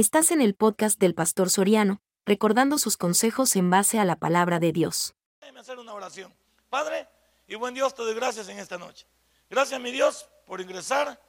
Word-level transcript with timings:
Estás 0.00 0.30
en 0.30 0.40
el 0.40 0.54
podcast 0.54 0.98
del 0.98 1.14
Pastor 1.14 1.50
Soriano, 1.50 2.00
recordando 2.24 2.78
sus 2.78 2.96
consejos 2.96 3.54
en 3.54 3.68
base 3.68 3.98
a 3.98 4.06
la 4.06 4.16
palabra 4.16 4.58
de 4.58 4.72
Dios. 4.72 5.14
Déjeme 5.42 5.60
hacer 5.60 5.78
una 5.78 5.92
oración. 5.92 6.34
Padre 6.70 7.06
y 7.46 7.54
buen 7.56 7.74
Dios, 7.74 7.94
te 7.94 8.00
doy 8.00 8.14
gracias 8.14 8.48
en 8.48 8.58
esta 8.58 8.78
noche. 8.78 9.06
Gracias, 9.50 9.78
mi 9.78 9.92
Dios, 9.92 10.26
por 10.46 10.62
ingresar 10.62 11.20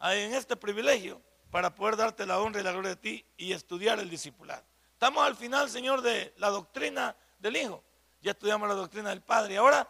en 0.00 0.32
este 0.32 0.56
privilegio 0.56 1.20
para 1.50 1.74
poder 1.74 1.96
darte 1.98 2.24
la 2.24 2.40
honra 2.40 2.62
y 2.62 2.64
la 2.64 2.72
gloria 2.72 2.88
de 2.92 2.96
ti 2.96 3.26
y 3.36 3.52
estudiar 3.52 4.00
el 4.00 4.08
discipulado. 4.08 4.64
Estamos 4.94 5.22
al 5.22 5.36
final, 5.36 5.68
Señor, 5.68 6.00
de 6.00 6.32
la 6.38 6.48
doctrina 6.48 7.14
del 7.40 7.56
Hijo. 7.56 7.84
Ya 8.22 8.30
estudiamos 8.30 8.66
la 8.66 8.74
doctrina 8.74 9.10
del 9.10 9.20
Padre. 9.20 9.52
Y 9.52 9.56
ahora, 9.58 9.86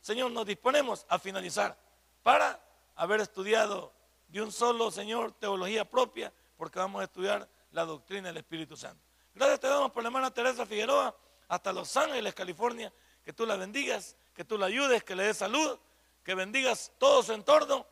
Señor, 0.00 0.32
nos 0.32 0.46
disponemos 0.46 1.06
a 1.08 1.20
finalizar 1.20 1.78
para 2.24 2.60
haber 2.96 3.20
estudiado 3.20 3.92
de 4.26 4.42
un 4.42 4.50
solo, 4.50 4.90
Señor, 4.90 5.30
teología 5.30 5.88
propia, 5.88 6.32
porque 6.56 6.80
vamos 6.80 7.02
a 7.02 7.04
estudiar 7.04 7.48
la 7.72 7.84
doctrina 7.84 8.28
del 8.28 8.38
Espíritu 8.38 8.76
Santo. 8.76 9.02
Gracias 9.34 9.60
te 9.60 9.68
damos 9.68 9.92
por 9.92 10.02
la 10.02 10.08
hermana 10.08 10.30
Teresa 10.32 10.66
Figueroa 10.66 11.16
hasta 11.48 11.72
Los 11.72 11.96
Ángeles, 11.96 12.34
California. 12.34 12.92
Que 13.24 13.32
tú 13.32 13.44
la 13.44 13.56
bendigas, 13.56 14.16
que 14.34 14.44
tú 14.44 14.56
la 14.56 14.66
ayudes, 14.66 15.04
que 15.04 15.14
le 15.14 15.24
des 15.24 15.36
salud, 15.36 15.78
que 16.24 16.34
bendigas 16.34 16.92
todo 16.98 17.22
su 17.22 17.32
entorno. 17.32 17.86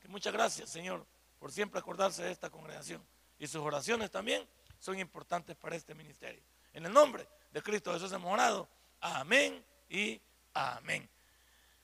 Que 0.00 0.08
muchas 0.08 0.32
gracias, 0.32 0.68
Señor, 0.68 1.06
por 1.38 1.50
siempre 1.50 1.80
acordarse 1.80 2.22
de 2.22 2.30
esta 2.30 2.50
congregación. 2.50 3.04
Y 3.38 3.46
sus 3.46 3.62
oraciones 3.62 4.10
también 4.10 4.46
son 4.78 4.98
importantes 4.98 5.56
para 5.56 5.76
este 5.76 5.94
ministerio. 5.94 6.42
En 6.72 6.84
el 6.84 6.92
nombre 6.92 7.26
de 7.52 7.62
Cristo 7.62 7.92
Jesús 7.92 8.12
hemos 8.12 8.32
orado. 8.32 8.68
Amén 9.00 9.64
y 9.88 10.20
amén. 10.52 11.08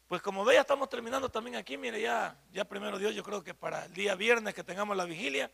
Pues 0.06 0.20
como 0.20 0.44
ve, 0.44 0.54
ya 0.54 0.60
estamos 0.60 0.90
terminando 0.90 1.30
también 1.30 1.56
aquí. 1.56 1.78
Mire, 1.78 2.00
ya, 2.00 2.38
ya 2.52 2.66
primero 2.66 2.98
Dios, 2.98 3.14
yo 3.14 3.22
creo 3.22 3.42
que 3.42 3.54
para 3.54 3.86
el 3.86 3.94
día 3.94 4.14
viernes 4.14 4.52
que 4.52 4.62
tengamos 4.62 4.94
la 4.94 5.06
vigilia, 5.06 5.50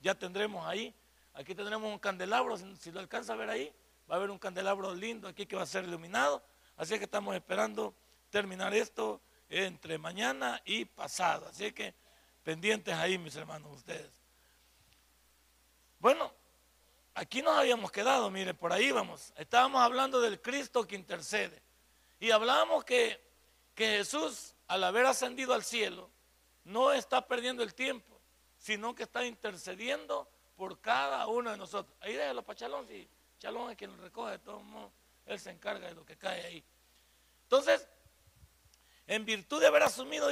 ya 0.00 0.14
tendremos 0.14 0.66
ahí 0.66 0.94
Aquí 1.34 1.54
tendremos 1.54 1.90
un 1.90 1.98
candelabro, 1.98 2.56
si 2.56 2.92
lo 2.92 3.00
alcanza 3.00 3.32
a 3.32 3.36
ver 3.36 3.48
ahí, 3.48 3.72
va 4.10 4.16
a 4.16 4.18
haber 4.18 4.30
un 4.30 4.38
candelabro 4.38 4.94
lindo 4.94 5.28
aquí 5.28 5.46
que 5.46 5.56
va 5.56 5.62
a 5.62 5.66
ser 5.66 5.84
iluminado. 5.84 6.42
Así 6.76 6.98
que 6.98 7.04
estamos 7.04 7.34
esperando 7.34 7.94
terminar 8.30 8.74
esto 8.74 9.20
entre 9.48 9.98
mañana 9.98 10.60
y 10.64 10.84
pasado. 10.84 11.46
Así 11.48 11.72
que 11.72 11.94
pendientes 12.42 12.94
ahí, 12.94 13.18
mis 13.18 13.36
hermanos, 13.36 13.76
ustedes. 13.76 14.10
Bueno, 15.98 16.32
aquí 17.14 17.42
nos 17.42 17.56
habíamos 17.56 17.92
quedado, 17.92 18.30
miren, 18.30 18.56
por 18.56 18.72
ahí 18.72 18.90
vamos. 18.90 19.32
Estábamos 19.36 19.80
hablando 19.80 20.20
del 20.20 20.40
Cristo 20.40 20.86
que 20.86 20.96
intercede. 20.96 21.62
Y 22.20 22.30
hablábamos 22.30 22.84
que, 22.84 23.20
que 23.74 23.98
Jesús, 23.98 24.54
al 24.66 24.84
haber 24.84 25.06
ascendido 25.06 25.54
al 25.54 25.64
cielo, 25.64 26.10
no 26.64 26.92
está 26.92 27.26
perdiendo 27.26 27.62
el 27.62 27.74
tiempo, 27.74 28.20
sino 28.58 28.94
que 28.94 29.04
está 29.04 29.24
intercediendo 29.24 30.28
por 30.56 30.80
cada 30.80 31.26
uno 31.26 31.50
de 31.50 31.56
nosotros. 31.56 31.96
Ahí 32.00 32.14
déjalo 32.14 32.42
para 32.42 32.58
Chalón, 32.58 32.86
si 32.86 33.08
Chalón 33.38 33.70
es 33.70 33.76
quien 33.76 33.96
lo 33.96 34.02
recoge, 34.02 34.32
de 34.32 34.38
todos 34.38 34.62
modos, 34.62 34.92
él 35.26 35.38
se 35.38 35.50
encarga 35.50 35.88
de 35.88 35.94
lo 35.94 36.04
que 36.04 36.16
cae 36.16 36.44
ahí. 36.44 36.64
Entonces, 37.44 37.86
en 39.06 39.24
virtud 39.24 39.60
de 39.60 39.66
haber 39.66 39.82
asumido 39.82 40.28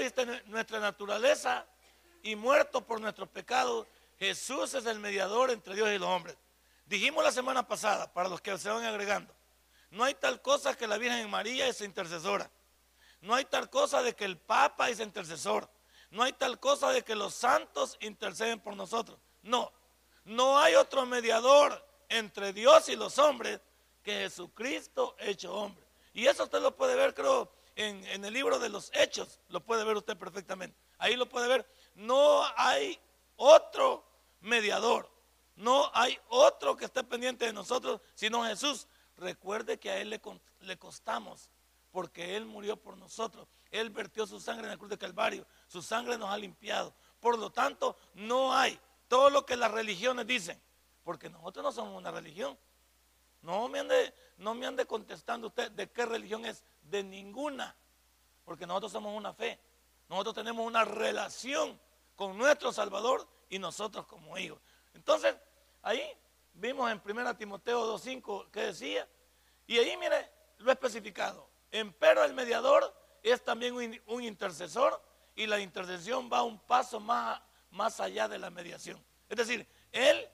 nuestra 0.46 0.80
naturaleza 0.80 1.66
y 2.22 2.36
muerto 2.36 2.86
por 2.86 3.00
nuestros 3.00 3.28
pecados, 3.28 3.86
Jesús 4.18 4.74
es 4.74 4.86
el 4.86 4.98
mediador 4.98 5.50
entre 5.50 5.74
Dios 5.74 5.90
y 5.90 5.98
los 5.98 6.08
hombres. 6.08 6.36
Dijimos 6.86 7.24
la 7.24 7.32
semana 7.32 7.66
pasada, 7.66 8.12
para 8.12 8.28
los 8.28 8.40
que 8.40 8.56
se 8.58 8.68
van 8.68 8.84
agregando, 8.84 9.34
no 9.90 10.05
hay 10.05 10.14
tal 10.14 10.40
cosa 10.40 10.77
que 10.77 10.86
la 10.86 10.98
Virgen 10.98 11.28
María 11.30 11.66
es 11.66 11.80
intercesora. 11.80 12.50
No 13.20 13.34
hay 13.34 13.44
tal 13.44 13.68
cosa 13.68 14.02
de 14.02 14.14
que 14.14 14.24
el 14.24 14.38
Papa 14.38 14.88
es 14.88 15.00
intercesor. 15.00 15.68
No 16.10 16.22
hay 16.22 16.32
tal 16.32 16.58
cosa 16.58 16.90
de 16.90 17.02
que 17.02 17.14
los 17.14 17.34
santos 17.34 17.96
interceden 18.00 18.60
por 18.60 18.77
nosotros. 18.77 19.18
No, 19.42 19.72
no 20.31 20.59
hay 20.59 20.77
otro 20.77 21.05
mediador 21.06 21.84
entre 22.09 22.53
Dios 22.53 22.89
y 22.89 22.95
los 22.95 23.19
hombres 23.19 23.61
que 24.03 24.12
Jesucristo 24.12 25.17
hecho 25.19 25.53
hombre. 25.53 25.84
Y 26.14 26.27
eso 26.27 26.45
usted 26.45 26.61
lo 26.61 26.77
puede 26.77 26.95
ver, 26.95 27.14
creo, 27.14 27.50
en, 27.75 28.05
en, 28.06 28.25
el 28.25 28.33
libro 28.33 28.58
de 28.58 28.69
los 28.69 28.90
Hechos, 28.95 29.40
lo 29.48 29.61
puede 29.61 29.85
ver 29.85 29.96
usted 29.96 30.17
perfectamente. 30.17 30.79
Ahí 30.98 31.17
lo 31.17 31.29
puede 31.29 31.48
ver. 31.48 31.67
No 31.96 32.45
hay 32.57 32.98
otro 33.36 34.05
mediador, 34.40 35.11
no 35.57 35.90
hay 35.95 36.17
otro 36.29 36.77
que 36.77 36.85
esté 36.85 37.02
pendiente 37.02 37.46
de 37.46 37.52
nosotros, 37.52 38.01
sino 38.14 38.45
Jesús. 38.45 38.86
Recuerde 39.17 39.79
que 39.79 39.90
a 39.90 39.98
Él 39.98 40.11
le, 40.11 40.20
le 40.61 40.79
costamos, 40.79 41.51
porque 41.90 42.36
Él 42.36 42.46
murió 42.46 42.77
por 42.77 42.96
nosotros. 42.96 43.48
Él 43.73 43.90
vertió 43.90 44.27
su 44.27 44.39
sangre 44.40 44.64
en 44.64 44.70
la 44.70 44.77
cruz 44.77 44.90
de 44.90 44.98
Calvario, 44.98 45.45
su 45.67 45.83
sangre 45.83 46.17
nos 46.17 46.30
ha 46.30 46.39
limpiado. 46.39 46.95
Por 47.19 47.39
lo 47.39 47.51
tanto, 47.51 47.96
no 48.14 48.55
hay 48.55 48.79
todo 49.10 49.28
lo 49.28 49.44
que 49.44 49.56
las 49.56 49.72
religiones 49.72 50.24
dicen, 50.24 50.62
porque 51.02 51.28
nosotros 51.28 51.64
no 51.64 51.72
somos 51.72 51.98
una 51.98 52.12
religión. 52.12 52.56
No 53.42 53.68
me 53.68 53.80
ande, 53.80 54.14
no 54.36 54.54
me 54.54 54.64
ande 54.64 54.86
contestando 54.86 55.48
usted 55.48 55.72
de 55.72 55.90
qué 55.90 56.06
religión 56.06 56.46
es, 56.46 56.62
de 56.82 57.02
ninguna, 57.02 57.74
porque 58.44 58.68
nosotros 58.68 58.92
somos 58.92 59.16
una 59.16 59.34
fe. 59.34 59.58
Nosotros 60.08 60.36
tenemos 60.36 60.64
una 60.64 60.84
relación 60.84 61.76
con 62.14 62.38
nuestro 62.38 62.72
Salvador 62.72 63.26
y 63.48 63.58
nosotros 63.58 64.06
como 64.06 64.38
hijos. 64.38 64.60
Entonces, 64.94 65.34
ahí 65.82 66.00
vimos 66.54 66.88
en 66.88 67.02
1 67.04 67.36
Timoteo 67.36 67.92
2.5 67.98 68.48
que 68.52 68.60
decía, 68.66 69.08
y 69.66 69.77
ahí 69.77 69.96
mire, 69.96 70.30
lo 70.58 70.70
he 70.70 70.74
especificado. 70.74 71.48
Empero 71.72 72.22
el 72.22 72.32
mediador 72.32 72.94
es 73.24 73.42
también 73.42 73.74
un, 73.74 74.00
un 74.06 74.22
intercesor 74.22 75.02
y 75.34 75.48
la 75.48 75.58
intercesión 75.58 76.30
va 76.32 76.44
un 76.44 76.60
paso 76.60 77.00
más 77.00 77.42
más 77.70 78.01
allá 78.01 78.29
de 78.29 78.39
la 78.39 78.51
mediación. 78.51 79.03
Es 79.29 79.36
decir, 79.36 79.67
Él 79.92 80.29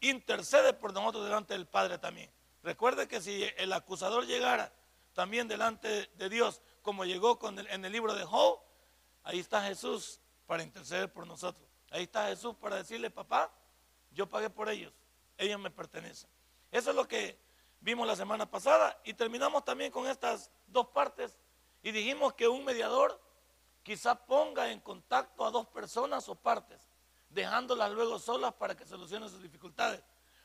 intercede 0.00 0.72
por 0.72 0.92
nosotros 0.92 1.24
delante 1.24 1.54
del 1.54 1.66
Padre 1.66 1.98
también. 1.98 2.30
Recuerde 2.62 3.08
que 3.08 3.20
si 3.20 3.44
el 3.56 3.72
acusador 3.72 4.26
llegara 4.26 4.72
también 5.14 5.48
delante 5.48 6.06
de 6.14 6.28
Dios, 6.28 6.62
como 6.82 7.04
llegó 7.04 7.38
en 7.68 7.84
el 7.84 7.92
libro 7.92 8.14
de 8.14 8.24
Job, 8.24 8.60
ahí 9.24 9.38
está 9.38 9.62
Jesús 9.62 10.20
para 10.46 10.62
interceder 10.62 11.12
por 11.12 11.26
nosotros. 11.26 11.66
Ahí 11.90 12.04
está 12.04 12.28
Jesús 12.28 12.54
para 12.56 12.76
decirle, 12.76 13.10
papá, 13.10 13.52
yo 14.10 14.28
pagué 14.28 14.50
por 14.50 14.68
ellos, 14.68 14.92
ellos 15.36 15.60
me 15.60 15.70
pertenecen. 15.70 16.28
Eso 16.70 16.90
es 16.90 16.96
lo 16.96 17.06
que 17.06 17.38
vimos 17.80 18.06
la 18.06 18.16
semana 18.16 18.50
pasada 18.50 19.00
y 19.04 19.14
terminamos 19.14 19.64
también 19.64 19.90
con 19.90 20.06
estas 20.06 20.50
dos 20.66 20.88
partes 20.88 21.38
y 21.82 21.90
dijimos 21.90 22.32
que 22.34 22.48
un 22.48 22.64
mediador 22.64 23.20
quizá 23.82 24.14
ponga 24.14 24.70
en 24.70 24.80
contacto 24.80 25.44
a 25.44 25.50
dos 25.50 25.66
personas 25.68 26.28
o 26.28 26.34
partes, 26.34 26.80
dejándolas 27.28 27.90
luego 27.90 28.18
solas 28.18 28.52
para 28.54 28.76
que 28.76 28.86
solucionen 28.86 29.28
sus 29.28 29.42
dificultades. 29.42 30.02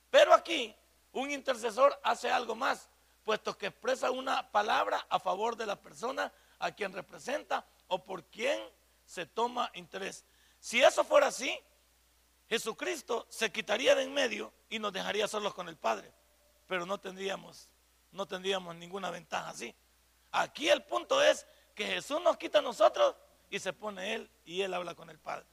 Pero 0.10 0.34
aquí 0.34 0.76
un 1.12 1.32
intercesor 1.32 2.00
hace 2.04 2.30
algo 2.30 2.56
más, 2.56 2.90
puesto 3.24 3.58
que 3.58 3.68
expresa 3.68 4.12
una 4.12 4.52
palabra 4.52 5.06
a 5.10 5.20
favor 5.20 5.56
de 5.56 5.66
la 5.66 5.76
persona 5.76 6.32
a 6.60 6.72
quien 6.72 6.94
representa 6.94 7.66
o 7.88 8.04
por 8.04 8.24
quien 8.26 8.60
se 9.06 9.26
toma 9.26 9.72
interés. 9.74 10.26
Si 10.60 10.82
eso 10.82 11.04
fuera 11.04 11.28
así, 11.28 11.58
Jesucristo 12.50 13.28
se 13.30 13.52
quitaría 13.52 13.96
de 13.96 14.04
en 14.04 14.14
medio 14.14 14.54
y 14.70 14.80
nos 14.80 14.94
dejaría 14.94 15.28
solos 15.28 15.54
con 15.54 15.68
el 15.70 15.78
Padre, 15.78 16.12
pero 16.66 16.86
no 16.86 17.00
tendríamos 17.00 17.70
no 18.12 18.26
tendríamos 18.26 18.76
ninguna 18.76 19.12
ventaja 19.12 19.50
así. 19.50 19.74
Aquí 20.32 20.70
el 20.70 20.84
punto 20.84 21.22
es 21.22 21.46
que 21.76 21.86
Jesús 21.86 22.22
nos 22.22 22.38
quita 22.38 22.60
a 22.60 22.64
nosotros 22.64 23.16
y 23.50 23.60
se 23.60 23.74
pone 23.74 24.16
él 24.16 24.30
y 24.46 24.62
él 24.62 24.74
habla 24.74 24.96
con 24.96 25.10
el 25.10 25.20
Padre. 25.20 25.46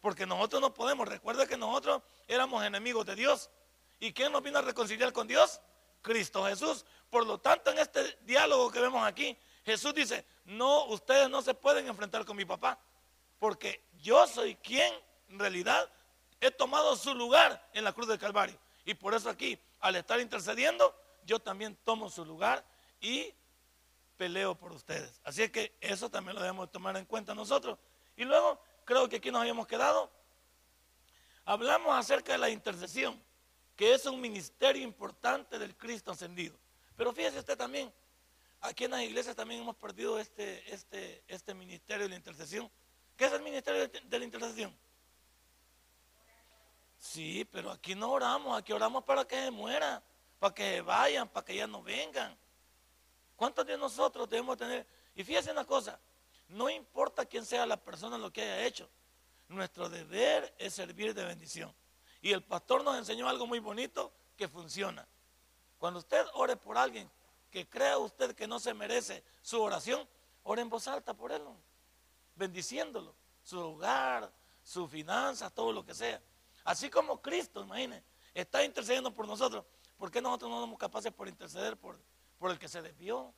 Porque 0.00 0.26
nosotros 0.26 0.60
no 0.60 0.72
podemos. 0.74 1.08
Recuerda 1.08 1.46
que 1.46 1.56
nosotros 1.56 2.02
éramos 2.28 2.64
enemigos 2.64 3.06
de 3.06 3.14
Dios. 3.14 3.50
¿Y 3.98 4.12
quién 4.12 4.32
nos 4.32 4.42
vino 4.42 4.58
a 4.58 4.62
reconciliar 4.62 5.12
con 5.12 5.26
Dios? 5.26 5.60
Cristo 6.02 6.44
Jesús. 6.44 6.84
Por 7.10 7.26
lo 7.26 7.38
tanto, 7.38 7.70
en 7.70 7.78
este 7.78 8.18
diálogo 8.22 8.70
que 8.70 8.80
vemos 8.80 9.04
aquí, 9.06 9.36
Jesús 9.64 9.94
dice, 9.94 10.24
no, 10.44 10.84
ustedes 10.86 11.28
no 11.28 11.42
se 11.42 11.54
pueden 11.54 11.88
enfrentar 11.88 12.24
con 12.24 12.36
mi 12.36 12.44
papá. 12.44 12.78
Porque 13.38 13.84
yo 14.00 14.26
soy 14.26 14.54
quien 14.56 14.92
en 15.28 15.38
realidad 15.38 15.90
he 16.40 16.50
tomado 16.50 16.96
su 16.96 17.14
lugar 17.14 17.68
en 17.72 17.84
la 17.84 17.92
cruz 17.92 18.06
del 18.08 18.18
Calvario. 18.18 18.58
Y 18.84 18.94
por 18.94 19.14
eso 19.14 19.28
aquí, 19.28 19.58
al 19.80 19.96
estar 19.96 20.20
intercediendo, 20.20 20.94
yo 21.24 21.40
también 21.40 21.76
tomo 21.84 22.08
su 22.08 22.24
lugar 22.24 22.64
y 23.00 23.34
peleo 24.16 24.54
por 24.54 24.72
ustedes. 24.72 25.20
Así 25.24 25.48
que 25.48 25.76
eso 25.80 26.10
también 26.10 26.34
lo 26.34 26.42
debemos 26.42 26.70
tomar 26.70 26.96
en 26.96 27.04
cuenta 27.04 27.34
nosotros. 27.34 27.78
Y 28.16 28.24
luego, 28.24 28.60
creo 28.84 29.08
que 29.08 29.16
aquí 29.16 29.30
nos 29.30 29.40
habíamos 29.40 29.66
quedado. 29.66 30.10
Hablamos 31.44 31.96
acerca 31.96 32.32
de 32.32 32.38
la 32.38 32.50
intercesión, 32.50 33.22
que 33.76 33.94
es 33.94 34.06
un 34.06 34.20
ministerio 34.20 34.82
importante 34.82 35.58
del 35.58 35.76
Cristo 35.76 36.10
ascendido. 36.10 36.58
Pero 36.96 37.12
fíjese 37.12 37.38
usted 37.38 37.56
también, 37.56 37.92
aquí 38.60 38.84
en 38.84 38.90
las 38.92 39.02
iglesias 39.02 39.36
también 39.36 39.60
hemos 39.60 39.76
perdido 39.76 40.18
este, 40.18 40.74
este, 40.74 41.22
este 41.28 41.54
ministerio 41.54 42.04
de 42.04 42.10
la 42.10 42.16
intercesión. 42.16 42.70
¿Qué 43.16 43.26
es 43.26 43.32
el 43.32 43.42
ministerio 43.42 43.88
de 43.88 44.18
la 44.18 44.24
intercesión? 44.24 44.76
Sí, 46.98 47.46
pero 47.52 47.70
aquí 47.70 47.94
no 47.94 48.10
oramos, 48.10 48.58
aquí 48.58 48.72
oramos 48.72 49.04
para 49.04 49.26
que 49.26 49.36
se 49.36 49.50
muera, 49.50 50.02
para 50.38 50.54
que 50.54 50.76
se 50.76 50.80
vayan, 50.80 51.28
para 51.28 51.44
que 51.44 51.56
ya 51.56 51.66
no 51.66 51.82
vengan. 51.82 52.36
¿Cuántos 53.36 53.66
de 53.66 53.76
nosotros 53.76 54.28
debemos 54.28 54.56
tener? 54.56 54.86
Y 55.14 55.22
fíjense 55.22 55.52
una 55.52 55.64
cosa, 55.64 56.00
no 56.48 56.70
importa 56.70 57.26
quién 57.26 57.44
sea 57.44 57.66
la 57.66 57.76
persona 57.76 58.18
lo 58.18 58.32
que 58.32 58.42
haya 58.42 58.64
hecho, 58.64 58.88
nuestro 59.48 59.88
deber 59.88 60.54
es 60.58 60.74
servir 60.74 61.14
de 61.14 61.24
bendición. 61.24 61.72
Y 62.22 62.32
el 62.32 62.42
pastor 62.42 62.82
nos 62.82 62.96
enseñó 62.96 63.28
algo 63.28 63.46
muy 63.46 63.58
bonito 63.58 64.12
que 64.36 64.48
funciona. 64.48 65.06
Cuando 65.78 66.00
usted 66.00 66.24
ore 66.34 66.56
por 66.56 66.78
alguien 66.78 67.10
que 67.50 67.68
crea 67.68 67.98
usted 67.98 68.34
que 68.34 68.46
no 68.46 68.58
se 68.58 68.74
merece 68.74 69.22
su 69.42 69.60
oración, 69.60 70.08
ore 70.42 70.62
en 70.62 70.70
voz 70.70 70.88
alta 70.88 71.14
por 71.14 71.30
él, 71.30 71.42
bendiciéndolo, 72.34 73.14
su 73.42 73.60
hogar, 73.60 74.32
sus 74.62 74.90
finanzas, 74.90 75.52
todo 75.52 75.72
lo 75.72 75.84
que 75.84 75.94
sea. 75.94 76.20
Así 76.64 76.90
como 76.90 77.20
Cristo, 77.20 77.62
imagínense, 77.62 78.04
está 78.34 78.64
intercediendo 78.64 79.12
por 79.12 79.26
nosotros. 79.26 79.64
¿Por 79.96 80.10
qué 80.10 80.20
nosotros 80.20 80.50
no 80.50 80.60
somos 80.60 80.78
capaces 80.78 81.12
por 81.12 81.28
interceder 81.28 81.76
por, 81.76 81.98
por 82.46 82.52
el 82.52 82.60
que 82.60 82.68
se 82.68 82.80
desvió, 82.80 83.34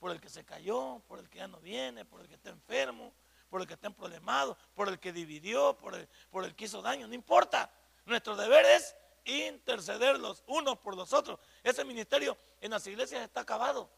por 0.00 0.10
el 0.10 0.22
que 0.22 0.30
se 0.30 0.42
cayó, 0.42 1.02
por 1.06 1.18
el 1.18 1.28
que 1.28 1.36
ya 1.36 1.48
no 1.48 1.60
viene, 1.60 2.06
por 2.06 2.22
el 2.22 2.28
que 2.28 2.36
está 2.36 2.48
enfermo, 2.48 3.12
por 3.50 3.60
el 3.60 3.66
que 3.66 3.74
está 3.74 3.90
problemado, 3.90 4.56
por 4.74 4.88
el 4.88 4.98
que 4.98 5.12
dividió, 5.12 5.76
por 5.76 5.94
el, 5.94 6.08
por 6.30 6.46
el 6.46 6.54
que 6.54 6.64
hizo 6.64 6.80
daño? 6.80 7.06
No 7.06 7.12
importa. 7.12 7.70
Nuestro 8.06 8.36
deber 8.36 8.64
es 8.64 8.96
interceder 9.26 10.18
los 10.18 10.44
unos 10.46 10.78
por 10.78 10.96
los 10.96 11.12
otros. 11.12 11.38
Ese 11.62 11.84
ministerio 11.84 12.38
en 12.62 12.70
las 12.70 12.86
iglesias 12.86 13.20
está 13.20 13.40
acabado. 13.40 13.90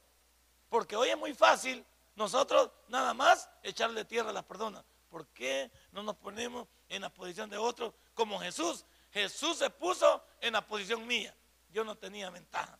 Porque 0.68 0.96
hoy 0.96 1.10
es 1.10 1.16
muy 1.16 1.32
fácil 1.32 1.86
nosotros 2.16 2.72
nada 2.88 3.14
más 3.14 3.48
echarle 3.62 4.04
tierra 4.04 4.30
a 4.30 4.32
las 4.32 4.44
personas. 4.46 4.84
¿Por 5.08 5.28
qué 5.28 5.70
no 5.92 6.02
nos 6.02 6.16
ponemos 6.16 6.66
en 6.88 7.02
la 7.02 7.08
posición 7.10 7.48
de 7.50 7.56
otros 7.56 7.94
como 8.14 8.40
Jesús? 8.40 8.84
Jesús 9.12 9.58
se 9.58 9.70
puso 9.70 10.24
en 10.40 10.54
la 10.54 10.66
posición 10.66 11.06
mía. 11.06 11.32
Yo 11.70 11.84
no 11.84 11.96
tenía 11.96 12.30
ventaja. 12.30 12.76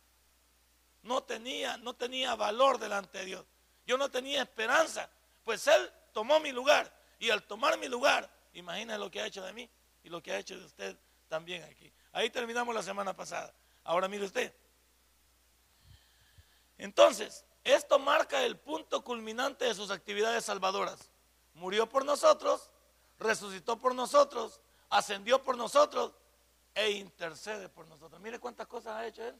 No 1.03 1.23
tenía, 1.23 1.77
no 1.77 1.93
tenía 1.93 2.35
valor 2.35 2.77
delante 2.77 3.19
de 3.19 3.25
Dios. 3.25 3.45
Yo 3.85 3.97
no 3.97 4.09
tenía 4.09 4.41
esperanza. 4.41 5.09
Pues 5.43 5.65
Él 5.67 5.91
tomó 6.13 6.39
mi 6.39 6.51
lugar. 6.51 6.91
Y 7.19 7.29
al 7.29 7.43
tomar 7.43 7.77
mi 7.77 7.87
lugar, 7.87 8.29
imagina 8.53 8.97
lo 8.97 9.09
que 9.09 9.21
ha 9.21 9.25
hecho 9.25 9.43
de 9.43 9.53
mí 9.53 9.69
y 10.03 10.09
lo 10.09 10.21
que 10.21 10.31
ha 10.31 10.39
hecho 10.39 10.57
de 10.57 10.65
usted 10.65 10.97
también 11.27 11.63
aquí. 11.63 11.91
Ahí 12.11 12.29
terminamos 12.29 12.73
la 12.73 12.83
semana 12.83 13.15
pasada. 13.15 13.53
Ahora 13.83 14.07
mire 14.07 14.25
usted. 14.25 14.53
Entonces, 16.77 17.45
esto 17.63 17.99
marca 17.99 18.43
el 18.43 18.57
punto 18.57 19.03
culminante 19.03 19.65
de 19.65 19.75
sus 19.75 19.91
actividades 19.91 20.45
salvadoras. 20.45 21.11
Murió 21.53 21.87
por 21.87 22.03
nosotros, 22.05 22.71
resucitó 23.19 23.77
por 23.77 23.93
nosotros, 23.93 24.59
ascendió 24.89 25.43
por 25.43 25.57
nosotros 25.57 26.13
e 26.73 26.91
intercede 26.91 27.69
por 27.69 27.87
nosotros. 27.87 28.19
Mire 28.19 28.39
cuántas 28.39 28.67
cosas 28.67 28.93
ha 28.93 29.05
hecho 29.05 29.23
Él. 29.23 29.39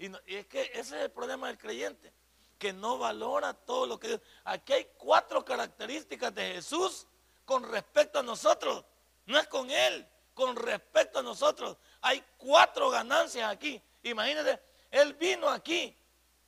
Y, 0.00 0.10
es 0.34 0.46
que 0.46 0.62
ese 0.62 0.96
es 0.96 1.02
el 1.02 1.10
problema 1.10 1.48
del 1.48 1.58
creyente, 1.58 2.10
que 2.58 2.72
no 2.72 2.96
valora 2.96 3.52
todo 3.52 3.84
lo 3.84 4.00
que 4.00 4.08
Dios. 4.08 4.20
Aquí 4.44 4.72
hay 4.72 4.88
cuatro 4.96 5.44
características 5.44 6.34
de 6.34 6.54
Jesús 6.54 7.06
con 7.44 7.70
respecto 7.70 8.18
a 8.18 8.22
nosotros. 8.22 8.82
No 9.26 9.38
es 9.38 9.46
con 9.46 9.70
Él, 9.70 10.08
con 10.32 10.56
respecto 10.56 11.18
a 11.18 11.22
nosotros. 11.22 11.76
Hay 12.00 12.24
cuatro 12.38 12.88
ganancias 12.88 13.50
aquí. 13.50 13.80
Imagínense, 14.02 14.58
Él 14.90 15.12
vino 15.14 15.50
aquí 15.50 15.94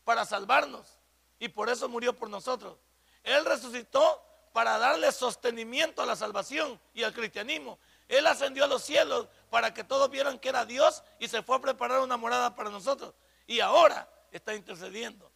para 0.02 0.25
salvarnos 0.25 0.98
y 1.38 1.48
por 1.48 1.69
eso 1.69 1.90
murió 1.90 2.16
por 2.16 2.31
nosotros. 2.31 2.78
Él 3.22 3.44
resucitó 3.44 4.25
para 4.55 4.78
darle 4.78 5.12
sostenimiento 5.12 6.00
a 6.00 6.06
la 6.06 6.16
salvación 6.16 6.81
y 6.94 7.02
al 7.02 7.12
cristianismo. 7.12 7.78
Él 8.08 8.26
ascendió 8.26 8.64
a 8.64 8.66
los 8.66 8.82
cielos 8.82 9.28
para 9.50 9.75
que 9.75 9.84
todos 9.84 10.08
vieran 10.08 10.38
que 10.38 10.48
era 10.48 10.64
Dios 10.64 11.02
y 11.19 11.28
se 11.28 11.43
fue 11.43 11.56
a 11.56 11.60
preparar 11.60 12.00
una 12.00 12.16
morada 12.16 12.55
para 12.55 12.70
nosotros. 12.70 13.12
Y 13.46 13.60
ahora 13.60 14.08
está 14.30 14.54
intercediendo 14.54 15.30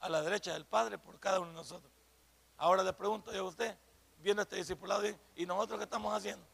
a 0.00 0.08
la 0.08 0.22
derecha 0.22 0.52
del 0.52 0.66
Padre 0.66 0.98
por 0.98 1.18
cada 1.18 1.40
uno 1.40 1.50
de 1.50 1.56
nosotros. 1.56 1.92
Ahora 2.56 2.82
le 2.82 2.92
pregunto 2.92 3.32
yo 3.32 3.40
a 3.40 3.48
usted, 3.48 3.76
viendo 4.18 4.42
este 4.42 4.56
discipulado, 4.56 5.02
¿y 5.34 5.46
nosotros 5.46 5.78
qué 5.78 5.84
estamos 5.84 6.12
haciendo? 6.12 6.46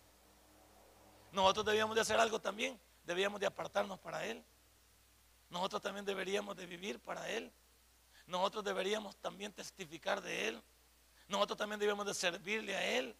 Nosotros 1.32 1.66
debíamos 1.66 1.94
de 1.94 2.00
hacer 2.00 2.18
algo 2.18 2.40
también, 2.40 2.80
debíamos 3.04 3.40
de 3.40 3.46
apartarnos 3.46 3.98
para 3.98 4.24
Él. 4.24 4.44
Nosotros 5.48 5.82
también 5.82 6.04
deberíamos 6.04 6.56
de 6.56 6.66
vivir 6.66 7.00
para 7.00 7.28
Él. 7.28 7.52
Nosotros 8.26 8.64
deberíamos 8.64 9.16
también 9.16 9.52
testificar 9.52 10.20
de 10.20 10.48
Él. 10.48 10.62
Nosotros 11.28 11.58
también 11.58 11.78
debemos 11.78 12.06
de 12.06 12.14
servirle 12.14 12.76
a 12.76 12.84
Él, 12.84 13.16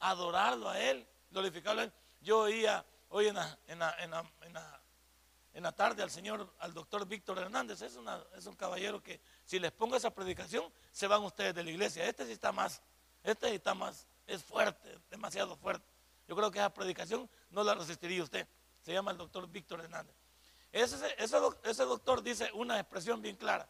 adorarlo 0.00 0.68
a 0.68 0.78
Él, 0.78 1.06
glorificarlo 1.30 1.82
a 1.82 1.84
Él. 1.84 1.92
Yo 2.20 2.40
oía 2.40 2.84
hoy 3.08 3.28
en 3.28 3.34
la, 3.34 3.58
en 3.66 3.78
la, 4.10 4.80
tarde 5.72 6.02
al 6.02 6.10
señor, 6.10 6.52
al 6.58 6.74
doctor 6.74 7.06
Víctor 7.06 7.38
Hernández, 7.38 7.80
es, 7.82 7.98
es 8.36 8.46
un 8.46 8.56
caballero 8.56 9.02
que 9.02 9.20
si 9.44 9.58
les 9.58 9.72
pongo 9.72 9.96
esa 9.96 10.10
predicación, 10.10 10.72
se 10.90 11.06
van 11.06 11.22
ustedes 11.22 11.54
de 11.54 11.62
la 11.62 11.70
iglesia. 11.70 12.06
Este 12.06 12.26
sí 12.26 12.32
está 12.32 12.52
más, 12.52 12.82
este 13.22 13.48
sí 13.48 13.54
está 13.56 13.74
más, 13.74 14.06
es 14.26 14.42
fuerte, 14.42 14.98
demasiado 15.10 15.56
fuerte. 15.56 15.86
Yo 16.26 16.34
creo 16.34 16.50
que 16.50 16.58
esa 16.58 16.72
predicación 16.72 17.28
no 17.50 17.62
la 17.62 17.74
resistiría 17.74 18.22
usted. 18.22 18.46
Se 18.82 18.92
llama 18.92 19.12
el 19.12 19.16
doctor 19.16 19.48
Víctor 19.48 19.80
Hernández. 19.80 20.14
Ese, 20.72 20.96
ese 21.18 21.84
doctor 21.84 22.22
dice 22.22 22.50
una 22.52 22.80
expresión 22.80 23.22
bien 23.22 23.36
clara. 23.36 23.68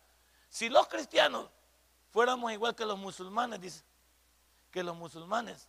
Si 0.49 0.69
los 0.69 0.89
cristianos 0.89 1.51
fuéramos 2.11 2.51
igual 2.53 2.75
que 2.75 2.87
los 2.87 2.99
musulmanes, 2.99 3.61
dice, 3.61 3.83
que 4.71 4.83
los 4.83 4.97
musulmanes 4.97 5.69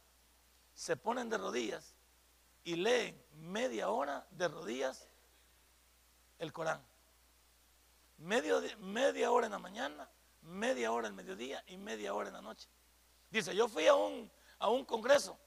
se 0.74 0.96
ponen 0.96 1.30
de 1.30 1.38
rodillas 1.38 1.94
y 2.64 2.76
leen 2.76 3.22
media 3.34 3.90
hora 3.90 4.26
de 4.32 4.48
rodillas 4.48 5.08
el 6.40 6.52
Corán. 6.52 6.86
media 8.18 9.32
hora 9.32 9.46
en 9.46 9.52
la 9.52 9.60
mañana, 9.60 10.10
media 10.42 10.92
hora 10.92 11.08
en 11.08 11.16
mediodía 11.16 11.64
y 11.68 11.78
media 11.78 12.14
hora 12.14 12.30
en 12.30 12.36
la 12.36 12.42
noche. 12.42 12.68
Dice, 13.30 13.56
yo 13.56 13.68
fui 13.68 13.88
a 13.88 13.96
un, 13.96 14.32
a 14.60 14.70
un 14.70 14.86
congreso 14.86 15.38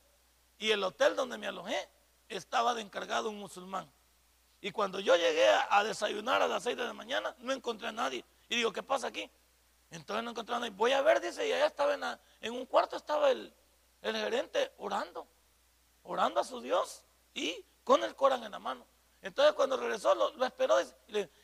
y 0.59 0.71
el 0.71 0.83
hotel 0.83 1.17
donde 1.17 1.39
me 1.39 1.47
alojé 1.47 1.89
estaba 2.29 2.75
de 2.75 2.83
encargado 2.83 3.31
un 3.31 3.39
musulmán. 3.39 3.91
Y 4.61 4.73
cuando 4.73 4.99
yo 4.99 5.15
llegué 5.17 5.47
a, 5.71 5.85
desayunar 5.85 6.43
a 6.43 6.49
las 6.49 6.65
6 6.65 6.77
de 6.77 6.85
la 6.85 6.93
mañana, 6.93 7.35
no 7.39 7.53
encontré 7.53 7.89
a 7.89 7.93
nadie. 7.93 8.25
Y 8.49 8.57
digo, 8.57 8.73
¿qué 8.73 8.83
pasa 8.83 9.07
aquí? 9.07 9.31
Entonces 9.91 10.25
no 10.25 10.31
encontraron 10.31 10.65
ahí. 10.65 10.71
Voy 10.71 10.93
a 10.93 11.01
ver, 11.01 11.21
dice, 11.21 11.47
y 11.47 11.53
allá 11.53 11.67
estaba 11.67 11.95
en, 11.95 12.03
en 12.41 12.53
un 12.53 12.67
cuarto 12.67 12.97
estaba 12.97 13.31
el, 13.31 13.55
gerente 14.03 14.73
orando, 14.79 15.27
orando 16.03 16.41
a 16.41 16.45
su 16.45 16.61
Dios 16.61 17.05
y 17.35 17.65
con 17.85 18.03
el 18.03 18.17
Corán 18.17 18.43
en 18.43 18.51
la 18.51 18.59
mano. 18.59 18.85
Entonces 19.23 19.55
cuando 19.55 19.77
regresó 19.77 20.15
lo, 20.15 20.45
esperó 20.45 20.77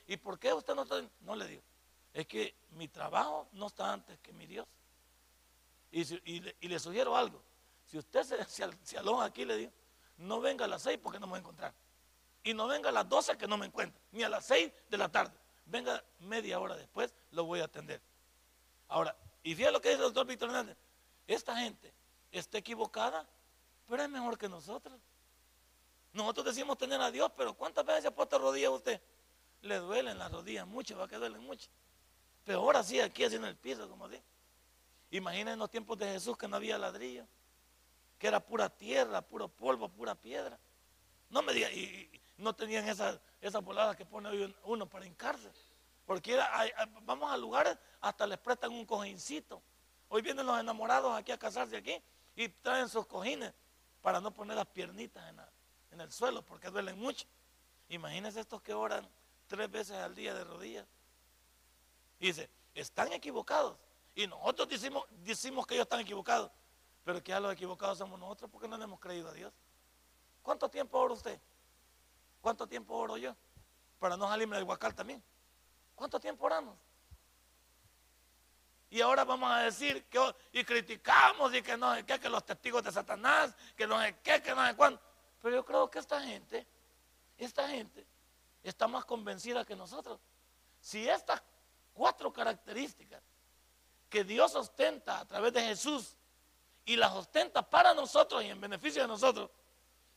y, 0.06 0.16
por 0.16 0.38
qué 0.38 0.52
usted 0.52 0.74
no 0.74 0.82
está? 0.82 1.02
No 1.20 1.34
le 1.34 1.46
digo, 1.46 1.62
es 2.12 2.26
que 2.26 2.54
mi 2.70 2.88
trabajo 2.88 3.48
no 3.52 3.66
está 3.66 3.92
antes 3.92 4.18
que 4.20 4.32
mi 4.32 4.46
Dios. 4.46 4.66
Y, 5.90 6.40
le, 6.68 6.78
sugiero 6.78 7.16
algo, 7.16 7.42
si 7.86 7.98
usted 7.98 8.22
se, 8.24 8.44
se, 8.82 8.98
aloja 8.98 9.24
aquí, 9.24 9.44
le 9.44 9.56
digo, 9.56 9.72
no 10.18 10.40
venga 10.40 10.64
a 10.64 10.68
las 10.68 10.82
seis 10.82 10.98
porque 11.02 11.18
no 11.18 11.26
me 11.26 11.30
voy 11.30 11.38
a 11.38 11.40
encontrar. 11.40 11.74
Y 12.42 12.52
no 12.52 12.66
venga 12.66 12.90
a 12.90 12.92
las 12.92 13.08
doce 13.08 13.36
que 13.36 13.46
no 13.46 13.56
me 13.56 13.66
encuentre, 13.66 14.00
ni 14.12 14.22
a 14.22 14.28
las 14.28 14.44
seis 14.44 14.72
de 14.88 14.98
la 14.98 15.08
tarde. 15.08 15.32
Venga 15.66 16.04
media 16.20 16.60
hora 16.60 16.76
después, 16.76 17.14
lo 17.30 17.44
voy 17.44 17.60
a 17.60 17.64
atender. 17.64 18.00
Ahora, 18.88 19.16
y 19.42 19.54
fíjate 19.54 19.72
lo 19.72 19.80
que 19.80 19.88
dice 19.90 20.00
el 20.00 20.06
doctor 20.06 20.26
Víctor 20.26 20.48
Hernández. 20.50 20.76
Esta 21.26 21.56
gente 21.56 21.92
está 22.30 22.58
equivocada, 22.58 23.26
pero 23.88 24.02
es 24.02 24.10
mejor 24.10 24.36
que 24.36 24.48
nosotros. 24.48 24.98
Nosotros 26.14 26.46
decimos 26.46 26.78
tener 26.78 27.00
a 27.00 27.10
Dios, 27.10 27.30
pero 27.36 27.54
¿cuántas 27.54 27.84
veces 27.84 28.02
se 28.02 28.08
ha 28.08 28.14
puesto 28.14 28.38
rodillas 28.38 28.70
usted? 28.70 29.00
Le 29.62 29.78
duelen 29.78 30.16
las 30.16 30.30
rodillas 30.30 30.66
mucho, 30.66 30.96
va 30.96 31.08
que 31.08 31.16
duelen 31.16 31.42
mucho. 31.42 31.68
Peor 32.44 32.76
así 32.76 33.00
aquí, 33.00 33.24
así 33.24 33.34
en 33.34 33.44
el 33.44 33.56
piso, 33.56 33.88
como 33.88 34.06
así. 34.06 34.22
Imaginen 35.10 35.58
los 35.58 35.70
tiempos 35.70 35.98
de 35.98 36.06
Jesús 36.06 36.38
que 36.38 36.46
no 36.46 36.56
había 36.56 36.78
ladrillo, 36.78 37.26
que 38.16 38.28
era 38.28 38.38
pura 38.38 38.68
tierra, 38.68 39.22
puro 39.22 39.48
polvo, 39.48 39.88
pura 39.88 40.14
piedra. 40.14 40.58
No 41.30 41.42
me 41.42 41.52
diga, 41.52 41.70
y, 41.72 42.08
no 42.36 42.54
tenían 42.54 42.88
esas 42.88 43.18
esa 43.40 43.58
voladas 43.58 43.96
que 43.96 44.06
pone 44.06 44.28
hoy 44.28 44.54
uno 44.64 44.88
para 44.88 45.06
hincarse. 45.06 45.50
Porque 46.06 46.38
vamos 47.02 47.32
a 47.32 47.36
lugares, 47.36 47.76
hasta 48.00 48.24
les 48.26 48.38
prestan 48.38 48.70
un 48.70 48.86
cojincito. 48.86 49.60
Hoy 50.08 50.22
vienen 50.22 50.46
los 50.46 50.60
enamorados 50.60 51.16
aquí 51.16 51.32
a 51.32 51.38
casarse 51.38 51.76
aquí 51.76 52.00
y 52.36 52.48
traen 52.48 52.88
sus 52.88 53.04
cojines 53.06 53.52
para 54.00 54.20
no 54.20 54.32
poner 54.32 54.56
las 54.56 54.66
piernitas 54.66 55.28
en, 55.28 55.40
el 56.00 56.12
suelo 56.12 56.42
porque 56.42 56.70
duelen 56.70 56.98
mucho. 56.98 57.26
Imagínense 57.88 58.40
estos 58.40 58.62
que 58.62 58.74
oran 58.74 59.08
tres 59.46 59.70
veces 59.70 59.96
al 59.96 60.14
día 60.14 60.34
de 60.34 60.44
rodillas. 60.44 60.86
Y 62.18 62.28
dice, 62.28 62.50
están 62.74 63.12
equivocados. 63.12 63.76
Y 64.14 64.26
nosotros 64.26 64.68
decimos, 64.68 65.04
decimos 65.10 65.66
que 65.66 65.74
ellos 65.74 65.84
están 65.84 66.00
equivocados. 66.00 66.50
Pero 67.04 67.22
que 67.22 67.30
ya 67.30 67.40
los 67.40 67.52
equivocados 67.52 67.98
somos 67.98 68.18
nosotros 68.18 68.50
porque 68.50 68.68
no 68.68 68.78
le 68.78 68.84
hemos 68.84 69.00
creído 69.00 69.28
a 69.28 69.32
Dios. 69.32 69.52
¿Cuánto 70.42 70.68
tiempo 70.68 70.98
ora 70.98 71.14
usted? 71.14 71.40
¿Cuánto 72.40 72.66
tiempo 72.66 72.94
oro 72.94 73.16
yo? 73.16 73.34
Para 73.98 74.16
no 74.16 74.28
salirme 74.28 74.56
del 74.56 74.64
huacal 74.64 74.94
también. 74.94 75.22
¿Cuánto 75.94 76.20
tiempo 76.20 76.46
oramos? 76.46 76.76
Y 78.90 79.00
ahora 79.00 79.24
vamos 79.24 79.50
a 79.50 79.58
decir 79.58 80.04
que 80.04 80.20
y 80.52 80.62
criticamos 80.62 81.52
y 81.54 81.62
que 81.62 81.76
no 81.76 81.94
qué, 82.06 82.20
que 82.20 82.28
los 82.28 82.44
testigos 82.44 82.82
de 82.84 82.92
Satanás, 82.92 83.54
que 83.76 83.86
no 83.86 83.98
qué, 84.22 84.40
que 84.40 84.54
no 84.54 84.64
sé 84.66 84.76
cuándo. 84.76 85.00
Pero 85.44 85.56
yo 85.56 85.64
creo 85.66 85.90
que 85.90 85.98
esta 85.98 86.22
gente, 86.22 86.66
esta 87.36 87.68
gente 87.68 88.06
está 88.62 88.88
más 88.88 89.04
convencida 89.04 89.62
que 89.62 89.76
nosotros. 89.76 90.18
Si 90.80 91.06
estas 91.06 91.42
cuatro 91.92 92.32
características 92.32 93.22
que 94.08 94.24
Dios 94.24 94.54
ostenta 94.54 95.20
a 95.20 95.26
través 95.26 95.52
de 95.52 95.60
Jesús 95.60 96.16
y 96.86 96.96
las 96.96 97.12
ostenta 97.12 97.60
para 97.60 97.92
nosotros 97.92 98.42
y 98.42 98.46
en 98.46 98.58
beneficio 98.58 99.02
de 99.02 99.08
nosotros, 99.08 99.50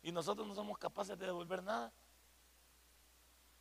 y 0.02 0.14
nosotros 0.14 0.48
no 0.48 0.56
somos 0.56 0.78
capaces 0.78 1.20
de 1.20 1.26
devolver 1.26 1.62
nada. 1.62 1.92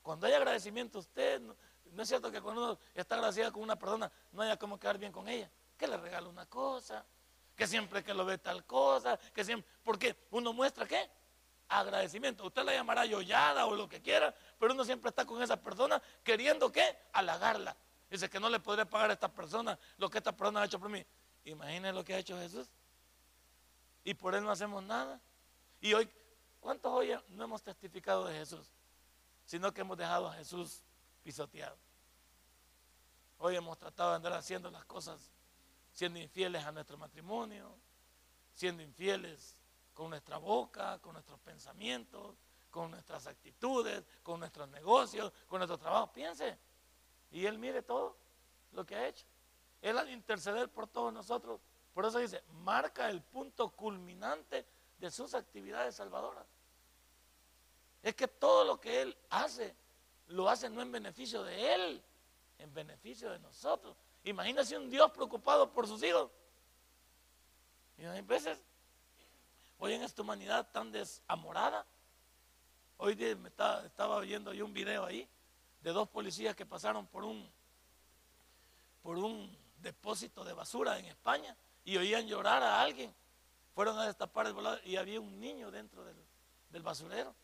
Cuando 0.02 0.28
hay 0.28 0.34
agradecimiento, 0.34 1.00
usted, 1.00 1.40
no, 1.40 2.00
es 2.00 2.08
cierto 2.08 2.30
que 2.30 2.40
cuando 2.40 2.62
uno 2.62 2.78
está 2.94 3.16
agradecido 3.16 3.52
con 3.52 3.64
una 3.64 3.76
persona, 3.76 4.08
no 4.30 4.42
haya 4.42 4.56
como 4.56 4.78
quedar 4.78 4.98
bien 4.98 5.10
con 5.10 5.28
ella. 5.28 5.50
Que 5.76 5.88
le 5.88 5.96
regala 5.96 6.28
una 6.28 6.46
cosa, 6.46 7.04
que 7.56 7.66
siempre 7.66 8.04
que 8.04 8.14
lo 8.14 8.24
ve 8.24 8.38
tal 8.38 8.64
cosa, 8.64 9.18
que 9.34 9.44
siempre, 9.44 9.68
porque 9.82 10.28
uno 10.30 10.52
muestra 10.52 10.86
qué? 10.86 11.10
Agradecimiento. 11.68 12.46
Usted 12.46 12.64
la 12.64 12.72
llamará 12.72 13.04
yollada 13.04 13.66
o 13.66 13.74
lo 13.74 13.88
que 13.88 14.00
quiera, 14.00 14.34
pero 14.58 14.72
uno 14.72 14.84
siempre 14.84 15.08
está 15.08 15.24
con 15.24 15.42
esa 15.42 15.60
persona 15.60 16.00
queriendo 16.22 16.70
qué? 16.70 16.96
Halagarla. 17.12 17.76
Dice 18.10 18.30
que 18.30 18.38
no 18.38 18.48
le 18.48 18.60
podré 18.60 18.86
pagar 18.86 19.10
a 19.10 19.12
esta 19.14 19.32
persona 19.32 19.78
lo 19.98 20.08
que 20.08 20.18
esta 20.18 20.36
persona 20.36 20.62
ha 20.62 20.64
hecho 20.66 20.78
por 20.78 20.88
mí. 20.88 21.04
Imagínese 21.44 21.92
lo 21.92 22.04
que 22.04 22.14
ha 22.14 22.18
hecho 22.18 22.38
Jesús. 22.38 22.68
Y 24.04 24.14
por 24.14 24.34
él 24.34 24.44
no 24.44 24.50
hacemos 24.50 24.82
nada. 24.82 25.20
Y 25.80 25.92
hoy, 25.94 26.08
¿cuántos 26.60 26.92
hoy 26.92 27.12
no 27.28 27.44
hemos 27.44 27.62
testificado 27.62 28.26
de 28.26 28.38
Jesús? 28.38 28.70
Sino 29.44 29.72
que 29.72 29.80
hemos 29.80 29.96
dejado 29.96 30.28
a 30.28 30.34
Jesús 30.34 30.82
pisoteado. 31.22 31.76
Hoy 33.38 33.56
hemos 33.56 33.76
tratado 33.78 34.10
de 34.10 34.16
andar 34.16 34.32
haciendo 34.32 34.70
las 34.70 34.84
cosas 34.84 35.30
siendo 35.96 36.18
infieles 36.18 36.62
a 36.62 36.72
nuestro 36.72 36.98
matrimonio, 36.98 37.74
siendo 38.52 38.82
infieles 38.82 39.56
con 39.96 40.10
nuestra 40.10 40.36
boca, 40.36 40.98
con 40.98 41.14
nuestros 41.14 41.40
pensamientos, 41.40 42.36
con 42.70 42.90
nuestras 42.90 43.26
actitudes, 43.26 44.04
con 44.22 44.38
nuestros 44.38 44.68
negocios, 44.68 45.32
con 45.48 45.58
nuestro 45.58 45.78
trabajo. 45.78 46.12
Piense. 46.12 46.58
Y 47.30 47.46
Él 47.46 47.58
mire 47.58 47.80
todo 47.80 48.14
lo 48.72 48.84
que 48.84 48.94
ha 48.94 49.08
hecho. 49.08 49.24
Él 49.80 49.96
al 49.96 50.10
interceder 50.10 50.68
por 50.68 50.86
todos 50.86 51.14
nosotros, 51.14 51.58
por 51.94 52.04
eso 52.04 52.18
dice, 52.18 52.44
marca 52.62 53.08
el 53.08 53.22
punto 53.22 53.70
culminante 53.70 54.66
de 54.98 55.10
sus 55.10 55.32
actividades 55.32 55.94
salvadoras. 55.94 56.44
Es 58.02 58.14
que 58.14 58.28
todo 58.28 58.64
lo 58.64 58.78
que 58.78 59.00
Él 59.00 59.16
hace, 59.30 59.74
lo 60.26 60.46
hace 60.50 60.68
no 60.68 60.82
en 60.82 60.92
beneficio 60.92 61.42
de 61.42 61.74
Él, 61.74 62.02
en 62.58 62.74
beneficio 62.74 63.30
de 63.30 63.38
nosotros. 63.38 63.96
Imagínese 64.24 64.76
un 64.76 64.90
Dios 64.90 65.10
preocupado 65.10 65.72
por 65.72 65.86
sus 65.86 66.02
hijos. 66.02 66.30
Y 67.96 68.04
hay 68.04 68.20
veces, 68.20 68.62
hoy 69.78 69.94
en 69.94 70.02
esta 70.02 70.22
humanidad 70.22 70.70
tan 70.72 70.90
desamorada, 70.90 71.86
hoy 72.98 73.16
me 73.16 73.48
estaba, 73.48 74.20
viendo 74.20 74.52
yo 74.52 74.64
un 74.64 74.72
video 74.72 75.04
ahí 75.04 75.28
de 75.82 75.92
dos 75.92 76.08
policías 76.08 76.56
que 76.56 76.66
pasaron 76.66 77.06
por 77.06 77.24
un, 77.24 77.48
por 79.02 79.18
un 79.18 79.56
depósito 79.78 80.44
de 80.44 80.52
basura 80.52 80.98
en 80.98 81.06
España 81.06 81.56
y 81.84 81.96
oían 81.96 82.26
llorar 82.26 82.62
a 82.62 82.80
alguien. 82.80 83.14
Fueron 83.74 83.98
a 83.98 84.06
destapar 84.06 84.46
el 84.46 84.54
volador 84.54 84.80
y 84.84 84.96
había 84.96 85.20
un 85.20 85.38
niño 85.38 85.70
dentro 85.70 86.04
del, 86.04 86.16
del 86.70 86.82
basurero. 86.82 87.34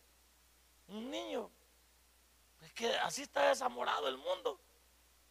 Un 0.88 1.10
niño. 1.10 1.50
Es 2.62 2.72
que 2.72 2.96
así 2.96 3.22
está 3.22 3.48
desamorado 3.48 4.08
el 4.08 4.16
mundo. 4.16 4.58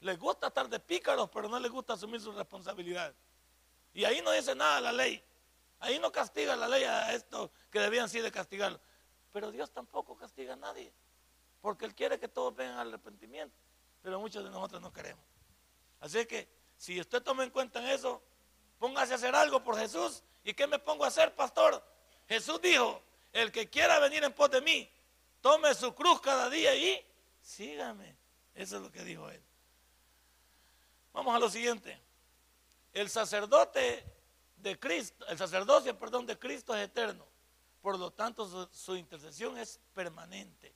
Les 0.01 0.17
gusta 0.17 0.47
estar 0.47 0.69
de 0.69 0.79
pícaros, 0.79 1.29
pero 1.31 1.49
no 1.49 1.59
les 1.59 1.71
gusta 1.71 1.93
asumir 1.93 2.21
su 2.21 2.31
responsabilidad. 2.31 3.13
Y 3.93 4.05
ahí 4.05 4.21
no 4.21 4.31
dice 4.31 4.55
nada 4.55 4.79
la 4.79 4.91
ley. 4.91 5.23
Ahí 5.81 5.99
no 5.99 6.11
castiga 6.11 6.55
la 6.55 6.67
ley 6.67 6.83
a 6.83 7.13
esto 7.13 7.51
que 7.71 7.79
debían 7.79 8.07
sí 8.07 8.21
de 8.21 8.31
castigarlo. 8.31 8.79
Pero 9.33 9.51
Dios 9.51 9.71
tampoco 9.71 10.15
castiga 10.15 10.53
a 10.53 10.55
nadie. 10.55 10.93
Porque 11.59 11.85
Él 11.85 11.95
quiere 11.95 12.19
que 12.19 12.27
todos 12.27 12.55
vengan 12.55 12.77
al 12.77 12.89
arrepentimiento. 12.89 13.55
Pero 14.01 14.19
muchos 14.19 14.43
de 14.43 14.51
nosotros 14.51 14.81
no 14.81 14.93
queremos. 14.93 15.23
Así 15.99 16.25
que 16.25 16.47
si 16.77 16.99
usted 16.99 17.21
toma 17.23 17.43
en 17.43 17.49
cuenta 17.49 17.91
eso, 17.91 18.21
póngase 18.77 19.13
a 19.13 19.15
hacer 19.15 19.35
algo 19.35 19.63
por 19.63 19.77
Jesús. 19.77 20.23
¿Y 20.43 20.53
qué 20.53 20.67
me 20.67 20.77
pongo 20.77 21.03
a 21.03 21.07
hacer, 21.07 21.33
pastor? 21.33 21.83
Jesús 22.27 22.61
dijo, 22.61 23.01
el 23.33 23.51
que 23.51 23.69
quiera 23.69 23.99
venir 23.99 24.23
en 24.23 24.33
pos 24.33 24.51
de 24.51 24.61
mí, 24.61 24.89
tome 25.41 25.73
su 25.73 25.95
cruz 25.95 26.21
cada 26.21 26.47
día 26.49 26.75
y 26.75 27.03
sígame. 27.41 28.15
Eso 28.53 28.77
es 28.77 28.83
lo 28.83 28.91
que 28.91 29.03
dijo 29.03 29.29
Él. 29.29 29.41
Vamos 31.11 31.35
a 31.35 31.39
lo 31.39 31.49
siguiente. 31.49 31.99
El 32.93 33.09
sacerdote 33.09 34.20
de 34.61 34.79
Cristo, 34.79 35.25
el 35.27 35.37
sacerdocio, 35.37 35.97
perdón, 35.97 36.25
de 36.25 36.37
Cristo 36.37 36.75
es 36.75 36.85
eterno. 36.85 37.25
Por 37.81 37.97
lo 37.97 38.11
tanto, 38.11 38.69
su, 38.71 38.95
intercesión 38.95 39.57
es 39.57 39.79
permanente. 39.93 40.73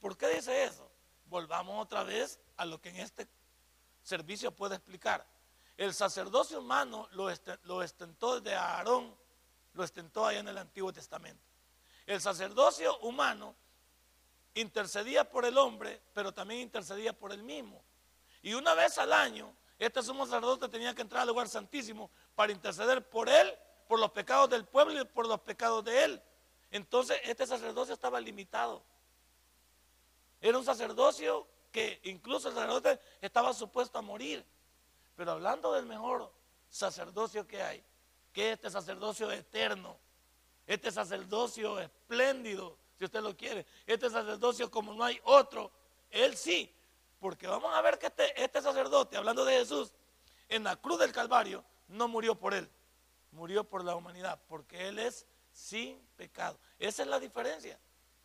¿Por 0.00 0.16
qué 0.16 0.28
dice 0.28 0.64
eso? 0.64 0.90
Volvamos 1.26 1.84
otra 1.84 2.02
vez 2.02 2.40
a 2.56 2.64
lo 2.64 2.80
que 2.80 2.88
en 2.88 2.96
este 2.96 3.28
servicio 4.02 4.50
puede 4.50 4.76
explicar. 4.76 5.26
El 5.76 5.92
sacerdocio 5.94 6.60
humano 6.60 7.08
lo, 7.12 7.30
estentó 7.82 8.40
desde 8.40 8.56
Aarón, 8.56 9.14
lo 9.74 9.84
estentó 9.84 10.26
allá 10.26 10.40
en 10.40 10.48
el 10.48 10.58
Antiguo 10.58 10.92
Testamento. 10.92 11.42
El 12.06 12.20
sacerdocio 12.20 12.98
humano 13.00 13.54
intercedía 14.54 15.28
por 15.30 15.44
el 15.44 15.56
hombre, 15.58 16.02
pero 16.14 16.32
también 16.32 16.60
intercedía 16.60 17.12
por 17.12 17.32
el 17.32 17.42
mismo. 17.42 17.84
Y 18.42 18.54
una 18.54 18.74
vez 18.74 18.96
al 18.98 19.12
año, 19.12 19.54
este 19.78 20.02
sumo 20.02 20.26
sacerdote 20.26 20.68
tenía 20.68 20.94
que 20.94 21.02
entrar 21.02 21.22
al 21.22 21.28
lugar 21.28 21.48
santísimo 21.48 22.10
para 22.40 22.52
interceder 22.52 23.06
por 23.06 23.28
él, 23.28 23.54
por 23.86 23.98
los 23.98 24.12
pecados 24.12 24.48
del 24.48 24.64
pueblo 24.64 24.98
y 24.98 25.04
por 25.04 25.26
los 25.26 25.38
pecados 25.40 25.84
de 25.84 26.04
él. 26.04 26.22
Entonces, 26.70 27.20
este 27.24 27.46
sacerdocio 27.46 27.92
estaba 27.92 28.18
limitado. 28.18 28.82
Era 30.40 30.56
un 30.56 30.64
sacerdocio 30.64 31.46
que 31.70 32.00
incluso 32.04 32.48
el 32.48 32.54
sacerdote 32.54 32.98
estaba 33.20 33.52
supuesto 33.52 33.98
a 33.98 34.00
morir. 34.00 34.42
Pero 35.16 35.32
hablando 35.32 35.74
del 35.74 35.84
mejor 35.84 36.32
sacerdocio 36.70 37.46
que 37.46 37.60
hay, 37.60 37.84
que 38.32 38.48
es 38.48 38.54
este 38.54 38.70
sacerdocio 38.70 39.30
eterno, 39.30 39.98
este 40.66 40.90
sacerdocio 40.90 41.78
espléndido, 41.78 42.78
si 42.98 43.04
usted 43.04 43.20
lo 43.20 43.36
quiere, 43.36 43.66
este 43.84 44.08
sacerdocio 44.08 44.70
como 44.70 44.94
no 44.94 45.04
hay 45.04 45.20
otro, 45.24 45.70
él 46.08 46.38
sí 46.38 46.74
porque 47.18 47.46
vamos 47.46 47.74
a 47.74 47.82
ver 47.82 47.98
que 47.98 48.06
este, 48.06 48.42
este, 48.42 48.62
sacerdote, 48.62 49.18
hablando 49.18 49.44
de 49.44 49.58
Jesús, 49.58 49.92
en 50.48 50.64
la 50.64 50.76
cruz 50.76 50.98
del 50.98 51.12
Calvario, 51.12 51.62
no 51.90 52.08
murió 52.08 52.34
por 52.36 52.54
él, 52.54 52.70
murió 53.32 53.64
por 53.64 53.84
la 53.84 53.96
humanidad, 53.96 54.40
porque 54.48 54.88
él 54.88 54.98
es 54.98 55.26
sin 55.52 56.00
pecado. 56.16 56.58
Esa 56.78 57.02
es 57.02 57.08
la 57.08 57.18
diferencia. 57.18 57.78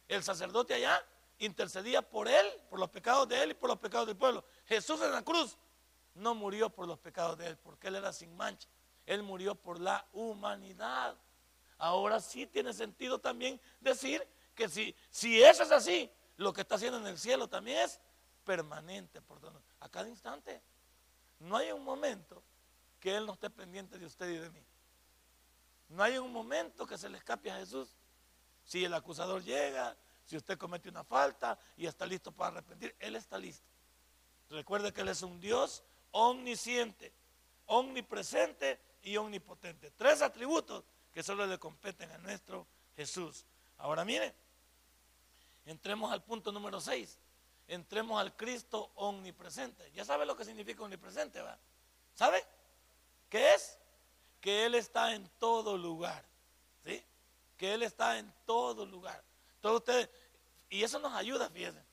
El 0.08 0.24
sacerdote 0.24 0.76
allá 0.76 1.04
intercedía 1.40 2.02
por 2.02 2.28
él, 2.28 2.46
por 2.70 2.80
los 2.80 2.90
pecados 2.90 3.28
de 3.28 3.42
él 3.44 3.52
y 3.52 3.54
por 3.56 3.70
los 3.70 3.80
pecados 3.80 4.08
del 4.08 4.16
pueblo. 4.16 4.46
Jesús 4.66 5.02
en 5.02 5.12
la 5.12 5.24
cruz 5.24 5.58
no 6.14 6.36
murió 6.36 6.70
por 6.70 6.88
los 6.88 7.00
pecados 7.00 7.38
de 7.38 7.48
él, 7.48 7.58
porque 7.58 7.88
él 7.88 7.96
era 7.96 8.14
sin 8.14 8.36
mancha. 8.38 8.70
Él 9.06 9.24
murió 9.24 9.56
por 9.56 9.80
la 9.80 10.08
humanidad. 10.14 11.18
Ahora 11.78 12.20
sí 12.20 12.46
tiene 12.46 12.72
sentido 12.74 13.20
también 13.20 13.60
decir 13.82 14.26
que 14.54 14.70
si, 14.70 14.96
si 15.10 15.44
eso 15.44 15.64
es 15.64 15.72
así, 15.72 16.10
lo 16.38 16.54
que 16.54 16.62
está 16.62 16.76
haciendo 16.76 17.00
en 17.00 17.08
el 17.08 17.18
cielo 17.18 17.48
también 17.48 17.80
es 17.80 18.00
permanente 18.44 19.22
por 19.22 19.40
a 19.80 19.90
cada 19.90 20.08
instante. 20.08 20.62
No 21.40 21.58
hay 21.58 21.72
un 21.72 21.84
momento 21.84 22.44
que 23.06 23.16
Él 23.16 23.28
no 23.28 23.34
esté 23.34 23.52
pendiente 23.52 24.00
de 24.00 24.08
usted 24.08 24.28
y 24.28 24.38
de 24.38 24.50
mí. 24.50 24.66
No 25.90 26.02
hay 26.02 26.18
un 26.18 26.34
momento 26.34 26.88
que 26.88 26.98
se 26.98 27.08
le 27.08 27.20
escape 27.20 27.52
a 27.52 27.58
Jesús. 27.58 27.96
Si 28.64 28.84
el 28.84 28.92
acusador 28.96 29.44
llega, 29.44 29.96
si 30.26 30.36
usted 30.36 30.58
comete 30.58 30.90
una 30.90 31.04
falta 31.04 31.56
y 31.78 31.86
está 31.86 32.08
listo 32.08 32.32
para 32.32 32.58
arrepentir, 32.58 32.96
Él 32.98 33.16
está 33.16 33.38
listo. 33.38 33.68
Recuerde 34.50 34.92
que 34.92 35.02
Él 35.02 35.10
es 35.10 35.22
un 35.22 35.40
Dios 35.40 35.84
omnisciente, 36.10 37.14
omnipresente 37.68 38.80
y 39.04 39.18
omnipotente. 39.18 39.92
Tres 39.92 40.24
atributos 40.24 40.84
que 41.14 41.22
solo 41.22 41.46
le 41.46 41.60
competen 41.60 42.10
a 42.10 42.18
nuestro 42.18 42.66
Jesús. 42.96 43.46
Ahora 43.78 44.04
mire, 44.04 44.34
entremos 45.68 46.12
al 46.12 46.24
punto 46.24 46.52
número 46.52 46.82
6 46.82 47.20
entremos 47.68 48.20
al 48.20 48.36
Cristo 48.36 48.92
omnipresente. 48.96 49.92
Ya 49.92 50.06
sabe 50.06 50.26
lo 50.26 50.36
que 50.36 50.46
significa 50.46 50.84
omnipresente, 50.84 51.42
¿va? 51.42 51.58
¿Sabe? 52.14 52.46
¿Qué 53.30 53.54
es? 53.54 53.78
Que 54.42 54.66
Él 54.66 54.76
está 54.76 55.14
en 55.14 55.30
todo 55.40 55.78
lugar. 55.78 56.26
¿Sí? 56.84 57.04
Que 57.58 57.74
Él 57.74 57.84
está 57.84 58.18
en 58.18 58.34
todo 58.46 58.86
lugar. 58.86 59.24
Todos 59.62 59.78
ustedes, 59.78 60.10
y 60.70 60.84
eso 60.84 61.00
nos 61.00 61.14
ayuda, 61.14 61.50
fíjense. 61.50 61.84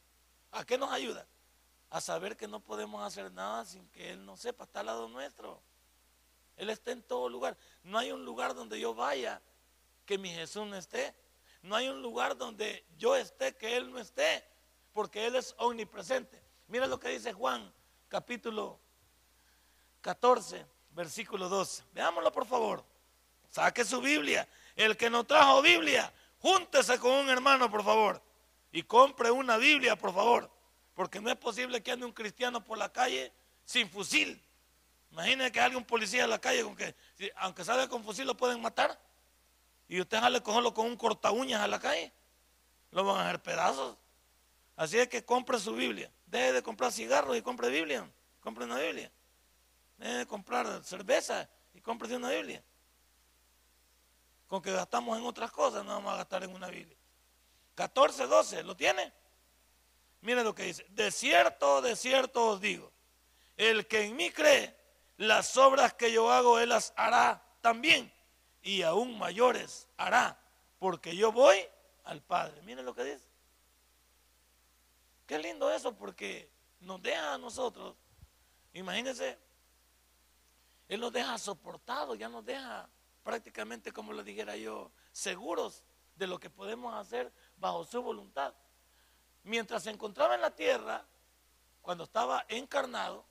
¿A 0.50 0.64
qué 0.64 0.76
nos 0.76 0.90
ayuda? 0.90 1.26
A 1.90 2.00
saber 2.00 2.36
que 2.36 2.46
no 2.46 2.60
podemos 2.60 3.02
hacer 3.02 3.32
nada 3.32 3.64
sin 3.64 3.88
que 3.88 4.10
Él 4.10 4.24
no 4.24 4.36
sepa, 4.36 4.64
está 4.64 4.80
al 4.80 4.86
lado 4.86 5.08
nuestro. 5.08 5.62
Él 6.56 6.70
está 6.70 6.92
en 6.92 7.02
todo 7.02 7.28
lugar. 7.28 7.56
No 7.82 7.98
hay 7.98 8.12
un 8.12 8.24
lugar 8.24 8.54
donde 8.54 8.78
yo 8.78 8.94
vaya 8.94 9.40
que 10.04 10.18
mi 10.18 10.30
Jesús 10.30 10.66
no 10.66 10.76
esté. 10.76 11.14
No 11.62 11.76
hay 11.76 11.88
un 11.88 12.02
lugar 12.02 12.36
donde 12.36 12.84
yo 12.98 13.16
esté 13.16 13.56
que 13.56 13.76
Él 13.76 13.90
no 13.90 13.98
esté 13.98 14.44
porque 14.92 15.26
Él 15.26 15.36
es 15.36 15.54
omnipresente. 15.58 16.42
Mira 16.68 16.86
lo 16.86 16.98
que 16.98 17.08
dice 17.08 17.32
Juan, 17.32 17.72
capítulo 18.08 18.78
14, 20.00 20.66
versículo 20.94 21.48
12. 21.48 21.82
Veámoslo 21.92 22.32
por 22.32 22.46
favor. 22.46 22.84
Saque 23.50 23.84
su 23.84 24.00
Biblia. 24.00 24.48
El 24.76 24.96
que 24.96 25.10
no 25.10 25.24
trajo 25.24 25.60
Biblia, 25.60 26.12
júntese 26.40 26.98
con 26.98 27.12
un 27.12 27.28
hermano, 27.28 27.70
por 27.70 27.84
favor. 27.84 28.22
Y 28.72 28.82
compre 28.82 29.30
una 29.30 29.58
Biblia, 29.58 29.96
por 29.96 30.14
favor. 30.14 30.50
Porque 30.94 31.20
no 31.20 31.30
es 31.30 31.36
posible 31.36 31.82
que 31.82 31.92
ande 31.92 32.06
un 32.06 32.12
cristiano 32.12 32.64
por 32.64 32.78
la 32.78 32.90
calle 32.90 33.32
sin 33.64 33.88
fusil. 33.88 34.42
Imagínense 35.10 35.52
que 35.52 35.60
haya 35.60 35.76
un 35.76 35.84
policía 35.84 36.24
en 36.24 36.30
la 36.30 36.40
calle 36.40 36.62
con 36.62 36.74
que, 36.74 36.94
aunque 37.36 37.64
salga 37.64 37.88
con 37.88 38.02
fusil, 38.02 38.26
lo 38.26 38.36
pueden 38.36 38.60
matar. 38.60 38.98
y 39.88 40.00
usted 40.00 40.20
sale 40.20 40.42
cogerlo 40.42 40.72
con 40.72 40.86
un 40.86 40.96
corta 40.96 41.30
uñas 41.30 41.60
a 41.60 41.68
la 41.68 41.78
calle, 41.78 42.10
lo 42.92 43.04
van 43.04 43.18
a 43.18 43.28
hacer 43.28 43.42
pedazos. 43.42 43.96
Así 44.74 44.98
es 44.98 45.08
que 45.08 45.22
compre 45.22 45.58
su 45.58 45.74
Biblia. 45.74 46.10
Deje 46.26 46.54
de 46.54 46.62
comprar 46.62 46.92
cigarros 46.92 47.36
y 47.36 47.42
compre 47.42 47.68
Biblia. 47.68 48.10
Compre 48.40 48.64
una 48.64 48.78
Biblia. 48.78 49.12
De 50.02 50.26
comprar 50.26 50.82
cerveza 50.82 51.48
y 51.74 51.80
compre 51.80 52.14
una 52.16 52.30
Biblia. 52.30 52.62
Con 54.48 54.60
que 54.60 54.72
gastamos 54.72 55.16
en 55.16 55.24
otras 55.24 55.50
cosas, 55.52 55.84
no 55.84 55.92
vamos 55.92 56.12
a 56.12 56.16
gastar 56.16 56.42
en 56.42 56.54
una 56.54 56.68
Biblia. 56.68 56.96
14, 57.74 58.26
12, 58.26 58.62
¿lo 58.64 58.76
tiene? 58.76 59.12
Mire 60.22 60.42
lo 60.42 60.54
que 60.54 60.64
dice. 60.64 60.84
De 60.90 61.10
cierto, 61.10 61.80
de 61.80 61.96
cierto 61.96 62.48
os 62.48 62.60
digo. 62.60 62.92
El 63.56 63.86
que 63.86 64.04
en 64.04 64.16
mí 64.16 64.30
cree, 64.30 64.76
las 65.18 65.56
obras 65.56 65.94
que 65.94 66.10
yo 66.10 66.30
hago, 66.30 66.58
él 66.58 66.70
las 66.70 66.92
hará 66.96 67.42
también 67.60 68.12
y 68.62 68.82
aún 68.82 69.18
mayores 69.18 69.88
hará, 69.96 70.38
porque 70.78 71.16
yo 71.16 71.32
voy 71.32 71.58
al 72.04 72.22
Padre. 72.22 72.60
Miren 72.62 72.84
lo 72.84 72.94
que 72.94 73.04
dice. 73.04 73.26
Qué 75.26 75.38
lindo 75.38 75.72
eso, 75.72 75.94
porque 75.94 76.50
nos 76.80 77.00
deja 77.00 77.34
a 77.34 77.38
nosotros, 77.38 77.94
imagínense, 78.72 79.38
Él 80.92 81.00
nos 81.00 81.10
deja 81.10 81.38
soportados, 81.38 82.18
ya 82.18 82.28
nos 82.28 82.44
deja 82.44 82.86
prácticamente, 83.22 83.92
como 83.92 84.12
le 84.12 84.22
dijera 84.22 84.58
yo, 84.58 84.92
seguros 85.10 85.82
de 86.16 86.26
lo 86.26 86.38
que 86.38 86.50
podemos 86.50 86.94
hacer 86.94 87.32
bajo 87.56 87.82
su 87.86 88.02
voluntad. 88.02 88.52
Mientras 89.42 89.84
se 89.84 89.88
encontraba 89.88 90.34
en 90.34 90.42
la 90.42 90.54
tierra, 90.54 91.02
cuando 91.80 92.04
estaba 92.04 92.44
encarnado, 92.46 93.24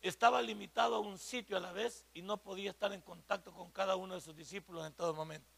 estaba 0.00 0.40
limitado 0.40 0.94
a 0.94 1.00
un 1.00 1.18
sitio 1.18 1.58
a 1.58 1.60
la 1.60 1.72
vez 1.72 2.06
y 2.14 2.22
no 2.22 2.38
podía 2.38 2.70
estar 2.70 2.90
en 2.94 3.02
contacto 3.02 3.52
con 3.52 3.70
cada 3.70 3.94
uno 3.96 4.14
de 4.14 4.22
sus 4.22 4.34
discípulos 4.34 4.86
en 4.86 4.94
todo 4.94 5.12
momento. 5.12 5.50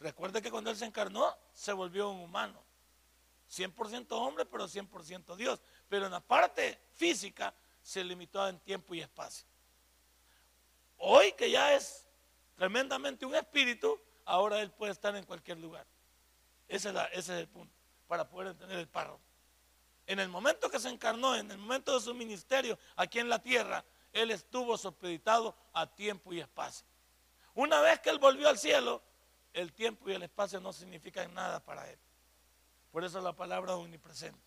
Recuerde 0.00 0.40
que 0.40 0.50
cuando 0.50 0.70
Él 0.70 0.76
se 0.78 0.86
encarnó, 0.86 1.36
se 1.52 1.74
volvió 1.74 2.08
un 2.08 2.20
humano. 2.20 2.62
100% 3.50 4.06
hombre, 4.12 4.46
pero 4.46 4.66
100% 4.68 5.36
Dios. 5.36 5.60
Pero 5.86 6.06
en 6.06 6.12
la 6.12 6.20
parte 6.20 6.80
física 6.94 7.52
se 7.82 8.02
limitó 8.02 8.48
en 8.48 8.58
tiempo 8.60 8.94
y 8.94 9.02
espacio. 9.02 9.46
Hoy 10.98 11.32
que 11.32 11.50
ya 11.50 11.74
es 11.74 12.06
tremendamente 12.56 13.26
un 13.26 13.34
espíritu, 13.34 14.00
ahora 14.24 14.60
Él 14.60 14.70
puede 14.70 14.92
estar 14.92 15.14
en 15.16 15.24
cualquier 15.24 15.58
lugar. 15.58 15.86
Ese 16.68 16.92
es, 17.12 17.28
el 17.28 17.48
punto, 17.48 17.74
para 18.06 18.28
poder 18.28 18.48
entender 18.48 18.78
el 18.78 18.88
párrafo. 18.88 19.20
En 20.06 20.18
el 20.18 20.28
momento 20.28 20.70
que 20.70 20.78
se 20.78 20.88
encarnó, 20.88 21.36
en 21.36 21.50
el 21.50 21.58
momento 21.58 21.94
de 21.94 22.00
su 22.00 22.14
ministerio 22.14 22.78
aquí 22.96 23.18
en 23.18 23.28
la 23.28 23.40
tierra, 23.40 23.84
Él 24.12 24.30
estuvo 24.30 24.76
supeditado 24.76 25.56
a 25.72 25.86
tiempo 25.86 26.32
y 26.32 26.40
espacio. 26.40 26.86
Una 27.54 27.80
vez 27.80 28.00
que 28.00 28.10
Él 28.10 28.18
volvió 28.18 28.48
al 28.48 28.58
cielo, 28.58 29.02
el 29.52 29.72
tiempo 29.72 30.08
y 30.10 30.14
el 30.14 30.22
espacio 30.22 30.60
no 30.60 30.72
significan 30.72 31.32
nada 31.34 31.60
para 31.60 31.88
Él. 31.90 31.98
Por 32.90 33.04
eso 33.04 33.20
la 33.20 33.32
palabra 33.32 33.74
omnipresente. 33.74 34.40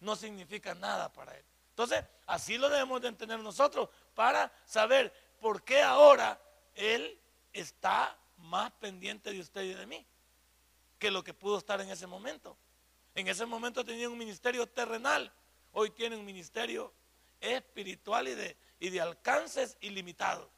No 0.00 0.16
significa 0.16 0.74
nada 0.74 1.12
para 1.12 1.36
Él. 1.36 1.44
Entonces, 1.70 2.04
así 2.26 2.58
lo 2.58 2.68
debemos 2.68 3.00
de 3.00 3.08
entender 3.08 3.38
nosotros 3.38 3.88
para 4.14 4.52
saber 4.66 5.12
por 5.42 5.64
qué 5.64 5.82
ahora 5.82 6.40
Él 6.76 7.20
está 7.52 8.16
más 8.38 8.70
pendiente 8.72 9.32
de 9.32 9.40
usted 9.40 9.62
y 9.62 9.74
de 9.74 9.86
mí 9.86 10.06
que 11.00 11.10
lo 11.10 11.24
que 11.24 11.34
pudo 11.34 11.58
estar 11.58 11.80
en 11.80 11.90
ese 11.90 12.06
momento. 12.06 12.56
En 13.16 13.26
ese 13.26 13.44
momento 13.44 13.84
tenía 13.84 14.08
un 14.08 14.16
ministerio 14.16 14.68
terrenal, 14.68 15.32
hoy 15.72 15.90
tiene 15.90 16.16
un 16.16 16.24
ministerio 16.24 16.94
espiritual 17.40 18.28
y 18.28 18.88
de, 18.88 19.00
alcances 19.00 19.76
ilimitados. 19.80 20.48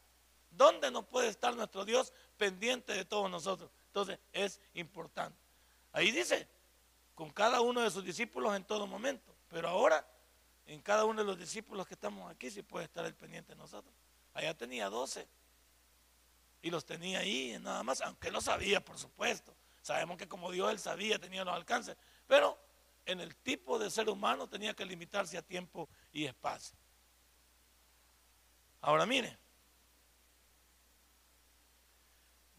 ¿Dónde 0.51 0.91
no 0.91 1.03
puede 1.03 1.29
estar 1.29 1.57
nuestro 1.57 1.87
Dios 1.87 2.13
pendiente 2.37 2.93
de 2.93 3.07
todos 3.07 3.31
nosotros? 3.31 3.71
Entonces 3.87 4.19
es 4.33 4.61
importante. 4.75 5.39
Ahí 5.93 6.11
dice, 6.11 6.47
con 7.15 7.31
cada 7.31 7.63
uno 7.63 7.81
de 7.81 7.91
sus 7.91 8.05
discípulos 8.05 8.55
en 8.55 8.65
todo 8.65 8.87
momento. 8.87 9.35
Pero 9.49 9.69
ahora, 9.69 10.07
en 10.67 10.83
cada 10.83 11.07
uno 11.07 11.23
de 11.23 11.27
los 11.27 11.39
discípulos 11.39 11.87
que 11.87 11.95
estamos 11.95 12.31
aquí, 12.31 12.51
sí 12.51 12.63
puede 12.63 12.85
estar 12.85 13.05
el 13.07 13.15
pendiente 13.15 13.53
de 13.53 13.59
nosotros. 13.59 13.95
Allá 14.35 14.55
tenía 14.55 14.91
12. 14.91 15.27
Y 16.63 16.71
los 16.71 16.85
tenía 16.85 17.21
ahí 17.21 17.57
nada 17.61 17.83
más, 17.83 18.01
aunque 18.01 18.31
lo 18.31 18.41
sabía, 18.41 18.85
por 18.85 18.99
supuesto. 18.99 19.55
Sabemos 19.81 20.17
que 20.17 20.29
como 20.29 20.51
Dios 20.51 20.71
él 20.71 20.79
sabía, 20.79 21.19
tenía 21.19 21.45
los 21.45 21.55
alcances. 21.55 21.97
Pero 22.27 22.59
en 23.07 23.21
el 23.21 23.37
tipo 23.37 23.79
de 23.79 23.91
ser 23.91 24.09
humano 24.09 24.49
tenía 24.49 24.75
que 24.75 24.85
limitarse 24.85 25.37
a 25.37 25.43
tiempo 25.43 25.89
y 26.13 26.25
espacio. 26.25 26.77
Ahora 28.81 29.07
mire, 29.07 29.39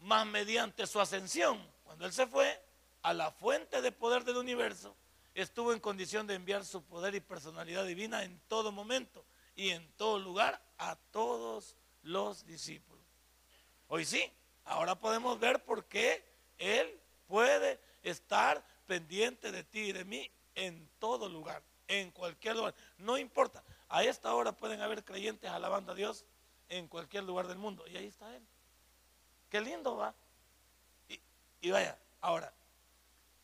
más 0.00 0.26
mediante 0.26 0.86
su 0.86 1.00
ascensión, 1.00 1.60
cuando 1.84 2.06
él 2.06 2.12
se 2.12 2.26
fue 2.26 2.64
a 3.02 3.12
la 3.12 3.30
fuente 3.30 3.82
de 3.82 3.92
poder 3.92 4.24
del 4.24 4.36
universo, 4.36 4.96
estuvo 5.34 5.72
en 5.72 5.80
condición 5.80 6.26
de 6.26 6.34
enviar 6.34 6.64
su 6.64 6.82
poder 6.84 7.14
y 7.14 7.20
personalidad 7.20 7.84
divina 7.84 8.22
en 8.24 8.40
todo 8.48 8.72
momento 8.72 9.24
y 9.54 9.70
en 9.70 9.88
todo 9.92 10.18
lugar 10.18 10.60
a 10.78 10.96
todos 11.10 11.76
los 12.02 12.44
discípulos. 12.46 13.04
Hoy 13.88 14.04
sí, 14.04 14.30
ahora 14.64 14.94
podemos 14.94 15.38
ver 15.38 15.64
por 15.64 15.84
qué 15.84 16.24
él 16.58 17.00
puede 17.26 17.80
estar 18.02 18.64
pendiente 18.86 19.52
de 19.52 19.64
ti 19.64 19.80
y 19.80 19.92
de 19.92 20.04
mí 20.04 20.30
en 20.54 20.88
todo 20.98 21.28
lugar, 21.28 21.62
en 21.88 22.10
cualquier 22.10 22.56
lugar. 22.56 22.74
No 22.98 23.18
importa. 23.18 23.62
A 23.88 24.02
esta 24.02 24.34
hora 24.34 24.52
pueden 24.52 24.80
haber 24.80 25.04
creyentes 25.04 25.50
alabando 25.50 25.92
a 25.92 25.94
Dios 25.94 26.24
en 26.68 26.88
cualquier 26.88 27.24
lugar 27.24 27.46
del 27.46 27.58
mundo. 27.58 27.86
Y 27.86 27.96
ahí 27.96 28.06
está 28.06 28.34
Él. 28.34 28.42
Qué 29.48 29.60
lindo 29.60 29.96
va. 29.96 30.14
Y, 31.60 31.70
vaya, 31.70 31.98
ahora, 32.20 32.52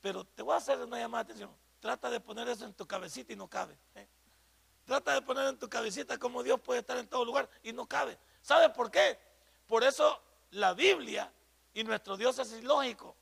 pero 0.01 0.25
te 0.25 0.43
voy 0.43 0.55
a 0.55 0.59
hacer 0.59 0.79
una 0.81 0.99
llamada 0.99 1.25
de 1.25 1.33
atención. 1.33 1.57
Trata 1.81 2.11
de 2.11 2.21
poner 2.21 2.49
eso 2.49 2.65
en 2.65 2.75
tu 2.75 2.87
cabecita 2.87 3.33
y 3.33 3.37
no 3.37 3.49
cabe. 3.49 3.77
¿eh? 3.95 4.07
Trata 4.93 5.15
de 5.15 5.23
poner 5.23 5.49
en 5.49 5.59
tu 5.59 5.71
cabecita 5.71 6.19
cómo 6.19 6.43
Dios 6.43 6.61
puede 6.61 6.81
estar 6.81 6.99
en 6.99 7.07
todo 7.07 7.25
lugar 7.25 7.49
y 7.63 7.73
no 7.73 7.87
cabe. 7.87 8.19
¿Sabes 8.43 8.69
por 8.73 8.91
qué? 8.91 9.19
Por 9.67 9.83
eso 9.85 10.21
la 10.51 10.75
Biblia 10.75 11.33
y 11.73 11.83
nuestro 11.83 12.19
Dios 12.19 12.39
es 12.39 12.53
ilógico. 12.53 13.17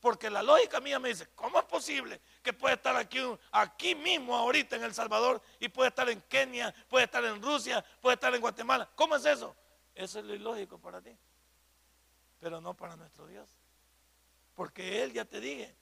Porque 0.00 0.30
la 0.30 0.42
lógica 0.42 0.80
mía 0.80 0.98
me 0.98 1.10
dice, 1.10 1.28
¿cómo 1.34 1.58
es 1.58 1.66
posible 1.66 2.22
que 2.42 2.54
puede 2.54 2.76
estar 2.76 2.96
aquí, 2.96 3.18
aquí 3.52 3.94
mismo 3.94 4.34
ahorita 4.34 4.76
en 4.76 4.84
El 4.84 4.94
Salvador 4.94 5.42
y 5.60 5.68
puede 5.68 5.90
estar 5.90 6.08
en 6.08 6.22
Kenia, 6.22 6.74
puede 6.88 7.04
estar 7.04 7.22
en 7.22 7.42
Rusia, 7.42 7.84
puede 8.00 8.14
estar 8.14 8.34
en 8.34 8.40
Guatemala? 8.40 8.88
¿Cómo 8.94 9.14
es 9.14 9.26
eso? 9.26 9.54
Eso 9.94 10.20
es 10.20 10.24
lo 10.24 10.34
ilógico 10.34 10.78
para 10.78 11.02
ti, 11.02 11.14
pero 12.40 12.62
no 12.62 12.72
para 12.72 12.96
nuestro 12.96 13.26
Dios. 13.26 13.46
Porque 14.54 15.02
Él 15.02 15.12
ya 15.12 15.26
te 15.26 15.38
dije, 15.38 15.76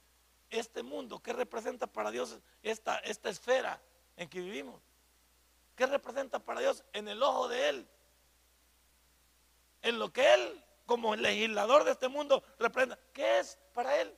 este 0.49 0.83
mundo, 0.83 1.19
¿qué 1.23 1.31
representa 1.31 1.87
para 1.87 2.11
Dios 2.11 2.37
esta, 2.61 2.97
esta 2.97 3.29
esfera 3.29 3.79
en 4.17 4.27
que 4.27 4.41
vivimos? 4.41 4.81
¿Qué 5.77 5.85
representa 5.85 6.39
para 6.39 6.59
Dios 6.59 6.83
en 6.91 7.07
el 7.07 7.23
ojo 7.23 7.47
de 7.47 7.69
Él? 7.69 7.87
En 9.83 9.97
lo 9.97 10.11
que 10.11 10.33
Él 10.33 10.63
como 10.87 11.15
legislador 11.15 11.83
de 11.83 11.91
este 11.91 12.07
mundo 12.07 12.41
reprenda. 12.57 12.97
¿Qué 13.13 13.39
es 13.39 13.59
para 13.73 13.95
él? 14.01 14.17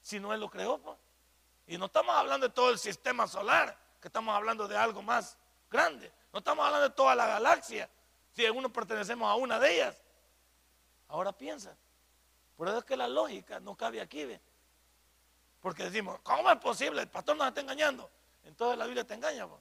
Si 0.00 0.18
no 0.18 0.32
él 0.34 0.40
lo 0.40 0.50
creó. 0.50 0.78
Pues. 0.78 0.96
Y 1.68 1.78
no 1.78 1.86
estamos 1.86 2.16
hablando 2.16 2.48
de 2.48 2.52
todo 2.52 2.70
el 2.70 2.78
sistema 2.78 3.28
solar, 3.28 3.78
que 4.00 4.08
estamos 4.08 4.34
hablando 4.34 4.66
de 4.66 4.76
algo 4.76 5.02
más 5.02 5.36
grande. 5.70 6.10
No 6.32 6.40
estamos 6.40 6.64
hablando 6.64 6.88
de 6.88 6.94
toda 6.94 7.14
la 7.14 7.26
galaxia, 7.26 7.88
si 8.32 8.48
uno 8.48 8.72
pertenecemos 8.72 9.30
a 9.30 9.34
una 9.34 9.60
de 9.60 9.74
ellas. 9.74 10.02
Ahora 11.08 11.30
piensa. 11.32 11.76
Por 12.56 12.68
eso 12.68 12.78
es 12.78 12.84
que 12.84 12.96
la 12.96 13.06
lógica 13.06 13.60
no 13.60 13.76
cabe 13.76 14.00
aquí, 14.00 14.24
¿ve? 14.24 14.40
Porque 15.60 15.84
decimos, 15.84 16.18
¿cómo 16.22 16.50
es 16.50 16.58
posible? 16.58 17.02
El 17.02 17.08
pastor 17.08 17.36
nos 17.36 17.48
está 17.48 17.60
engañando. 17.60 18.10
Entonces 18.44 18.78
la 18.78 18.86
Biblia 18.86 19.04
te 19.04 19.14
engaña. 19.14 19.46
Pues. 19.46 19.60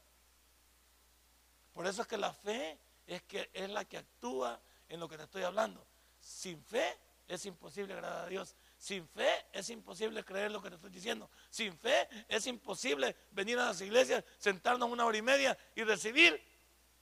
Por 1.73 1.88
eso 1.88 2.01
es 2.01 2.08
que 2.08 2.17
la 2.17 2.34
fe 2.34 2.77
es, 3.08 3.23
que, 3.23 3.49
es 3.53 3.69
la 3.69 3.86
que 3.86 3.97
actúa 3.97 4.60
en 4.88 4.99
lo 4.99 5.08
que 5.08 5.17
te 5.17 5.23
estoy 5.23 5.43
hablando. 5.43 5.86
Sin 6.19 6.63
fe 6.63 6.97
es 7.27 7.45
imposible 7.45 7.93
agradar 7.93 8.25
a 8.25 8.29
Dios. 8.29 8.55
Sin 8.77 9.08
fe 9.08 9.29
es 9.51 9.69
imposible 9.69 10.23
creer 10.23 10.51
lo 10.51 10.62
que 10.62 10.69
te 10.69 10.75
estoy 10.75 10.89
diciendo. 10.89 11.29
Sin 11.49 11.77
fe 11.77 12.08
es 12.27 12.47
imposible 12.47 13.15
venir 13.32 13.60
a 13.60 13.65
las 13.65 13.82
iglesias, 13.82 14.23
sentarnos 14.38 14.89
una 14.89 15.05
hora 15.05 15.17
y 15.17 15.21
media 15.21 15.58
y 15.75 15.84
recibir 15.84 16.41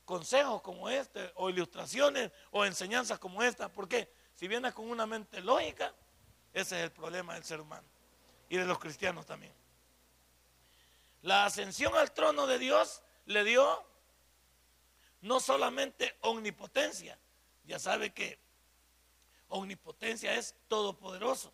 consejos 0.06 0.62
como 0.62 0.90
este, 0.90 1.32
o 1.36 1.50
ilustraciones, 1.50 2.32
o 2.52 2.66
enseñanzas 2.66 3.20
como 3.20 3.44
esta. 3.44 3.70
¿Por 3.70 3.88
qué? 3.88 4.12
Si 4.36 4.48
vienes 4.48 4.74
con 4.74 4.90
una 4.90 5.06
mente 5.06 5.42
lógica, 5.42 5.94
ese 6.54 6.78
es 6.78 6.84
el 6.86 6.92
problema 6.92 7.34
del 7.34 7.44
ser 7.44 7.62
humano 7.62 7.88
y 8.50 8.58
de 8.58 8.66
los 8.66 8.80
cristianos 8.80 9.26
también. 9.26 9.54
La 11.22 11.46
ascensión 11.46 11.96
al 11.96 12.14
trono 12.14 12.48
de 12.48 12.58
Dios 12.58 13.02
le 13.26 13.44
dio 13.44 13.86
no 15.22 15.40
solamente 15.40 16.18
omnipotencia, 16.22 17.18
ya 17.64 17.80
sabe 17.80 18.14
que 18.14 18.40
omnipotencia 19.50 20.36
es 20.36 20.56
todopoderoso, 20.68 21.52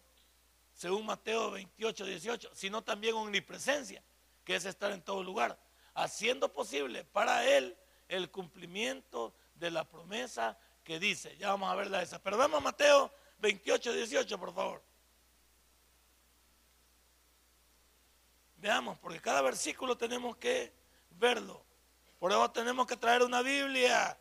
según 0.74 1.06
Mateo 1.06 1.52
28, 1.52 2.06
18, 2.06 2.52
sino 2.56 2.84
también 2.84 3.16
omnipresencia, 3.16 4.04
que 4.44 4.56
es 4.56 4.66
estar 4.66 4.92
en 4.92 5.02
todo 5.02 5.24
lugar, 5.24 5.58
haciendo 5.94 6.52
posible 6.52 7.04
para 7.06 7.46
él 7.46 7.78
el 8.08 8.30
cumplimiento 8.30 9.34
de 9.56 9.72
la 9.72 9.88
promesa 9.88 10.58
que 10.84 11.00
dice. 11.00 11.38
Ya 11.38 11.50
vamos 11.50 11.72
a 11.72 11.76
verla 11.76 12.02
esa. 12.02 12.22
Pero 12.22 12.38
vemos 12.38 12.62
Mateo 12.62 13.12
28, 13.40 13.94
18, 13.94 14.40
por 14.40 14.54
favor. 14.54 14.84
Veamos, 18.58 18.98
porque 19.00 19.20
cada 19.20 19.42
versículo 19.42 19.98
tenemos 19.98 20.38
que 20.38 20.74
verlo. 21.12 21.66
Por 22.24 22.32
eso 22.32 22.52
tenemos 22.52 22.88
que 22.88 22.96
traer 22.96 23.22
una 23.22 23.42
Biblia. 23.42 24.18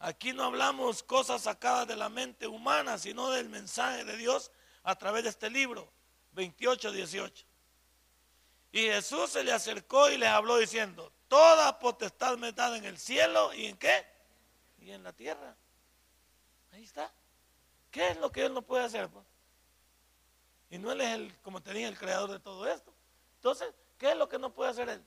Aquí 0.00 0.34
no 0.34 0.44
hablamos 0.44 1.02
cosas 1.02 1.40
sacadas 1.40 1.88
de 1.88 1.96
la 1.96 2.10
mente 2.10 2.46
humana, 2.46 2.98
sino 2.98 3.30
del 3.30 3.48
mensaje 3.48 4.04
de 4.04 4.18
Dios 4.18 4.52
a 4.82 4.94
través 4.96 5.22
de 5.22 5.30
este 5.30 5.48
libro, 5.48 5.90
28, 6.32 6.92
18. 6.92 7.46
Y 8.72 8.80
Jesús 8.82 9.30
se 9.30 9.42
le 9.42 9.50
acercó 9.50 10.10
y 10.10 10.18
les 10.18 10.28
habló 10.28 10.58
diciendo, 10.58 11.10
toda 11.26 11.78
potestad 11.78 12.36
me 12.36 12.52
dada 12.52 12.76
en 12.76 12.84
el 12.84 12.98
cielo 12.98 13.54
y 13.54 13.64
en 13.64 13.78
qué? 13.78 14.04
Y 14.80 14.90
en 14.90 15.02
la 15.02 15.14
tierra. 15.14 15.56
Ahí 16.72 16.84
está. 16.84 17.10
¿Qué 17.90 18.08
es 18.08 18.18
lo 18.18 18.30
que 18.30 18.44
Él 18.44 18.52
no 18.52 18.60
puede 18.60 18.84
hacer? 18.84 19.08
Pues? 19.08 19.24
Y 20.68 20.76
no 20.76 20.92
Él 20.92 21.00
es 21.00 21.14
el, 21.14 21.34
como 21.38 21.62
te 21.62 21.72
dije, 21.72 21.88
el 21.88 21.98
creador 21.98 22.30
de 22.30 22.40
todo 22.40 22.68
esto. 22.68 22.92
Entonces, 23.36 23.72
¿qué 23.96 24.10
es 24.10 24.16
lo 24.18 24.28
que 24.28 24.38
no 24.38 24.52
puede 24.52 24.70
hacer 24.72 24.90
Él? 24.90 25.02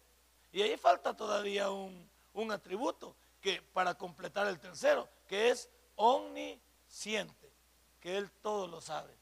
Y 0.53 0.61
ahí 0.61 0.77
falta 0.77 1.17
todavía 1.17 1.69
un, 1.71 2.09
un 2.33 2.51
atributo 2.51 3.15
que 3.41 3.61
para 3.73 3.95
completar 3.95 4.47
el 4.47 4.59
tercero, 4.59 5.09
que 5.27 5.49
es 5.49 5.69
omnisciente, 5.95 7.51
que 7.99 8.17
Él 8.17 8.31
todo 8.41 8.67
lo 8.67 8.79
sabe. 8.79 9.13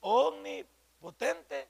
Omnipotente, 0.00 1.68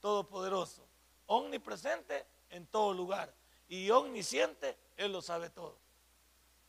todopoderoso. 0.00 0.86
Omnipresente 1.26 2.26
en 2.50 2.66
todo 2.66 2.92
lugar. 2.92 3.32
Y 3.68 3.90
omnisciente, 3.90 4.76
Él 4.96 5.12
lo 5.12 5.22
sabe 5.22 5.48
todo. 5.48 5.78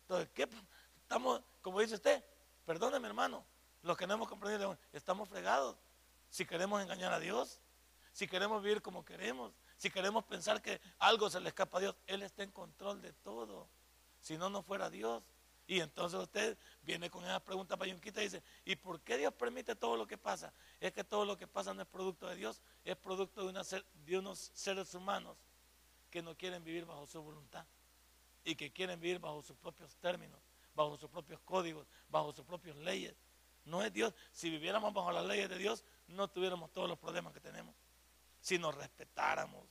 Entonces, 0.04 0.30
¿qué? 0.34 0.48
Estamos, 1.02 1.42
como 1.62 1.80
dice 1.80 1.96
usted, 1.96 2.24
perdóneme 2.66 3.08
hermano, 3.08 3.44
los 3.82 3.98
que 3.98 4.06
no 4.06 4.14
hemos 4.14 4.28
comprendido, 4.28 4.78
estamos 4.94 5.28
fregados. 5.28 5.76
Si 6.30 6.46
queremos 6.46 6.82
engañar 6.82 7.12
a 7.14 7.20
Dios, 7.20 7.60
si 8.14 8.28
queremos 8.28 8.62
vivir 8.62 8.82
como 8.82 9.04
queremos, 9.04 9.54
si 9.80 9.90
queremos 9.90 10.26
pensar 10.26 10.62
que 10.62 10.82
algo 11.00 11.30
se 11.30 11.40
le 11.40 11.48
escapa 11.48 11.78
a 11.78 11.82
Dios, 11.82 11.96
Él 12.06 12.22
está 12.22 12.44
en 12.44 12.52
control 12.52 13.02
de 13.02 13.14
todo. 13.14 13.70
Si 14.20 14.38
no, 14.38 14.50
no 14.50 14.62
fuera 14.62 14.90
Dios. 14.90 15.24
Y 15.68 15.80
entonces 15.80 16.20
usted 16.20 16.58
viene 16.82 17.10
con 17.10 17.24
esa 17.24 17.40
pregunta 17.40 17.78
payunquita 17.78 18.20
y 18.20 18.26
dice, 18.26 18.44
¿y 18.66 18.76
por 18.76 19.00
qué 19.00 19.18
Dios 19.18 19.34
permite 19.34 19.78
todo 19.78 19.96
lo 19.96 20.06
que 20.06 20.18
pasa? 20.18 20.52
Es 20.82 20.92
que 20.92 21.06
todo 21.06 21.24
lo 21.24 21.38
que 21.38 21.48
pasa 21.48 21.74
no 21.74 21.82
es 21.82 21.88
producto 21.88 22.28
de 22.28 22.36
Dios, 22.36 22.62
es 22.84 22.98
producto 22.98 23.44
de, 23.44 23.50
una 23.52 23.62
de 23.64 24.18
unos 24.18 24.52
seres 24.54 24.94
humanos 24.94 25.38
que 26.12 26.22
no 26.22 26.36
quieren 26.36 26.62
vivir 26.62 26.84
bajo 26.84 27.08
su 27.08 27.22
voluntad 27.22 27.66
y 28.44 28.56
que 28.56 28.74
quieren 28.74 29.00
vivir 29.00 29.20
bajo 29.20 29.42
sus 29.44 29.56
propios 29.56 29.96
términos, 29.96 30.42
bajo 30.76 30.98
sus 30.98 31.10
propios 31.10 31.40
códigos, 31.46 31.88
bajo 32.10 32.34
sus 32.34 32.44
propias 32.44 32.76
leyes. 32.76 33.16
No 33.64 33.82
es 33.82 33.94
Dios. 33.94 34.14
Si 34.34 34.50
viviéramos 34.50 34.94
bajo 34.94 35.10
las 35.14 35.26
leyes 35.26 35.48
de 35.48 35.58
Dios, 35.58 35.86
no 36.08 36.28
tuviéramos 36.28 36.70
todos 36.74 36.90
los 36.90 37.00
problemas 37.00 37.32
que 37.32 37.40
tenemos. 37.40 37.74
Si 38.40 38.58
nos 38.58 38.76
respetáramos, 38.76 39.66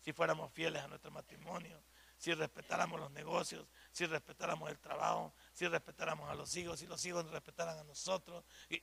si 0.00 0.12
fuéramos 0.12 0.52
fieles 0.52 0.82
a 0.82 0.88
nuestro 0.88 1.10
matrimonio, 1.10 1.80
si 2.16 2.32
respetáramos 2.32 2.98
los 2.98 3.10
negocios, 3.10 3.66
si 3.92 4.06
respetáramos 4.06 4.70
el 4.70 4.78
trabajo, 4.78 5.34
si 5.52 5.66
respetáramos 5.68 6.30
a 6.30 6.34
los 6.34 6.54
hijos, 6.56 6.80
si 6.80 6.86
los 6.86 7.04
hijos 7.04 7.24
nos 7.24 7.32
respetaran 7.32 7.78
a 7.78 7.84
nosotros. 7.84 8.44
Y, 8.70 8.82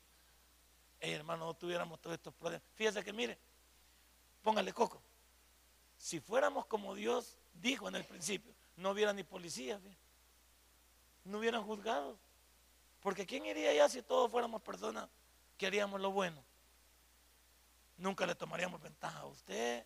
hermano, 1.00 1.46
no 1.46 1.54
tuviéramos 1.54 2.00
todos 2.00 2.16
estos 2.16 2.34
problemas. 2.34 2.68
Fíjese 2.76 3.04
que 3.04 3.14
mire, 3.14 3.40
póngale 4.42 4.72
coco. 4.72 5.02
Si 5.98 6.20
fuéramos 6.20 6.66
como 6.68 6.94
Dios 6.94 7.38
dijo 7.54 7.88
en 7.88 7.96
el 7.96 8.06
principio, 8.06 8.54
no 8.76 8.92
hubiera 8.92 9.14
ni 9.14 9.24
policías, 9.24 9.82
no 11.24 11.40
hubieran 11.40 11.64
juzgados. 11.64 12.20
Porque 13.00 13.26
¿quién 13.26 13.46
iría 13.46 13.72
allá 13.72 13.90
si 13.90 14.02
todos 14.02 14.32
fuéramos 14.32 14.62
personas 14.62 15.10
que 15.58 15.68
haríamos 15.68 16.00
lo 16.00 16.12
bueno? 16.12 16.44
Nunca 17.98 18.26
le 18.26 18.36
tomaríamos 18.36 18.82
ventaja 18.82 19.20
a 19.20 19.26
usted, 19.26 19.86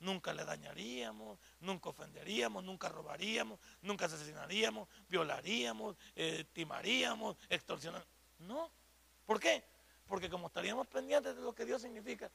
nunca 0.00 0.32
le 0.32 0.44
dañaríamos, 0.44 1.38
nunca 1.60 1.88
ofenderíamos, 1.88 2.62
nunca 2.62 2.88
robaríamos, 2.88 3.58
nunca 3.82 4.06
asesinaríamos, 4.06 4.88
violaríamos, 5.08 5.96
eh, 6.14 6.44
timaríamos, 6.52 7.36
extorsionaríamos. 7.48 8.14
No. 8.40 8.70
¿Por 9.24 9.40
qué? 9.40 9.64
Porque 10.06 10.28
como 10.30 10.48
estaríamos 10.48 10.86
pendientes 10.86 11.34
de 11.34 11.42
lo 11.42 11.54
que 11.54 11.64
Dios 11.64 11.82
significa, 11.82 12.30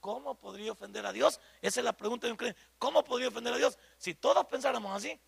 ¿cómo 0.00 0.34
podría 0.34 0.72
ofender 0.72 1.06
a 1.06 1.12
Dios? 1.12 1.40
Esa 1.62 1.80
es 1.80 1.84
la 1.84 1.92
pregunta 1.92 2.26
de 2.26 2.32
un 2.32 2.36
creyente. 2.36 2.60
¿Cómo 2.78 3.04
podría 3.04 3.28
ofender 3.28 3.52
a 3.52 3.56
Dios? 3.56 3.78
Si 3.98 4.14
todos 4.14 4.44
pensáramos 4.46 4.96
así, 4.96 5.18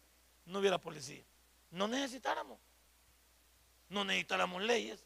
no 0.47 0.59
hubiera 0.59 0.79
policía. 0.79 1.25
No 1.71 1.87
necesitáramos. 1.87 2.59
No 3.89 4.05
necesitáramos 4.05 4.63
leyes. 4.63 5.05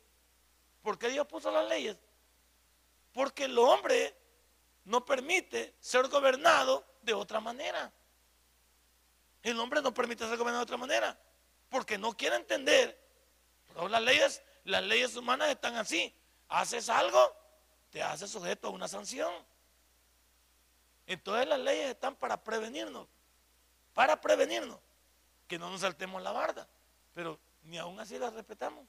¿Por 0.83 0.98
qué 0.98 1.09
Dios 1.09 1.27
puso 1.27 1.50
las 1.50 1.68
leyes? 1.68 1.98
Porque 3.14 3.44
el 3.44 3.57
hombre 3.57 4.14
no 4.85 5.05
permite 5.05 5.74
ser 5.79 6.09
gobernado 6.09 6.85
de 7.00 7.14
otra 7.14 7.40
manera. 7.40 7.90
El 9.42 9.59
hombre 9.61 9.81
no 9.81 9.94
permite 9.94 10.29
ser 10.29 10.37
gobernado 10.37 10.64
de 10.64 10.64
otra 10.64 10.77
manera. 10.77 11.18
Porque 11.70 11.96
no 11.96 12.14
quiere 12.16 12.37
entender. 12.37 13.00
Pero 13.68 13.88
las 13.88 14.03
leyes, 14.03 14.42
las 14.64 14.83
leyes 14.83 15.14
humanas 15.16 15.48
están 15.48 15.77
así. 15.77 16.12
Haces 16.48 16.88
algo, 16.88 17.35
te 17.90 18.03
haces 18.03 18.31
sujeto 18.31 18.66
a 18.66 18.70
una 18.70 18.88
sanción. 18.88 19.33
Entonces 21.07 21.46
las 21.46 21.61
leyes 21.61 21.90
están 21.90 22.16
para 22.16 22.42
prevenirnos. 22.42 23.07
Para 23.92 24.20
prevenirnos. 24.20 24.81
Que 25.46 25.57
no 25.57 25.70
nos 25.70 25.83
saltemos 25.83 26.20
la 26.20 26.33
barda. 26.33 26.66
Pero 27.14 27.38
ni 27.62 27.79
aún 27.79 28.00
así 28.00 28.18
las 28.18 28.35
respetamos. 28.35 28.85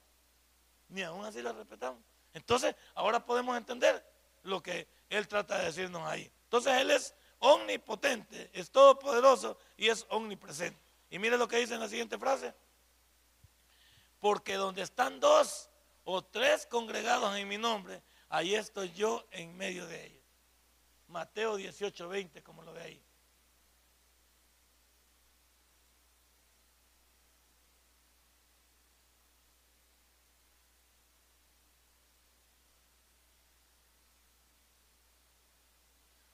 Ni 0.90 1.04
aún 1.04 1.24
así 1.26 1.44
las 1.44 1.56
respetamos. 1.56 2.02
Entonces, 2.34 2.76
ahora 2.96 3.24
podemos 3.24 3.56
entender 3.56 4.15
lo 4.46 4.62
que 4.62 4.88
Él 5.10 5.28
trata 5.28 5.58
de 5.58 5.66
decirnos 5.66 6.04
ahí. 6.04 6.32
Entonces 6.44 6.74
Él 6.74 6.92
es 6.92 7.14
omnipotente, 7.40 8.50
es 8.54 8.72
todopoderoso 8.72 9.58
y 9.78 9.90
es 9.90 10.06
omnipresente. 10.10 10.80
Y 11.10 11.20
mire 11.20 11.38
lo 11.38 11.48
que 11.48 11.58
dice 11.58 11.74
en 11.74 11.80
la 11.80 11.90
siguiente 11.90 12.18
frase. 12.18 12.54
Porque 14.20 14.56
donde 14.56 14.82
están 14.82 15.20
dos 15.20 15.70
o 16.04 16.24
tres 16.24 16.66
congregados 16.66 17.36
en 17.38 17.48
mi 17.48 17.58
nombre, 17.58 18.02
ahí 18.30 18.56
estoy 18.56 18.92
yo 18.94 19.28
en 19.32 19.56
medio 19.56 19.86
de 19.88 20.06
ellos. 20.06 20.24
Mateo 21.08 21.56
18, 21.56 22.08
20, 22.08 22.44
como 22.44 22.64
lo 22.64 22.74
ve 22.74 22.82
ahí. 22.82 23.05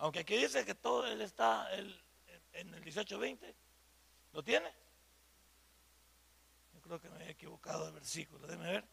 Aunque 0.02 0.22
aquí 0.22 0.36
dice 0.36 0.66
que 0.66 0.74
todo 0.74 1.06
él 1.06 1.22
está 1.22 1.72
en 2.54 2.74
el 2.74 2.84
18-20. 2.84 3.54
¿Lo 4.34 4.44
tiene? 4.44 4.74
Yo 6.74 6.82
creo 6.82 7.00
que 7.00 7.08
me 7.10 7.28
he 7.28 7.30
equivocado 7.30 7.86
de 7.86 7.92
versículo. 7.92 8.48
Déjeme 8.48 8.72
ver. 8.72 8.88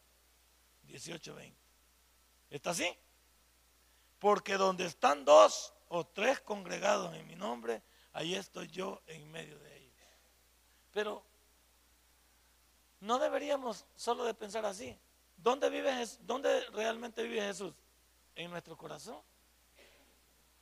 18-20. 0.87 1.55
¿Está 2.51 2.69
así? 2.69 2.95
Porque 4.19 4.53
donde 4.53 4.85
están 4.85 5.25
dos 5.25 5.73
o 5.87 6.05
tres 6.05 6.41
congregados 6.41 7.15
en 7.15 7.25
mi 7.25 7.35
nombre, 7.35 7.81
ahí 8.13 8.35
estoy 8.35 8.67
yo 8.67 9.01
en 9.07 9.31
medio 9.31 9.57
de 9.57 9.77
ellos. 9.77 9.95
Pero 10.91 11.25
no 12.99 13.17
deberíamos 13.17 13.83
solo 13.95 14.25
de 14.25 14.35
pensar 14.35 14.63
así. 14.63 14.95
¿Dónde, 15.37 15.71
vive, 15.71 15.91
¿Dónde 16.19 16.65
realmente 16.69 17.23
vive 17.23 17.41
Jesús? 17.41 17.73
En 18.35 18.51
nuestro 18.51 18.77
corazón. 18.77 19.19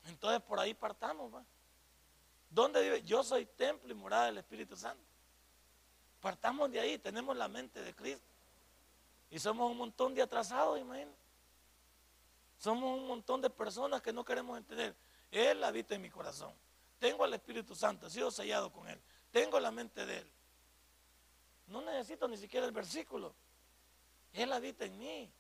Entonces 0.08 0.42
por 0.42 0.60
ahí 0.60 0.74
partamos. 0.74 1.34
¿va? 1.34 1.44
¿Dónde 2.50 2.82
vive? 2.82 3.04
Yo 3.04 3.24
soy 3.24 3.46
templo 3.46 3.92
y 3.92 3.96
morada 3.96 4.28
del 4.28 4.38
Espíritu 4.38 4.76
Santo. 4.76 5.04
Partamos 6.22 6.72
de 6.72 6.80
ahí, 6.80 6.98
tenemos 6.98 7.36
la 7.38 7.48
mente 7.48 7.82
de 7.82 7.94
Cristo. 7.94 8.26
Y 9.30 9.40
somos 9.40 9.70
un 9.70 9.78
montón 9.78 10.16
de 10.16 10.22
atrasados, 10.22 10.80
imagínate. 10.80 11.18
Somos 12.58 12.98
un 12.98 13.08
montón 13.08 13.42
de 13.42 13.50
personas 13.50 14.02
que 14.02 14.12
no 14.12 14.24
queremos 14.24 14.58
entender. 14.58 14.96
Él 15.30 15.64
habita 15.64 15.96
en 15.96 16.02
mi 16.02 16.10
corazón. 16.10 16.54
Tengo 17.00 17.24
al 17.24 17.34
Espíritu 17.34 17.76
Santo, 17.76 18.08
he 18.08 18.10
sido 18.10 18.32
sellado 18.32 18.72
con 18.72 18.88
Él. 18.88 19.00
Tengo 19.32 19.60
la 19.60 19.70
mente 19.70 20.06
de 20.06 20.20
Él. 20.20 20.32
No 21.68 21.82
necesito 21.82 22.28
ni 22.28 22.38
siquiera 22.38 22.66
el 22.66 22.72
versículo. 22.72 23.36
Él 24.34 24.52
habita 24.52 24.86
en 24.86 24.98
mí. 24.98 25.32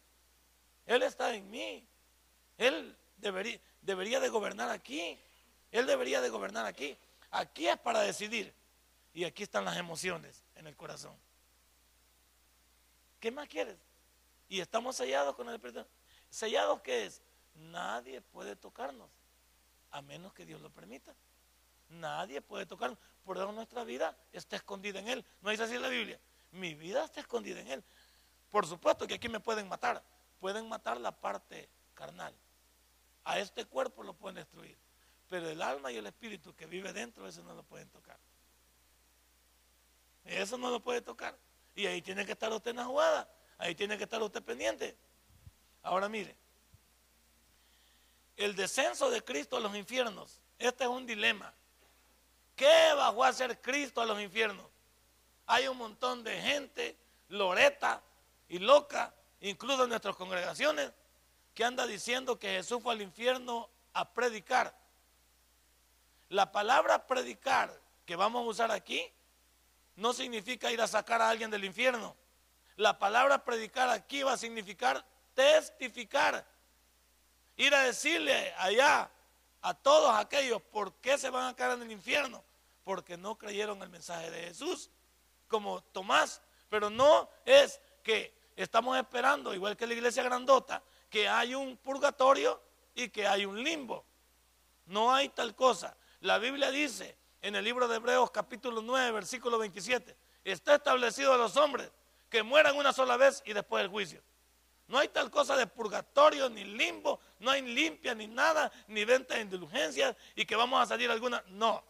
Él 0.85 1.03
está 1.03 1.33
en 1.33 1.49
mí. 1.49 1.87
Él 2.57 2.95
debería, 3.17 3.59
debería 3.81 4.19
de 4.19 4.29
gobernar 4.29 4.69
aquí. 4.69 5.19
Él 5.71 5.85
debería 5.85 6.21
de 6.21 6.29
gobernar 6.29 6.65
aquí. 6.65 6.97
Aquí 7.31 7.67
es 7.67 7.77
para 7.77 8.01
decidir. 8.01 8.53
Y 9.13 9.23
aquí 9.23 9.43
están 9.43 9.65
las 9.65 9.77
emociones 9.77 10.43
en 10.55 10.67
el 10.67 10.75
corazón. 10.75 11.15
¿Qué 13.19 13.31
más 13.31 13.47
quieres? 13.47 13.77
Y 14.47 14.59
estamos 14.59 14.95
sellados 14.95 15.35
con 15.35 15.49
el 15.49 15.55
Espíritu. 15.55 15.85
¿Sellados 16.29 16.81
qué 16.81 17.05
es? 17.05 17.21
Nadie 17.55 18.21
puede 18.21 18.55
tocarnos, 18.55 19.09
a 19.91 20.01
menos 20.01 20.33
que 20.33 20.45
Dios 20.45 20.61
lo 20.61 20.69
permita. 20.69 21.15
Nadie 21.89 22.41
puede 22.41 22.65
tocarnos. 22.65 22.99
Por 23.23 23.37
eso 23.37 23.51
nuestra 23.51 23.83
vida 23.83 24.15
está 24.31 24.55
escondida 24.55 24.99
en 24.99 25.07
Él. 25.07 25.25
¿No 25.41 25.49
dice 25.49 25.63
así 25.63 25.75
en 25.75 25.81
la 25.81 25.89
Biblia? 25.89 26.19
Mi 26.51 26.75
vida 26.75 27.03
está 27.03 27.19
escondida 27.19 27.59
en 27.59 27.67
Él. 27.67 27.83
Por 28.49 28.65
supuesto 28.67 29.07
que 29.07 29.15
aquí 29.15 29.27
me 29.29 29.39
pueden 29.39 29.67
matar, 29.67 30.03
pueden 30.39 30.69
matar 30.69 30.99
la 30.99 31.11
parte 31.11 31.67
carnal. 31.93 32.33
A 33.27 33.39
este 33.39 33.65
cuerpo 33.65 34.03
lo 34.03 34.13
pueden 34.13 34.35
destruir. 34.35 34.77
Pero 35.29 35.49
el 35.49 35.61
alma 35.61 35.91
y 35.91 35.97
el 35.97 36.07
espíritu 36.07 36.55
que 36.55 36.65
vive 36.65 36.93
dentro, 36.93 37.27
eso 37.27 37.43
no 37.43 37.53
lo 37.53 37.63
pueden 37.63 37.89
tocar. 37.89 38.17
Eso 40.23 40.57
no 40.57 40.69
lo 40.69 40.79
puede 40.79 41.01
tocar. 41.01 41.37
Y 41.75 41.85
ahí 41.87 42.01
tiene 42.01 42.25
que 42.25 42.31
estar 42.31 42.51
usted 42.53 42.71
en 42.71 42.77
la 42.77 42.85
jugada. 42.85 43.29
Ahí 43.57 43.75
tiene 43.75 43.97
que 43.97 44.05
estar 44.05 44.21
usted 44.23 44.41
pendiente. 44.41 44.95
Ahora 45.83 46.07
mire, 46.07 46.37
el 48.37 48.55
descenso 48.55 49.09
de 49.09 49.21
Cristo 49.21 49.57
a 49.57 49.59
los 49.59 49.75
infiernos, 49.75 50.39
este 50.57 50.85
es 50.85 50.89
un 50.89 51.05
dilema. 51.05 51.53
¿Qué 52.55 52.93
bajó 52.95 53.25
a 53.25 53.27
hacer 53.27 53.59
Cristo 53.59 53.99
a 53.99 54.05
los 54.05 54.21
infiernos? 54.21 54.65
Hay 55.47 55.67
un 55.67 55.77
montón 55.77 56.23
de 56.23 56.41
gente, 56.41 56.95
loreta 57.27 58.01
y 58.47 58.59
loca, 58.59 59.13
incluso 59.41 59.83
en 59.83 59.89
nuestras 59.89 60.15
congregaciones, 60.15 60.93
que 61.57 61.65
anda 61.65 61.87
diciendo 61.87 62.37
que 62.37 62.49
Jesús 62.49 62.83
fue 62.83 62.93
al 62.93 63.01
infierno 63.01 63.67
a 63.95 64.13
predicar. 64.13 64.77
La 66.29 66.51
palabra 66.51 67.07
predicar 67.07 67.81
que 68.05 68.15
vamos 68.15 68.45
a 68.45 68.47
usar 68.47 68.71
aquí 68.71 69.11
no 69.95 70.13
significa 70.13 70.71
ir 70.71 70.79
a 70.79 70.87
sacar 70.87 71.19
a 71.19 71.27
alguien 71.27 71.49
del 71.49 71.65
infierno. 71.65 72.15
La 72.75 72.99
palabra 72.99 73.43
predicar 73.43 73.89
aquí 73.89 74.21
va 74.21 74.33
a 74.33 74.37
significar 74.37 75.03
testificar. 75.33 76.45
Ir 77.55 77.73
a 77.73 77.85
decirle 77.85 78.53
allá 78.59 79.09
a 79.63 79.73
todos 79.73 80.15
aquellos 80.15 80.61
por 80.61 80.93
qué 80.97 81.17
se 81.17 81.31
van 81.31 81.47
a 81.47 81.55
caer 81.55 81.71
en 81.71 81.81
el 81.81 81.91
infierno. 81.91 82.43
Porque 82.83 83.17
no 83.17 83.35
creyeron 83.35 83.81
el 83.81 83.89
mensaje 83.89 84.29
de 84.29 84.43
Jesús, 84.43 84.91
como 85.47 85.81
Tomás. 85.85 86.39
Pero 86.69 86.91
no 86.91 87.27
es 87.45 87.81
que 88.03 88.31
estamos 88.55 88.95
esperando, 88.95 89.55
igual 89.55 89.75
que 89.75 89.87
la 89.87 89.95
iglesia 89.95 90.21
grandota, 90.21 90.83
que 91.09 91.27
hay 91.27 91.55
un 91.55 91.77
purgatorio 91.77 92.61
y 92.95 93.09
que 93.09 93.27
hay 93.27 93.45
un 93.45 93.63
limbo. 93.63 94.05
No 94.85 95.13
hay 95.13 95.29
tal 95.29 95.55
cosa. 95.55 95.95
La 96.21 96.37
Biblia 96.37 96.71
dice 96.71 97.17
en 97.41 97.55
el 97.55 97.63
libro 97.63 97.87
de 97.87 97.97
Hebreos 97.97 98.31
capítulo 98.31 98.81
9, 98.81 99.11
versículo 99.11 99.57
27, 99.57 100.15
está 100.43 100.75
establecido 100.75 101.33
a 101.33 101.37
los 101.37 101.55
hombres 101.57 101.91
que 102.29 102.43
mueran 102.43 102.75
una 102.75 102.91
sola 102.93 103.17
vez 103.17 103.43
y 103.45 103.53
después 103.53 103.83
el 103.83 103.89
juicio. 103.89 104.21
No 104.87 104.97
hay 104.97 105.09
tal 105.09 105.29
cosa 105.29 105.55
de 105.57 105.67
purgatorio, 105.67 106.49
ni 106.49 106.63
limbo, 106.63 107.19
no 107.39 107.51
hay 107.51 107.61
limpia, 107.61 108.15
ni 108.15 108.27
nada, 108.27 108.71
ni 108.87 109.03
venta 109.03 109.35
de 109.35 109.41
indulgencias 109.41 110.15
y 110.35 110.45
que 110.45 110.55
vamos 110.55 110.81
a 110.81 110.85
salir 110.85 111.11
alguna. 111.11 111.43
No. 111.47 111.83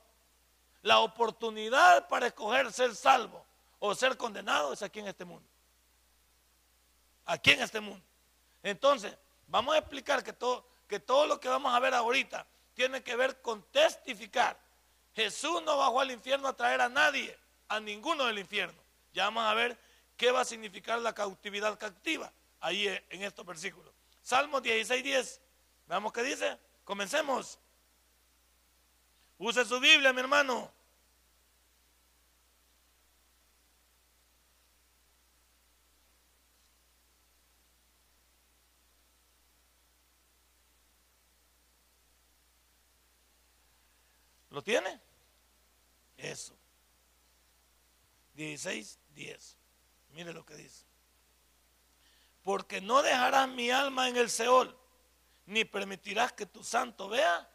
La 0.82 1.00
oportunidad 1.00 2.08
para 2.08 2.28
escoger 2.28 2.72
ser 2.72 2.96
salvo 2.96 3.46
o 3.80 3.94
ser 3.94 4.18
condenado 4.18 4.74
es 4.74 4.82
aquí 4.82 5.00
en 5.00 5.08
este 5.08 5.26
mundo. 5.26 5.48
Aquí 7.26 7.52
en 7.52 7.62
este 7.62 7.80
mundo. 7.80 8.04
Entonces, 8.64 9.16
vamos 9.48 9.76
a 9.76 9.80
explicar 9.80 10.24
que 10.24 10.34
todo, 10.34 10.68
que 10.88 11.00
todo 11.00 11.28
lo 11.28 11.40
que 11.40 11.50
vamos 11.50 11.74
a 11.74 11.80
ver 11.80 11.94
ahorita 11.94 12.46
tiene 12.74 13.02
que 13.04 13.16
ver 13.16 13.42
con 13.42 13.64
testificar. 13.72 14.58
Jesús 15.16 15.64
no 15.64 15.78
bajó 15.78 16.00
al 16.00 16.12
infierno 16.12 16.48
a 16.48 16.56
traer 16.56 16.82
a 16.82 16.90
nadie, 16.90 17.38
a 17.68 17.80
ninguno 17.80 18.26
del 18.26 18.40
infierno. 18.40 18.80
Ya 19.14 19.26
vamos 19.26 19.44
a 19.46 19.54
ver 19.54 19.78
qué 20.16 20.32
va 20.32 20.42
a 20.42 20.46
significar 20.46 21.00
la 21.00 21.14
cautividad 21.14 21.78
captiva 21.78 22.32
ahí 22.60 22.88
en 23.10 23.24
estos 23.24 23.46
versículos. 23.46 23.92
Salmo 24.22 24.62
16, 24.62 25.04
10. 25.04 25.42
Veamos 25.88 26.14
qué 26.14 26.24
dice. 26.24 26.58
Comencemos. 26.84 27.58
Use 29.38 29.66
su 29.66 29.80
Biblia, 29.80 30.14
mi 30.14 30.20
hermano. 30.20 30.72
¿Lo 44.58 44.64
tiene? 44.64 45.00
Eso. 46.18 46.58
16, 48.34 49.00
10. 49.14 49.58
Mire 50.14 50.34
lo 50.34 50.44
que 50.44 50.56
dice. 50.56 50.84
Porque 52.42 52.82
no 52.82 53.04
dejarás 53.04 53.48
mi 53.50 53.70
alma 53.70 54.10
en 54.10 54.18
el 54.18 54.32
Seol, 54.32 54.76
ni 55.46 55.64
permitirás 55.64 56.34
que 56.34 56.48
tu 56.48 56.64
santo 56.64 57.08
vea. 57.08 57.48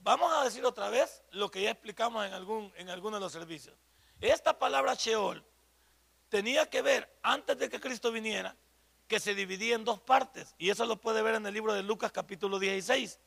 Vamos 0.00 0.32
a 0.32 0.42
decir 0.42 0.64
otra 0.64 0.90
vez 0.90 1.22
lo 1.30 1.52
que 1.52 1.62
ya 1.62 1.70
explicamos 1.70 2.26
en, 2.26 2.32
algún, 2.32 2.72
en 2.74 2.90
alguno 2.90 3.18
de 3.18 3.20
los 3.20 3.30
servicios. 3.30 3.76
Esta 4.20 4.58
palabra 4.58 4.94
Sheol 4.94 5.46
tenía 6.30 6.68
que 6.68 6.82
ver, 6.82 7.08
antes 7.22 7.56
de 7.58 7.68
que 7.68 7.78
Cristo 7.78 8.10
viniera, 8.10 8.56
que 9.06 9.20
se 9.20 9.36
dividía 9.36 9.76
en 9.76 9.84
dos 9.84 10.00
partes. 10.00 10.56
Y 10.58 10.70
eso 10.70 10.84
lo 10.84 11.00
puede 11.00 11.22
ver 11.22 11.36
en 11.36 11.46
el 11.46 11.54
libro 11.54 11.74
de 11.74 11.84
Lucas 11.84 12.10
capítulo 12.10 12.58
16. 12.58 13.20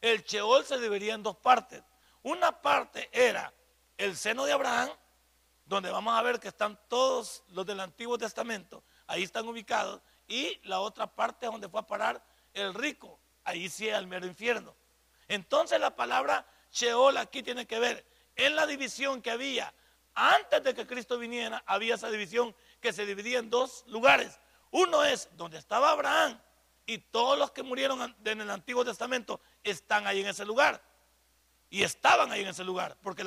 El 0.00 0.22
Sheol 0.22 0.64
se 0.64 0.78
dividía 0.78 1.14
en 1.14 1.22
dos 1.22 1.36
partes. 1.36 1.82
Una 2.22 2.52
parte 2.60 3.08
era 3.12 3.52
el 3.96 4.16
seno 4.16 4.44
de 4.44 4.52
Abraham, 4.52 4.90
donde 5.64 5.90
vamos 5.90 6.18
a 6.18 6.22
ver 6.22 6.40
que 6.40 6.48
están 6.48 6.78
todos 6.88 7.44
los 7.48 7.64
del 7.66 7.80
Antiguo 7.80 8.18
Testamento, 8.18 8.82
ahí 9.06 9.22
están 9.22 9.46
ubicados, 9.46 10.00
y 10.26 10.58
la 10.64 10.80
otra 10.80 11.06
parte 11.06 11.46
donde 11.46 11.68
fue 11.68 11.80
a 11.80 11.86
parar 11.86 12.22
el 12.54 12.74
rico, 12.74 13.20
ahí 13.44 13.68
sí 13.68 13.88
es 13.88 13.96
el 13.96 14.06
mero 14.06 14.26
infierno. 14.26 14.74
Entonces 15.28 15.78
la 15.78 15.94
palabra 15.94 16.46
Sheol 16.72 17.16
aquí 17.18 17.42
tiene 17.42 17.66
que 17.66 17.78
ver 17.78 18.04
en 18.36 18.56
la 18.56 18.66
división 18.66 19.22
que 19.22 19.30
había 19.30 19.72
antes 20.14 20.62
de 20.62 20.74
que 20.74 20.86
Cristo 20.86 21.18
viniera, 21.18 21.62
había 21.66 21.94
esa 21.94 22.10
división 22.10 22.54
que 22.80 22.92
se 22.92 23.06
dividía 23.06 23.38
en 23.38 23.50
dos 23.50 23.84
lugares. 23.86 24.38
Uno 24.70 25.04
es 25.04 25.28
donde 25.36 25.58
estaba 25.58 25.90
Abraham 25.90 26.40
y 26.86 26.98
todos 26.98 27.38
los 27.38 27.52
que 27.52 27.62
murieron 27.62 28.14
en 28.24 28.40
el 28.40 28.50
Antiguo 28.50 28.84
Testamento 28.84 29.40
están 29.64 30.06
ahí 30.06 30.20
en 30.20 30.28
ese 30.28 30.44
lugar. 30.44 30.82
Y 31.68 31.82
estaban 31.82 32.32
ahí 32.32 32.42
en 32.42 32.48
ese 32.48 32.64
lugar. 32.64 32.96
Porque 33.02 33.24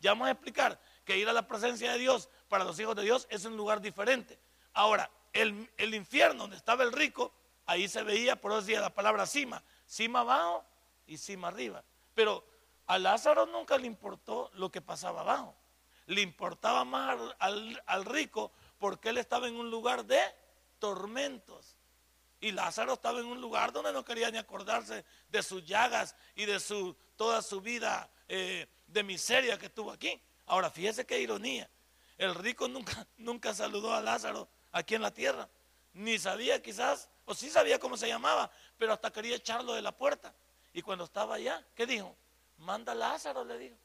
ya 0.00 0.10
vamos 0.10 0.28
a 0.28 0.32
explicar 0.32 0.80
que 1.04 1.16
ir 1.16 1.28
a 1.28 1.32
la 1.32 1.46
presencia 1.46 1.92
de 1.92 1.98
Dios 1.98 2.28
para 2.48 2.64
los 2.64 2.78
hijos 2.78 2.94
de 2.96 3.02
Dios 3.02 3.26
es 3.30 3.44
un 3.44 3.56
lugar 3.56 3.80
diferente. 3.80 4.38
Ahora, 4.74 5.10
el, 5.32 5.70
el 5.76 5.94
infierno 5.94 6.42
donde 6.42 6.56
estaba 6.56 6.82
el 6.82 6.92
rico, 6.92 7.32
ahí 7.64 7.88
se 7.88 8.02
veía, 8.02 8.36
por 8.36 8.52
eso 8.52 8.60
decía 8.60 8.80
la 8.80 8.94
palabra 8.94 9.26
cima, 9.26 9.62
cima 9.86 10.20
abajo 10.20 10.64
y 11.06 11.16
cima 11.16 11.48
arriba. 11.48 11.82
Pero 12.14 12.44
a 12.86 12.98
Lázaro 12.98 13.46
nunca 13.46 13.78
le 13.78 13.86
importó 13.86 14.50
lo 14.54 14.70
que 14.70 14.80
pasaba 14.80 15.22
abajo. 15.22 15.54
Le 16.06 16.20
importaba 16.20 16.84
más 16.84 17.18
al, 17.38 17.82
al 17.86 18.04
rico 18.04 18.52
porque 18.78 19.08
él 19.08 19.18
estaba 19.18 19.48
en 19.48 19.56
un 19.56 19.70
lugar 19.70 20.04
de 20.04 20.20
tormentos. 20.78 21.75
Y 22.40 22.52
Lázaro 22.52 22.94
estaba 22.94 23.20
en 23.20 23.26
un 23.26 23.40
lugar 23.40 23.72
donde 23.72 23.92
no 23.92 24.04
quería 24.04 24.30
ni 24.30 24.38
acordarse 24.38 25.04
de 25.28 25.42
sus 25.42 25.64
llagas 25.64 26.14
y 26.34 26.44
de 26.44 26.60
su, 26.60 26.96
toda 27.16 27.40
su 27.42 27.60
vida 27.60 28.10
eh, 28.28 28.68
de 28.86 29.02
miseria 29.02 29.58
que 29.58 29.70
tuvo 29.70 29.90
aquí. 29.90 30.20
Ahora, 30.46 30.70
fíjese 30.70 31.06
qué 31.06 31.20
ironía. 31.20 31.68
El 32.18 32.34
rico 32.34 32.68
nunca, 32.68 33.06
nunca 33.16 33.54
saludó 33.54 33.94
a 33.94 34.00
Lázaro 34.00 34.48
aquí 34.72 34.94
en 34.94 35.02
la 35.02 35.12
tierra. 35.12 35.48
Ni 35.94 36.18
sabía 36.18 36.62
quizás, 36.62 37.08
o 37.24 37.34
sí 37.34 37.48
sabía 37.48 37.78
cómo 37.78 37.96
se 37.96 38.06
llamaba, 38.06 38.50
pero 38.76 38.92
hasta 38.92 39.10
quería 39.10 39.36
echarlo 39.36 39.72
de 39.72 39.82
la 39.82 39.92
puerta. 39.92 40.34
Y 40.74 40.82
cuando 40.82 41.04
estaba 41.04 41.36
allá, 41.36 41.66
¿qué 41.74 41.86
dijo? 41.86 42.14
Manda 42.58 42.92
a 42.92 42.94
Lázaro, 42.94 43.44
le 43.44 43.58
dijo. 43.58 43.76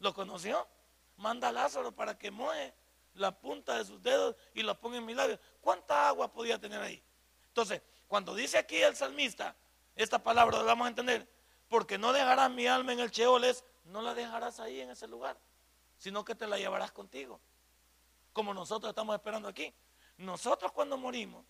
¿Lo 0.00 0.12
conoció? 0.12 0.66
Manda 1.16 1.48
a 1.48 1.52
Lázaro 1.52 1.92
para 1.92 2.18
que 2.18 2.30
moje 2.30 2.74
la 3.14 3.32
punta 3.32 3.78
de 3.78 3.84
sus 3.84 4.02
dedos 4.02 4.36
y 4.54 4.62
lo 4.62 4.78
ponga 4.80 4.98
en 4.98 5.06
mi 5.06 5.14
labio. 5.14 5.38
¿Cuánta 5.60 6.08
agua 6.08 6.32
podía 6.32 6.58
tener 6.58 6.80
ahí? 6.80 7.02
Entonces, 7.58 7.82
cuando 8.06 8.36
dice 8.36 8.56
aquí 8.56 8.76
el 8.76 8.94
salmista, 8.94 9.56
esta 9.96 10.22
palabra 10.22 10.58
lo 10.58 10.64
vamos 10.64 10.84
a 10.84 10.90
entender, 10.90 11.28
porque 11.68 11.98
no 11.98 12.12
dejarás 12.12 12.48
mi 12.52 12.68
alma 12.68 12.92
en 12.92 13.00
el 13.00 13.10
Sheol, 13.10 13.42
no 13.86 14.00
la 14.00 14.14
dejarás 14.14 14.60
ahí 14.60 14.80
en 14.80 14.90
ese 14.90 15.08
lugar, 15.08 15.36
sino 15.96 16.24
que 16.24 16.36
te 16.36 16.46
la 16.46 16.56
llevarás 16.56 16.92
contigo, 16.92 17.40
como 18.32 18.54
nosotros 18.54 18.90
estamos 18.90 19.12
esperando 19.16 19.48
aquí. 19.48 19.74
Nosotros 20.18 20.70
cuando 20.70 20.96
morimos, 20.96 21.44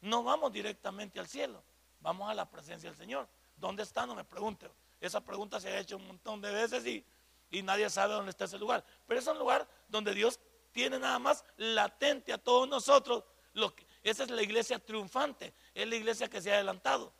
no 0.00 0.22
vamos 0.22 0.50
directamente 0.50 1.20
al 1.20 1.28
cielo, 1.28 1.62
vamos 2.00 2.30
a 2.30 2.32
la 2.32 2.48
presencia 2.48 2.88
del 2.88 2.96
Señor. 2.96 3.28
¿Dónde 3.54 3.82
está? 3.82 4.06
No 4.06 4.14
me 4.14 4.24
pregunte. 4.24 4.70
Esa 4.98 5.20
pregunta 5.20 5.60
se 5.60 5.68
ha 5.68 5.78
hecho 5.78 5.98
un 5.98 6.06
montón 6.06 6.40
de 6.40 6.52
veces 6.52 6.86
y, 6.86 7.04
y 7.50 7.62
nadie 7.62 7.90
sabe 7.90 8.14
dónde 8.14 8.30
está 8.30 8.46
ese 8.46 8.58
lugar. 8.58 8.82
Pero 9.06 9.20
es 9.20 9.26
un 9.26 9.38
lugar 9.38 9.68
donde 9.88 10.14
Dios 10.14 10.40
tiene 10.72 10.98
nada 10.98 11.18
más 11.18 11.44
latente 11.58 12.32
a 12.32 12.38
todos 12.38 12.66
nosotros 12.66 13.24
lo 13.52 13.74
esa 14.04 14.24
es 14.24 14.30
la 14.30 14.42
iglesia 14.42 14.78
triunfante, 14.78 15.54
es 15.74 15.88
la 15.88 15.96
iglesia 15.96 16.28
que 16.28 16.40
se 16.40 16.52
ha 16.52 16.56
adelantado. 16.56 17.12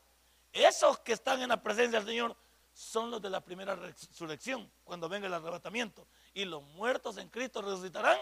Esos 0.53 1.01
que 1.01 1.15
están 1.15 1.43
en 1.43 1.49
la 1.49 1.61
presencia 1.63 1.99
del 1.99 2.07
Señor 2.07 2.37
son 2.75 3.11
los 3.11 3.23
de 3.23 3.31
la 3.31 3.41
primera 3.41 3.75
resurrección, 3.75 4.71
cuando 4.85 5.09
venga 5.09 5.27
el 5.27 5.35
arrebatamiento. 5.35 6.07
Y 6.35 6.45
los 6.45 6.63
muertos 6.63 7.17
en 7.17 7.29
Cristo 7.29 7.63
resucitarán. 7.63 8.19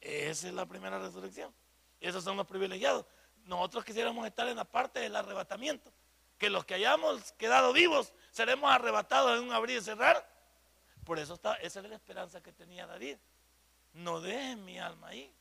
Esa 0.00 0.48
es 0.48 0.54
la 0.54 0.66
primera 0.66 0.98
resurrección. 0.98 1.52
Esos 2.00 2.22
son 2.22 2.36
los 2.36 2.46
privilegiados. 2.46 3.06
Nosotros 3.44 3.84
quisiéramos 3.84 4.26
estar 4.26 4.46
en 4.48 4.56
la 4.56 4.64
parte 4.64 5.00
del 5.00 5.16
arrebatamiento. 5.16 5.92
Que 6.38 6.50
los 6.50 6.64
que 6.64 6.74
hayamos 6.74 7.32
quedado 7.32 7.72
vivos 7.72 8.12
seremos 8.30 8.70
arrebatados 8.70 9.38
en 9.38 9.44
un 9.44 9.52
abrir 9.52 9.78
y 9.78 9.82
cerrar. 9.82 10.28
Por 11.04 11.18
eso 11.18 11.34
está, 11.34 11.54
esa 11.54 11.80
es 11.80 11.88
la 11.88 11.94
esperanza 11.94 12.42
que 12.42 12.52
tenía 12.52 12.86
David. 12.86 13.16
No 13.94 14.20
dejen 14.20 14.64
mi 14.64 14.78
alma 14.78 15.08
ahí. 15.08 15.34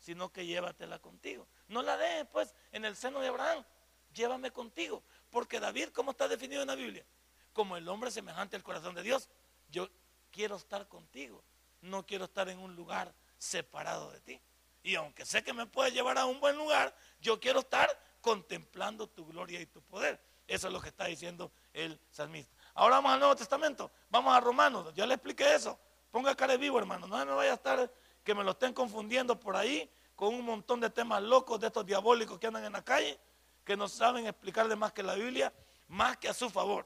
sino 0.00 0.32
que 0.32 0.46
llévatela 0.46 0.98
contigo. 0.98 1.46
No 1.68 1.82
la 1.82 1.96
dejes 1.96 2.26
pues 2.32 2.54
en 2.72 2.84
el 2.84 2.96
seno 2.96 3.20
de 3.20 3.28
Abraham, 3.28 3.64
llévame 4.12 4.50
contigo. 4.50 5.02
Porque 5.30 5.60
David, 5.60 5.90
¿cómo 5.90 6.12
está 6.12 6.26
definido 6.28 6.62
en 6.62 6.68
la 6.68 6.74
Biblia? 6.74 7.04
Como 7.52 7.76
el 7.76 7.88
hombre 7.88 8.10
semejante 8.10 8.56
al 8.56 8.62
corazón 8.62 8.94
de 8.94 9.02
Dios. 9.02 9.28
Yo 9.70 9.88
quiero 10.30 10.56
estar 10.56 10.88
contigo, 10.88 11.42
no 11.82 12.06
quiero 12.06 12.24
estar 12.24 12.48
en 12.48 12.58
un 12.58 12.74
lugar 12.74 13.14
separado 13.36 14.10
de 14.10 14.20
ti. 14.20 14.40
Y 14.82 14.94
aunque 14.94 15.26
sé 15.26 15.42
que 15.42 15.52
me 15.52 15.66
puedes 15.66 15.92
llevar 15.92 16.18
a 16.18 16.26
un 16.26 16.40
buen 16.40 16.56
lugar, 16.56 16.94
yo 17.20 17.38
quiero 17.38 17.60
estar 17.60 17.88
contemplando 18.20 19.06
tu 19.08 19.26
gloria 19.26 19.60
y 19.60 19.66
tu 19.66 19.82
poder. 19.82 20.20
Eso 20.46 20.68
es 20.68 20.72
lo 20.72 20.80
que 20.80 20.88
está 20.88 21.04
diciendo 21.04 21.52
el 21.74 22.00
salmista. 22.10 22.56
Ahora 22.74 22.96
vamos 22.96 23.12
al 23.12 23.18
Nuevo 23.18 23.36
Testamento, 23.36 23.90
vamos 24.08 24.34
a 24.34 24.40
Romanos, 24.40 24.94
ya 24.94 25.06
le 25.06 25.14
expliqué 25.14 25.54
eso. 25.54 25.78
Ponga 26.10 26.34
cara 26.34 26.52
de 26.54 26.58
vivo, 26.58 26.78
hermano, 26.78 27.06
no 27.06 27.26
me 27.26 27.32
vaya 27.32 27.50
a 27.50 27.54
estar 27.54 27.92
que 28.24 28.34
me 28.34 28.42
lo 28.42 28.52
estén 28.52 28.72
confundiendo 28.72 29.38
por 29.38 29.56
ahí 29.56 29.90
con 30.18 30.34
un 30.34 30.44
montón 30.44 30.80
de 30.80 30.90
temas 30.90 31.22
locos 31.22 31.60
de 31.60 31.68
estos 31.68 31.86
diabólicos 31.86 32.40
que 32.40 32.48
andan 32.48 32.64
en 32.64 32.72
la 32.72 32.82
calle, 32.84 33.16
que 33.64 33.76
no 33.76 33.86
saben 33.86 34.26
explicar 34.26 34.66
de 34.66 34.74
más 34.74 34.92
que 34.92 35.04
la 35.04 35.14
Biblia, 35.14 35.54
más 35.86 36.16
que 36.16 36.28
a 36.28 36.34
su 36.34 36.50
favor. 36.50 36.84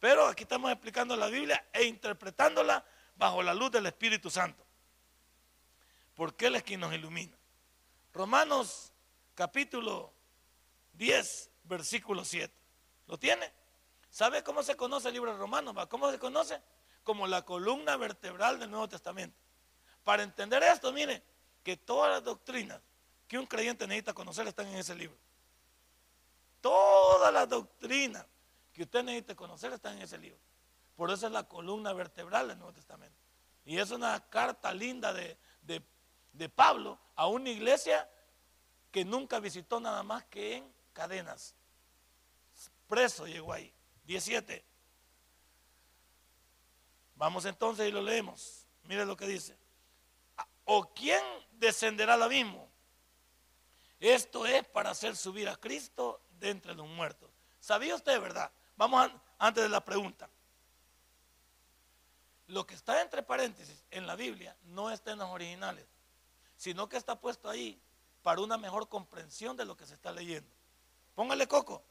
Pero 0.00 0.26
aquí 0.26 0.42
estamos 0.42 0.72
explicando 0.72 1.14
la 1.14 1.28
Biblia 1.28 1.68
e 1.72 1.84
interpretándola 1.84 2.84
bajo 3.14 3.44
la 3.44 3.54
luz 3.54 3.70
del 3.70 3.86
Espíritu 3.86 4.28
Santo. 4.28 4.66
Porque 6.16 6.46
Él 6.46 6.56
es 6.56 6.64
quien 6.64 6.80
nos 6.80 6.92
ilumina. 6.92 7.38
Romanos 8.12 8.92
capítulo 9.36 10.12
10, 10.94 11.50
versículo 11.62 12.24
7. 12.24 12.52
¿Lo 13.06 13.16
tiene? 13.20 13.52
¿Sabe 14.10 14.42
cómo 14.42 14.64
se 14.64 14.76
conoce 14.76 15.06
el 15.06 15.14
libro 15.14 15.30
de 15.30 15.38
Romanos? 15.38 15.76
¿Cómo 15.88 16.10
se 16.10 16.18
conoce? 16.18 16.60
Como 17.04 17.28
la 17.28 17.42
columna 17.44 17.96
vertebral 17.96 18.58
del 18.58 18.72
Nuevo 18.72 18.88
Testamento. 18.88 19.38
Para 20.02 20.24
entender 20.24 20.60
esto, 20.64 20.92
mire, 20.92 21.22
que 21.64 21.76
todas 21.76 22.12
las 22.12 22.22
doctrinas 22.22 22.80
que 23.26 23.38
un 23.38 23.46
creyente 23.46 23.86
necesita 23.86 24.12
conocer 24.12 24.46
están 24.46 24.68
en 24.68 24.76
ese 24.76 24.94
libro. 24.94 25.16
Todas 26.60 27.32
las 27.32 27.48
doctrinas 27.48 28.24
que 28.72 28.82
usted 28.82 29.02
necesita 29.02 29.34
conocer 29.34 29.72
están 29.72 29.96
en 29.96 30.02
ese 30.02 30.18
libro. 30.18 30.38
Por 30.94 31.10
eso 31.10 31.26
es 31.26 31.32
la 31.32 31.48
columna 31.48 31.92
vertebral 31.92 32.48
del 32.48 32.58
Nuevo 32.58 32.74
Testamento. 32.74 33.18
Y 33.64 33.78
es 33.78 33.90
una 33.90 34.20
carta 34.28 34.72
linda 34.72 35.12
de, 35.12 35.36
de 36.32 36.48
Pablo 36.50 36.98
a 37.16 37.26
una 37.26 37.48
iglesia 37.50 38.08
que 38.90 39.04
nunca 39.04 39.40
visitó 39.40 39.80
nada 39.80 40.02
más 40.02 40.24
que 40.26 40.56
en 40.56 40.72
cadenas. 40.92 41.54
Preso 42.86 43.26
llegó 43.26 43.52
ahí. 43.52 43.72
17. 44.04 44.64
Vamos 47.16 47.46
entonces 47.46 47.88
y 47.88 47.92
lo 47.92 48.02
leemos. 48.02 48.66
Mire 48.84 49.06
lo 49.06 49.16
que 49.16 49.26
dice. 49.26 49.56
¿O 50.64 50.92
quién 50.94 51.22
descenderá 51.52 52.14
al 52.14 52.22
abismo? 52.22 52.68
Esto 54.00 54.46
es 54.46 54.64
para 54.64 54.90
hacer 54.90 55.16
subir 55.16 55.48
a 55.48 55.56
Cristo 55.56 56.20
de 56.38 56.50
entre 56.50 56.74
los 56.74 56.86
muertos. 56.86 57.30
¿Sabía 57.60 57.94
usted, 57.94 58.20
verdad? 58.20 58.50
Vamos 58.76 59.10
antes 59.38 59.62
de 59.62 59.68
la 59.68 59.84
pregunta. 59.84 60.28
Lo 62.48 62.66
que 62.66 62.74
está 62.74 63.00
entre 63.00 63.22
paréntesis 63.22 63.84
en 63.90 64.06
la 64.06 64.16
Biblia 64.16 64.56
no 64.64 64.90
está 64.90 65.12
en 65.12 65.18
los 65.18 65.30
originales, 65.30 65.86
sino 66.56 66.88
que 66.88 66.96
está 66.96 67.18
puesto 67.18 67.48
ahí 67.48 67.80
para 68.22 68.40
una 68.40 68.58
mejor 68.58 68.88
comprensión 68.88 69.56
de 69.56 69.64
lo 69.64 69.76
que 69.76 69.86
se 69.86 69.94
está 69.94 70.12
leyendo. 70.12 70.50
Póngale 71.14 71.46
coco. 71.46 71.82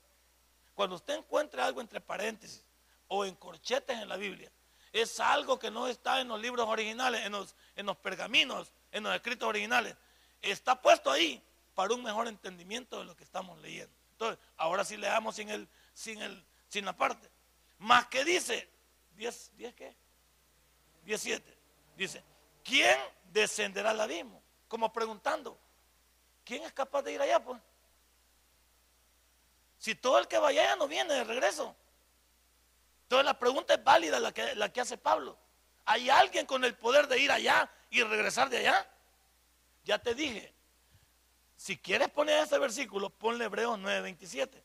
Cuando 0.75 0.95
usted 0.95 1.15
encuentre 1.15 1.61
algo 1.61 1.81
entre 1.81 2.01
paréntesis 2.01 2.63
o 3.07 3.25
en 3.25 3.35
corchetes 3.35 3.97
en 3.99 4.09
la 4.09 4.17
Biblia, 4.17 4.51
es 4.93 5.19
algo 5.19 5.57
que 5.57 5.71
no 5.71 5.87
está 5.87 6.21
en 6.21 6.27
los 6.27 6.39
libros 6.39 6.67
originales, 6.67 7.25
en 7.25 7.31
los, 7.31 7.55
en 7.75 7.87
los 7.87 7.97
pergaminos, 7.97 8.71
en 8.91 9.03
los 9.03 9.15
escritos 9.15 9.49
originales. 9.49 9.95
Está 10.39 10.79
puesto 10.79 11.11
ahí 11.11 11.43
para 11.73 11.95
un 11.95 12.03
mejor 12.03 12.27
entendimiento 12.27 12.99
de 12.99 13.05
lo 13.05 13.15
que 13.15 13.23
estamos 13.23 13.59
leyendo. 13.59 13.93
Entonces, 14.11 14.39
ahora 14.55 14.85
sí 14.85 14.95
leamos 14.95 15.35
sin, 15.35 15.49
el, 15.49 15.67
sin, 15.95 16.21
el, 16.21 16.45
sin 16.69 16.85
la 16.85 16.95
parte. 16.95 17.27
Más 17.79 18.05
que 18.05 18.23
dice, 18.23 18.69
¿10, 19.17 19.49
10 19.55 19.73
qué? 19.73 19.95
17. 21.05 21.57
Dice, 21.97 22.23
¿quién 22.63 22.97
descenderá 23.31 23.89
al 23.89 23.99
abismo? 23.99 24.41
Como 24.67 24.93
preguntando, 24.93 25.57
¿quién 26.45 26.63
es 26.63 26.71
capaz 26.71 27.01
de 27.01 27.13
ir 27.13 27.21
allá? 27.21 27.43
Pues? 27.43 27.59
Si 29.79 29.95
todo 29.95 30.19
el 30.19 30.27
que 30.27 30.37
vaya 30.37 30.61
allá 30.61 30.75
no 30.75 30.87
viene 30.87 31.13
de 31.15 31.23
regreso. 31.23 31.75
Entonces 33.03 33.25
la 33.25 33.37
pregunta 33.37 33.73
es 33.75 33.83
válida 33.83 34.19
la 34.19 34.31
que, 34.31 34.55
la 34.55 34.71
que 34.71 34.81
hace 34.81 34.97
Pablo. 34.97 35.37
¿Hay 35.85 36.09
alguien 36.09 36.45
con 36.45 36.63
el 36.63 36.75
poder 36.75 37.07
de 37.07 37.19
ir 37.19 37.31
allá 37.31 37.69
y 37.89 38.01
regresar 38.03 38.49
de 38.49 38.57
allá? 38.57 38.89
Ya 39.83 39.99
te 39.99 40.15
dije, 40.15 40.53
si 41.55 41.77
quieres 41.77 42.09
poner 42.09 42.41
ese 42.41 42.57
versículo, 42.57 43.09
ponle 43.09 43.45
Hebreos 43.45 43.77
9:27. 43.79 44.63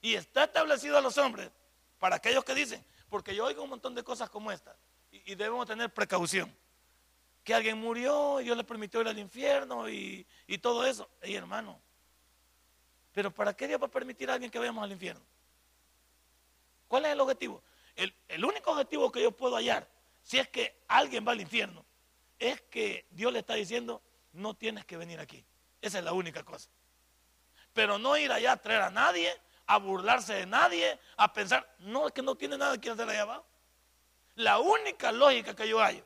Y 0.00 0.14
está 0.14 0.44
establecido 0.44 0.96
a 0.96 1.00
los 1.00 1.18
hombres, 1.18 1.50
para 1.98 2.16
aquellos 2.16 2.44
que 2.44 2.54
dicen, 2.54 2.84
porque 3.08 3.34
yo 3.34 3.46
oigo 3.46 3.62
un 3.64 3.70
montón 3.70 3.94
de 3.94 4.04
cosas 4.04 4.30
como 4.30 4.52
esta, 4.52 4.76
y, 5.10 5.34
debemos 5.34 5.66
tener 5.66 5.92
precaución. 5.92 6.54
Que 7.42 7.54
alguien 7.54 7.78
murió, 7.78 8.40
y 8.40 8.44
Dios 8.44 8.56
le 8.56 8.64
permitió 8.64 9.00
ir 9.00 9.08
al 9.08 9.18
infierno 9.18 9.88
y, 9.88 10.26
y 10.46 10.58
todo 10.58 10.86
eso. 10.86 11.08
Ey, 11.20 11.34
hermano, 11.34 11.80
pero 13.12 13.30
¿para 13.30 13.54
qué 13.54 13.66
Dios 13.66 13.80
va 13.80 13.86
a 13.86 13.90
permitir 13.90 14.30
a 14.30 14.34
alguien 14.34 14.50
que 14.50 14.58
vayamos 14.58 14.84
al 14.84 14.92
infierno? 14.92 15.24
¿Cuál 16.86 17.06
es 17.06 17.12
el 17.12 17.20
objetivo? 17.20 17.62
El, 17.98 18.14
el, 18.28 18.44
único 18.44 18.70
objetivo 18.70 19.10
que 19.10 19.20
yo 19.20 19.32
puedo 19.32 19.56
hallar, 19.56 19.88
si 20.22 20.38
es 20.38 20.48
que 20.48 20.84
alguien 20.86 21.26
va 21.26 21.32
al 21.32 21.40
infierno, 21.40 21.84
es 22.38 22.60
que 22.62 23.06
Dios 23.10 23.32
le 23.32 23.40
está 23.40 23.54
diciendo, 23.54 24.00
no 24.32 24.54
tienes 24.54 24.84
que 24.84 24.96
venir 24.96 25.18
aquí. 25.18 25.44
Esa 25.82 25.98
es 25.98 26.04
la 26.04 26.12
única 26.12 26.44
cosa. 26.44 26.70
Pero 27.72 27.98
no 27.98 28.16
ir 28.16 28.30
allá 28.30 28.52
a 28.52 28.56
traer 28.56 28.82
a 28.82 28.90
nadie, 28.90 29.36
a 29.66 29.78
burlarse 29.78 30.34
de 30.34 30.46
nadie, 30.46 30.98
a 31.16 31.32
pensar, 31.32 31.74
no, 31.80 32.06
es 32.06 32.12
que 32.12 32.22
no 32.22 32.36
tiene 32.36 32.56
nada 32.56 32.80
que 32.80 32.88
hacer 32.88 33.08
allá 33.08 33.22
abajo. 33.22 33.44
La 34.36 34.60
única 34.60 35.10
lógica 35.10 35.54
que 35.54 35.68
yo 35.68 35.80
hallo 35.80 36.04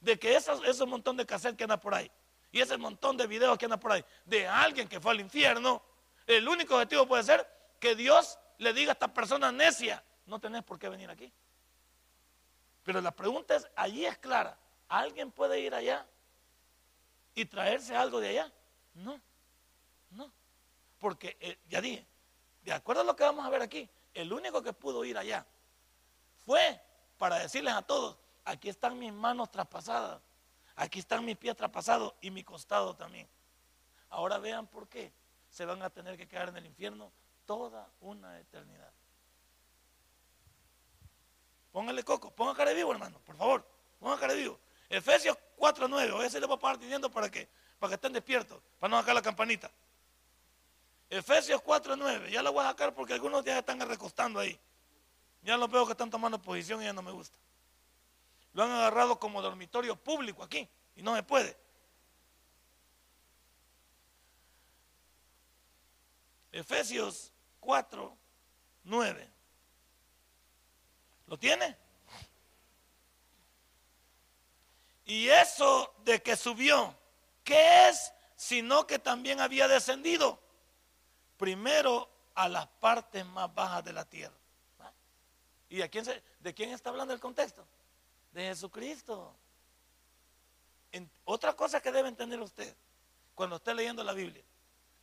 de 0.00 0.18
que 0.18 0.34
ese, 0.34 0.52
ese 0.64 0.86
montón 0.86 1.16
de 1.16 1.26
cassette 1.26 1.56
que 1.56 1.64
anda 1.64 1.78
por 1.78 1.94
ahí 1.94 2.10
y 2.50 2.60
ese 2.60 2.76
montón 2.78 3.16
de 3.16 3.26
videos 3.26 3.58
que 3.58 3.66
anda 3.66 3.78
por 3.78 3.92
ahí 3.92 4.04
de 4.24 4.46
alguien 4.46 4.88
que 4.88 5.00
fue 5.00 5.12
al 5.12 5.20
infierno, 5.20 5.82
el 6.26 6.48
único 6.48 6.74
objetivo 6.74 7.06
puede 7.06 7.22
ser 7.22 7.46
que 7.78 7.94
Dios 7.94 8.38
le 8.58 8.72
diga 8.72 8.92
a 8.92 8.94
esta 8.94 9.12
persona 9.12 9.52
necia, 9.52 10.02
no 10.28 10.38
tenés 10.38 10.62
por 10.62 10.78
qué 10.78 10.88
venir 10.88 11.10
aquí. 11.10 11.32
Pero 12.84 13.00
la 13.00 13.10
pregunta 13.10 13.56
es, 13.56 13.66
allí 13.74 14.06
es 14.06 14.16
clara, 14.18 14.56
¿alguien 14.88 15.32
puede 15.32 15.60
ir 15.60 15.74
allá 15.74 16.06
y 17.34 17.44
traerse 17.44 17.96
algo 17.96 18.20
de 18.20 18.28
allá? 18.28 18.52
No, 18.94 19.20
no. 20.10 20.30
Porque 20.98 21.36
eh, 21.40 21.58
ya 21.68 21.80
dije, 21.80 22.06
de 22.62 22.72
acuerdo 22.72 23.02
a 23.02 23.04
lo 23.04 23.16
que 23.16 23.24
vamos 23.24 23.44
a 23.44 23.50
ver 23.50 23.62
aquí, 23.62 23.88
el 24.14 24.32
único 24.32 24.62
que 24.62 24.72
pudo 24.72 25.04
ir 25.04 25.16
allá 25.16 25.46
fue 26.44 26.80
para 27.16 27.38
decirles 27.38 27.74
a 27.74 27.82
todos, 27.82 28.16
aquí 28.44 28.68
están 28.68 28.98
mis 28.98 29.12
manos 29.12 29.50
traspasadas, 29.50 30.20
aquí 30.76 30.98
están 30.98 31.24
mis 31.24 31.36
pies 31.36 31.56
traspasados 31.56 32.14
y 32.20 32.30
mi 32.30 32.44
costado 32.44 32.94
también. 32.94 33.28
Ahora 34.10 34.38
vean 34.38 34.66
por 34.66 34.88
qué 34.88 35.12
se 35.50 35.64
van 35.64 35.82
a 35.82 35.90
tener 35.90 36.16
que 36.16 36.28
quedar 36.28 36.50
en 36.50 36.58
el 36.58 36.66
infierno 36.66 37.12
toda 37.44 37.90
una 38.00 38.38
eternidad. 38.38 38.92
Póngale 41.72 42.02
coco, 42.02 42.30
ponga 42.30 42.54
cara 42.54 42.70
de 42.70 42.76
vivo, 42.76 42.92
hermano, 42.92 43.18
por 43.24 43.36
favor, 43.36 43.66
ponga 43.98 44.18
cara 44.18 44.32
de 44.34 44.40
vivo. 44.40 44.58
Efesios 44.88 45.36
4.9, 45.58 46.14
a 46.14 46.18
veces 46.18 46.40
le 46.40 46.46
voy 46.46 46.56
a 46.56 46.58
pagar 46.60 46.78
diciendo 46.78 47.10
para 47.10 47.30
que, 47.30 47.48
para 47.78 47.90
que 47.90 47.94
estén 47.96 48.12
despiertos, 48.12 48.60
para 48.78 48.90
no 48.90 48.98
sacar 48.98 49.14
la 49.14 49.22
campanita. 49.22 49.70
Efesios 51.10 51.62
4.9, 51.62 52.30
ya 52.30 52.42
lo 52.42 52.52
voy 52.52 52.64
a 52.64 52.68
sacar 52.68 52.94
porque 52.94 53.14
algunos 53.14 53.44
ya 53.44 53.58
están 53.58 53.80
recostando 53.80 54.40
ahí. 54.40 54.58
Ya 55.42 55.56
los 55.56 55.70
veo 55.70 55.86
que 55.86 55.92
están 55.92 56.10
tomando 56.10 56.40
posición 56.40 56.82
y 56.82 56.84
ya 56.84 56.92
no 56.92 57.02
me 57.02 57.12
gusta. 57.12 57.38
Lo 58.52 58.64
han 58.64 58.70
agarrado 58.70 59.18
como 59.18 59.40
dormitorio 59.40 59.96
público 59.96 60.42
aquí 60.42 60.68
y 60.96 61.02
no 61.02 61.14
se 61.14 61.22
puede. 61.22 61.56
Efesios 66.52 67.32
4, 67.60 68.16
9. 68.84 69.37
¿Lo 71.28 71.38
tiene? 71.38 71.76
Y 75.04 75.28
eso 75.28 75.94
de 76.04 76.22
que 76.22 76.36
subió, 76.36 76.94
¿qué 77.44 77.88
es? 77.88 78.12
Sino 78.36 78.86
que 78.86 78.98
también 78.98 79.40
había 79.40 79.68
descendido 79.68 80.38
primero 81.36 82.10
a 82.34 82.48
las 82.48 82.66
partes 82.66 83.24
más 83.26 83.52
bajas 83.54 83.84
de 83.84 83.92
la 83.92 84.04
tierra. 84.04 84.34
¿Y 85.70 85.82
a 85.82 85.88
quién 85.88 86.04
de 86.40 86.54
quién 86.54 86.70
está 86.70 86.90
hablando 86.90 87.12
el 87.12 87.20
contexto? 87.20 87.66
De 88.32 88.42
Jesucristo. 88.48 89.34
otra 91.24 91.54
cosa 91.54 91.80
que 91.80 91.92
debe 91.92 92.08
entender 92.08 92.40
usted 92.40 92.74
cuando 93.34 93.56
esté 93.56 93.74
leyendo 93.74 94.02
la 94.02 94.12
Biblia, 94.12 94.42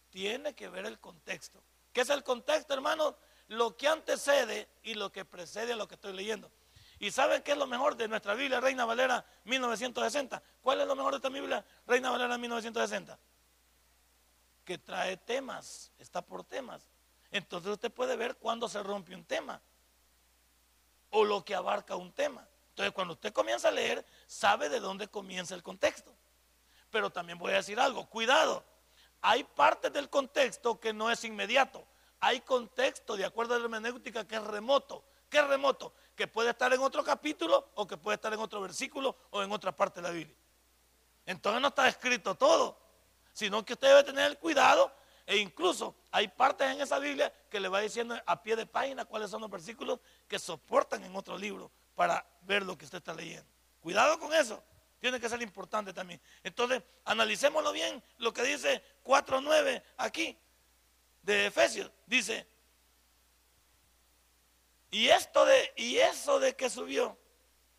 tiene 0.10 0.54
que 0.54 0.70
ver 0.70 0.86
el 0.86 1.00
contexto. 1.00 1.62
¿Qué 1.94 2.02
es 2.02 2.10
el 2.10 2.24
contexto, 2.24 2.74
hermano? 2.74 3.16
Lo 3.48 3.78
que 3.78 3.88
antecede 3.88 4.68
y 4.84 4.96
lo 4.96 5.12
que 5.12 5.26
precede 5.26 5.74
a 5.74 5.76
lo 5.76 5.88
que 5.88 5.96
estoy 5.96 6.14
leyendo. 6.14 6.52
¿Y 7.00 7.12
saben 7.12 7.44
qué 7.44 7.52
es 7.52 7.58
lo 7.58 7.68
mejor 7.68 7.96
de 7.96 8.08
nuestra 8.08 8.34
Biblia, 8.34 8.60
Reina 8.60 8.86
Valera 8.86 9.26
1960? 9.44 10.42
¿Cuál 10.62 10.82
es 10.82 10.88
lo 10.88 10.96
mejor 10.96 11.12
de 11.12 11.18
esta 11.18 11.30
Biblia, 11.30 11.64
Reina 11.86 12.10
Valera 12.10 12.38
1960? 12.38 13.20
que 14.66 14.80
trae 14.80 15.16
temas, 15.16 15.92
está 16.00 16.22
por 16.22 16.44
temas. 16.44 16.82
Entonces 17.32 17.72
usted 17.72 17.92
puede 17.92 18.16
ver 18.16 18.36
cuándo 18.36 18.68
se 18.68 18.82
rompe 18.82 19.16
un 19.16 19.24
tema 19.24 19.62
o 21.12 21.24
lo 21.24 21.46
que 21.46 21.56
abarca 21.56 21.96
un 21.96 22.12
tema. 22.12 22.46
Entonces 22.70 22.94
cuando 22.94 23.14
usted 23.14 23.32
comienza 23.32 23.70
a 23.70 23.72
leer, 23.72 24.06
sabe 24.26 24.68
de 24.68 24.80
dónde 24.80 25.08
comienza 25.08 25.56
el 25.56 25.64
contexto. 25.64 26.12
Pero 26.90 27.10
también 27.12 27.38
voy 27.38 27.54
a 27.54 27.58
decir 27.58 27.80
algo, 27.80 28.08
cuidado, 28.08 28.66
hay 29.22 29.44
partes 29.44 29.94
del 29.94 30.10
contexto 30.10 30.80
que 30.80 30.92
no 30.92 31.12
es 31.12 31.24
inmediato. 31.24 31.86
Hay 32.20 32.42
contexto, 32.42 33.16
de 33.16 33.26
acuerdo 33.26 33.56
a 33.56 33.60
la 33.60 33.66
hermenéutica, 33.66 34.26
que 34.26 34.36
es 34.36 34.44
remoto. 34.44 35.04
¿Qué 35.30 35.38
es 35.38 35.48
remoto? 35.48 35.94
Que 36.16 36.28
puede 36.28 36.52
estar 36.52 36.72
en 36.74 36.80
otro 36.80 37.04
capítulo 37.04 37.72
o 37.76 37.86
que 37.86 37.98
puede 37.98 38.16
estar 38.16 38.34
en 38.34 38.40
otro 38.40 38.62
versículo 38.62 39.16
o 39.32 39.44
en 39.44 39.52
otra 39.52 39.76
parte 39.76 40.02
de 40.02 40.08
la 40.08 40.14
Biblia. 40.14 40.36
Entonces 41.26 41.62
no 41.62 41.70
está 41.70 41.88
escrito 41.88 42.36
todo, 42.36 42.78
sino 43.34 43.66
que 43.66 43.74
usted 43.74 43.88
debe 43.88 44.04
tener 44.04 44.28
el 44.30 44.38
cuidado 44.38 44.92
e 45.26 45.38
incluso 45.38 45.96
hay 46.12 46.28
partes 46.28 46.72
en 46.72 46.82
esa 46.82 47.00
Biblia 47.00 47.34
que 47.50 47.60
le 47.60 47.68
va 47.68 47.80
diciendo 47.80 48.16
a 48.26 48.42
pie 48.42 48.56
de 48.56 48.66
página 48.66 49.06
cuáles 49.06 49.32
son 49.32 49.42
los 49.42 49.50
versículos 49.50 50.00
que 50.28 50.38
soportan 50.38 51.04
en 51.04 51.16
otro 51.16 51.38
libro 51.38 51.72
para 51.96 52.26
ver 52.42 52.64
lo 52.64 52.78
que 52.78 52.86
usted 52.86 53.00
está 53.00 53.14
leyendo. 53.14 53.48
Cuidado 53.82 54.20
con 54.20 54.34
eso. 54.34 54.64
Tiene 55.00 55.20
que 55.20 55.30
ser 55.30 55.42
importante 55.42 55.94
también. 55.94 56.22
Entonces, 56.44 56.82
analicémoslo 57.04 57.72
bien 57.72 58.02
lo 58.18 58.34
que 58.34 58.44
dice 58.44 58.84
4.9 59.04 59.84
aquí 59.98 60.38
de 61.26 61.48
Efesios. 61.48 61.92
Dice, 62.06 62.48
y 64.92 65.08
esto 65.08 65.46
de, 65.46 65.74
y 65.76 65.98
eso 65.98 66.40
de 66.40 66.56
que 66.56 66.70
subió, 66.70 67.18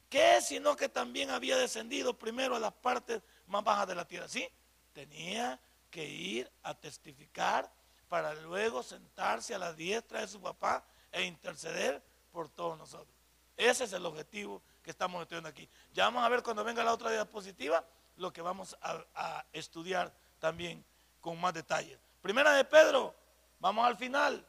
¿qué 0.08 0.36
es 0.36 0.48
sino 0.48 0.76
que 0.76 0.88
también 0.88 1.30
había 1.30 1.56
descendido 1.56 2.18
primero 2.18 2.56
a 2.56 2.60
las 2.60 2.72
partes 2.72 3.22
más 3.46 3.64
bajas 3.64 3.88
de 3.88 3.94
la 3.94 4.06
tierra? 4.06 4.28
Sí, 4.28 4.46
tenía 4.92 5.60
que 5.90 6.04
ir 6.04 6.50
a 6.62 6.74
testificar 6.74 7.72
para 8.08 8.34
luego 8.34 8.82
sentarse 8.82 9.54
a 9.54 9.58
la 9.58 9.72
diestra 9.72 10.20
de 10.20 10.28
su 10.28 10.40
papá 10.40 10.84
e 11.10 11.22
interceder 11.22 12.02
por 12.30 12.48
todos 12.48 12.76
nosotros. 12.76 13.14
Ese 13.56 13.84
es 13.84 13.92
el 13.92 14.04
objetivo 14.04 14.62
que 14.82 14.90
estamos 14.90 15.22
estudiando 15.22 15.48
aquí. 15.48 15.68
Ya 15.94 16.04
vamos 16.04 16.22
a 16.22 16.28
ver 16.28 16.42
cuando 16.42 16.62
venga 16.62 16.84
la 16.84 16.92
otra 16.92 17.10
diapositiva 17.10 17.84
lo 18.16 18.32
que 18.32 18.42
vamos 18.42 18.76
a, 18.82 19.44
estudiar 19.52 20.12
también 20.38 20.84
con 21.20 21.40
más 21.40 21.54
detalle. 21.54 21.98
Primera 22.20 22.52
de 22.52 22.64
Pedro, 22.64 23.14
vamos 23.58 23.86
al 23.86 23.96
final. 23.96 24.46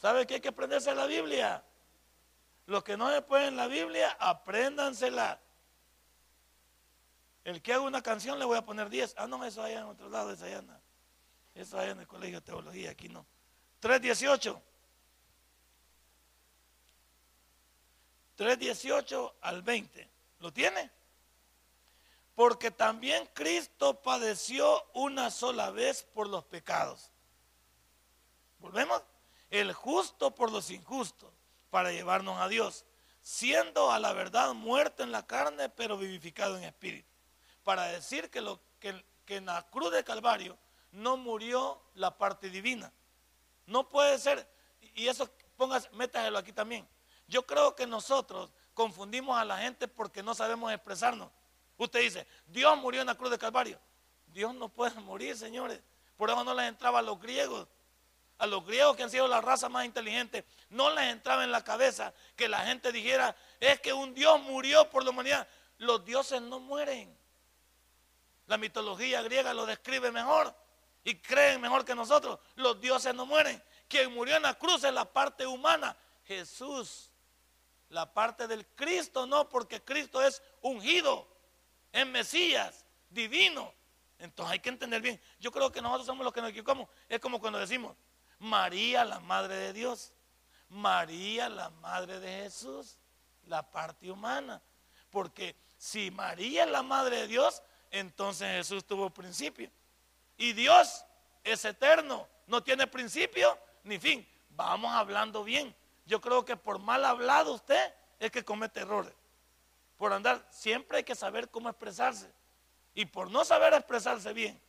¿Sabe 0.00 0.26
que 0.26 0.34
hay 0.34 0.40
que 0.40 0.48
aprenderse 0.48 0.94
la 0.94 1.06
Biblia? 1.06 1.64
Los 2.66 2.84
que 2.84 2.96
no 2.96 3.10
se 3.10 3.22
pueden 3.22 3.56
la 3.56 3.66
Biblia, 3.66 4.16
apréndansela. 4.20 5.40
El 7.44 7.62
que 7.62 7.72
haga 7.72 7.82
una 7.82 8.02
canción 8.02 8.38
le 8.38 8.44
voy 8.44 8.58
a 8.58 8.64
poner 8.64 8.90
10. 8.90 9.14
Ah, 9.16 9.26
no, 9.26 9.42
eso 9.44 9.62
allá 9.62 9.80
en 9.80 9.86
otro 9.86 10.08
lado, 10.08 10.32
esa 10.32 10.44
allá 10.44 10.62
Eso 11.54 11.78
allá 11.78 11.92
en 11.92 12.00
el 12.00 12.06
colegio 12.06 12.40
de 12.40 12.46
teología, 12.46 12.90
aquí 12.90 13.08
no. 13.08 13.26
318. 13.80 14.62
3.18 18.36 19.34
al 19.40 19.62
20. 19.62 20.08
¿Lo 20.38 20.52
tiene? 20.52 20.90
Porque 22.34 22.70
también 22.70 23.28
Cristo 23.34 24.00
padeció 24.00 24.84
una 24.94 25.30
sola 25.30 25.70
vez 25.70 26.04
por 26.04 26.28
los 26.28 26.44
pecados. 26.44 27.10
¿Volvemos? 28.58 29.02
El 29.50 29.72
justo 29.72 30.34
por 30.34 30.50
los 30.52 30.70
injustos, 30.70 31.32
para 31.70 31.90
llevarnos 31.90 32.40
a 32.40 32.48
Dios, 32.48 32.84
siendo 33.20 33.90
a 33.90 33.98
la 33.98 34.12
verdad 34.12 34.54
muerto 34.54 35.02
en 35.02 35.12
la 35.12 35.26
carne, 35.26 35.68
pero 35.68 35.96
vivificado 35.96 36.56
en 36.56 36.64
espíritu. 36.64 37.08
Para 37.64 37.84
decir 37.84 38.30
que, 38.30 38.40
lo, 38.40 38.60
que, 38.78 39.04
en 39.28 39.46
la 39.46 39.62
cruz 39.70 39.92
de 39.92 40.04
Calvario 40.04 40.58
no 40.92 41.16
murió 41.16 41.80
la 41.94 42.16
parte 42.16 42.50
divina. 42.50 42.92
No 43.66 43.88
puede 43.88 44.18
ser, 44.18 44.48
y 44.94 45.08
eso 45.08 45.30
póngase, 45.56 45.88
métaselo 45.92 46.38
aquí 46.38 46.52
también 46.52 46.88
yo 47.28 47.46
creo 47.46 47.76
que 47.76 47.86
nosotros 47.86 48.50
confundimos 48.74 49.38
a 49.38 49.44
la 49.44 49.58
gente 49.58 49.86
porque 49.86 50.22
no 50.22 50.34
sabemos 50.34 50.72
expresarnos. 50.72 51.30
Usted 51.76 52.00
dice, 52.00 52.26
Dios 52.46 52.76
murió 52.78 53.02
en 53.02 53.06
la 53.06 53.14
cruz 53.14 53.30
de 53.30 53.38
Calvario. 53.38 53.78
Dios 54.26 54.54
no 54.54 54.68
puede 54.68 54.98
morir, 55.00 55.36
señores. 55.36 55.80
Por 56.16 56.30
eso 56.30 56.42
no 56.42 56.54
les 56.54 56.68
entraba 56.68 56.98
a 56.98 57.02
los 57.02 57.20
griegos. 57.20 57.68
A 58.38 58.46
los 58.46 58.64
griegos 58.64 58.96
que 58.96 59.02
han 59.02 59.10
sido 59.10 59.26
la 59.26 59.40
raza 59.40 59.68
más 59.68 59.84
inteligente, 59.84 60.44
no 60.70 60.90
les 60.94 61.12
entraba 61.12 61.44
en 61.44 61.50
la 61.50 61.64
cabeza 61.64 62.14
que 62.36 62.48
la 62.48 62.60
gente 62.60 62.92
dijera, 62.92 63.34
es 63.58 63.80
que 63.80 63.92
un 63.92 64.14
Dios 64.14 64.40
murió 64.42 64.88
por 64.90 65.04
la 65.04 65.10
humanidad. 65.10 65.46
Los 65.78 66.04
dioses 66.04 66.40
no 66.42 66.60
mueren. 66.60 67.16
La 68.46 68.56
mitología 68.56 69.22
griega 69.22 69.52
lo 69.52 69.66
describe 69.66 70.10
mejor 70.10 70.54
y 71.04 71.16
creen 71.16 71.60
mejor 71.60 71.84
que 71.84 71.94
nosotros. 71.94 72.38
Los 72.54 72.80
dioses 72.80 73.14
no 73.14 73.26
mueren. 73.26 73.62
Quien 73.88 74.12
murió 74.12 74.36
en 74.36 74.42
la 74.42 74.54
cruz 74.54 74.84
es 74.84 74.92
la 74.92 75.04
parte 75.04 75.46
humana. 75.46 75.96
Jesús 76.24 77.10
la 77.90 78.12
parte 78.12 78.46
del 78.46 78.66
Cristo 78.66 79.26
no, 79.26 79.48
porque 79.48 79.82
Cristo 79.82 80.22
es 80.22 80.42
ungido, 80.60 81.26
es 81.92 82.06
Mesías, 82.06 82.84
divino. 83.08 83.72
Entonces 84.18 84.52
hay 84.52 84.58
que 84.58 84.68
entender 84.68 85.00
bien. 85.00 85.20
Yo 85.38 85.50
creo 85.50 85.70
que 85.72 85.80
nosotros 85.80 86.06
somos 86.06 86.24
los 86.24 86.32
que 86.32 86.40
nos 86.40 86.50
equivocamos. 86.50 86.88
Es 87.08 87.20
como 87.20 87.40
cuando 87.40 87.58
decimos, 87.58 87.96
María, 88.38 89.04
la 89.04 89.20
madre 89.20 89.56
de 89.56 89.72
Dios. 89.72 90.12
María, 90.68 91.48
la 91.48 91.70
madre 91.70 92.20
de 92.20 92.42
Jesús. 92.42 92.98
La 93.46 93.62
parte 93.62 94.10
humana. 94.10 94.60
Porque 95.10 95.56
si 95.76 96.10
María 96.10 96.64
es 96.64 96.70
la 96.70 96.82
madre 96.82 97.22
de 97.22 97.26
Dios, 97.28 97.62
entonces 97.90 98.48
Jesús 98.48 98.84
tuvo 98.84 99.10
principio. 99.10 99.70
Y 100.36 100.52
Dios 100.52 101.04
es 101.42 101.64
eterno, 101.64 102.28
no 102.46 102.62
tiene 102.62 102.86
principio 102.86 103.58
ni 103.84 103.98
fin. 103.98 104.26
Vamos 104.50 104.92
hablando 104.92 105.44
bien. 105.44 105.74
Yo 106.06 106.20
creo 106.20 106.44
que 106.44 106.56
por 106.56 106.78
mal 106.78 107.04
hablado 107.04 107.54
usted 107.54 107.94
es 108.18 108.30
que 108.30 108.44
comete 108.44 108.80
errores. 108.80 109.12
Por 109.96 110.12
andar, 110.12 110.46
siempre 110.50 110.98
hay 110.98 111.04
que 111.04 111.14
saber 111.14 111.50
cómo 111.50 111.68
expresarse. 111.68 112.32
Y 112.94 113.04
por 113.06 113.30
no 113.30 113.44
saber 113.44 113.74
expresarse 113.74 114.32
bien, 114.32 114.60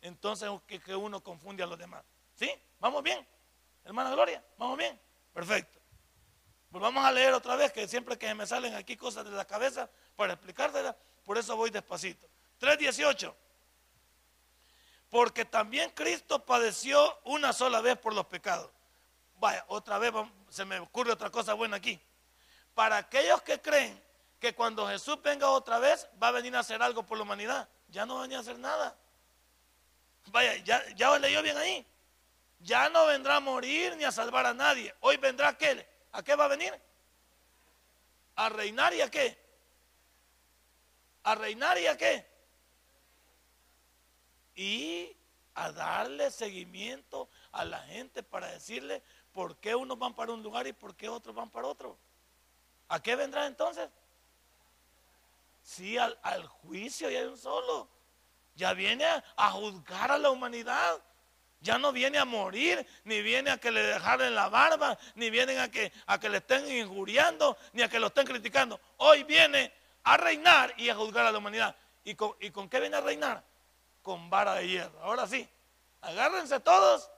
entonces 0.00 0.50
que, 0.66 0.96
uno 0.96 1.22
confunde 1.22 1.62
a 1.62 1.66
los 1.66 1.78
demás. 1.78 2.04
¿Sí? 2.42 2.52
¿Vamos 2.80 3.04
bien? 3.04 3.24
Hermana 3.84 4.10
Gloria, 4.10 4.44
¿vamos 4.58 4.76
bien? 4.76 5.00
Perfecto. 5.32 5.78
Pues 6.72 6.82
vamos 6.82 7.04
a 7.04 7.12
leer 7.12 7.32
otra 7.34 7.54
vez, 7.54 7.70
que 7.72 7.86
siempre 7.86 8.18
que 8.18 8.34
me 8.34 8.48
salen 8.48 8.74
aquí 8.74 8.96
cosas 8.96 9.24
de 9.24 9.30
la 9.30 9.44
cabeza 9.44 9.88
para 10.16 10.32
explicárselas, 10.32 10.96
por 11.24 11.38
eso 11.38 11.56
voy 11.56 11.70
despacito. 11.70 12.26
3.18. 12.60 13.32
Porque 15.08 15.44
también 15.44 15.90
Cristo 15.90 16.44
padeció 16.44 17.16
una 17.26 17.52
sola 17.52 17.80
vez 17.80 17.96
por 17.98 18.12
los 18.12 18.26
pecados 18.26 18.70
Vaya, 19.36 19.64
otra 19.68 19.98
vez 19.98 20.12
se 20.48 20.64
me 20.64 20.80
ocurre 20.80 21.12
otra 21.12 21.30
cosa 21.30 21.54
buena 21.54 21.76
aquí. 21.76 22.00
Para 22.74 22.96
aquellos 22.96 23.40
que 23.42 23.60
creen 23.60 24.02
que 24.40 24.52
cuando 24.52 24.88
Jesús 24.88 25.22
venga 25.22 25.48
otra 25.48 25.78
vez 25.78 26.08
va 26.20 26.28
a 26.28 26.32
venir 26.32 26.56
a 26.56 26.60
hacer 26.60 26.82
algo 26.82 27.04
por 27.04 27.18
la 27.18 27.22
humanidad, 27.22 27.68
ya 27.88 28.04
no 28.04 28.14
va 28.14 28.20
a 28.20 28.22
venir 28.22 28.38
a 28.38 28.40
hacer 28.40 28.58
nada. 28.58 28.96
Vaya, 30.26 30.56
ya, 30.64 30.82
ya 30.96 31.16
leyó 31.20 31.40
bien 31.40 31.56
ahí. 31.56 31.86
Ya 32.62 32.88
no 32.88 33.06
vendrá 33.06 33.36
a 33.36 33.40
morir 33.40 33.96
ni 33.96 34.04
a 34.04 34.12
salvar 34.12 34.46
a 34.46 34.54
nadie. 34.54 34.94
Hoy 35.00 35.16
vendrá 35.16 35.48
a 35.48 35.58
qué? 35.58 35.86
¿A 36.12 36.22
qué 36.22 36.34
va 36.34 36.44
a 36.44 36.48
venir? 36.48 36.72
A 38.36 38.48
reinar 38.48 38.94
y 38.94 39.00
a 39.00 39.10
qué? 39.10 39.38
A 41.24 41.34
reinar 41.34 41.78
y 41.78 41.86
a 41.86 41.96
qué? 41.96 42.26
Y 44.54 45.16
a 45.54 45.72
darle 45.72 46.30
seguimiento 46.30 47.28
a 47.52 47.64
la 47.64 47.80
gente 47.80 48.22
para 48.22 48.48
decirle, 48.48 49.02
¿Por 49.32 49.56
qué 49.56 49.74
unos 49.74 49.98
van 49.98 50.14
para 50.14 50.32
un 50.32 50.42
lugar 50.42 50.66
y 50.66 50.72
por 50.72 50.94
qué 50.94 51.08
otros 51.08 51.34
van 51.34 51.50
para 51.50 51.66
otro? 51.66 51.98
¿A 52.88 53.02
qué 53.02 53.16
vendrá 53.16 53.46
entonces? 53.46 53.88
Sí, 55.62 55.96
al, 55.96 56.46
juicio 56.46 57.10
y 57.10 57.16
hay 57.16 57.24
un 57.24 57.38
solo. 57.38 57.88
Ya 58.54 58.74
viene 58.74 59.06
a, 59.06 59.50
juzgar 59.52 60.12
a 60.12 60.18
la 60.18 60.30
humanidad. 60.30 61.02
Ya 61.62 61.78
no 61.78 61.92
viene 61.92 62.18
a 62.18 62.24
morir, 62.24 62.84
ni 63.04 63.22
viene 63.22 63.50
a 63.50 63.56
que 63.56 63.70
le 63.70 63.82
dejaran 63.82 64.34
la 64.34 64.48
barba, 64.48 64.98
ni 65.14 65.30
viene 65.30 65.58
a 65.60 65.70
que, 65.70 65.92
a 66.06 66.18
que 66.18 66.28
le 66.28 66.38
estén 66.38 66.68
injuriando, 66.70 67.56
ni 67.72 67.82
a 67.82 67.88
que 67.88 68.00
lo 68.00 68.08
estén 68.08 68.26
criticando. 68.26 68.80
Hoy 68.96 69.22
viene 69.22 69.72
a 70.02 70.16
reinar 70.16 70.74
y 70.76 70.88
a 70.88 70.96
juzgar 70.96 71.24
a 71.24 71.30
la 71.30 71.38
humanidad. 71.38 71.76
¿Y 72.02 72.16
con, 72.16 72.34
¿Y 72.40 72.50
con 72.50 72.68
qué 72.68 72.80
viene 72.80 72.96
a 72.96 73.00
reinar? 73.00 73.44
Con 74.02 74.28
vara 74.28 74.54
de 74.54 74.66
hierro. 74.66 75.00
Ahora 75.02 75.28
sí, 75.28 75.48
agárrense 76.00 76.58
todos 76.58 77.08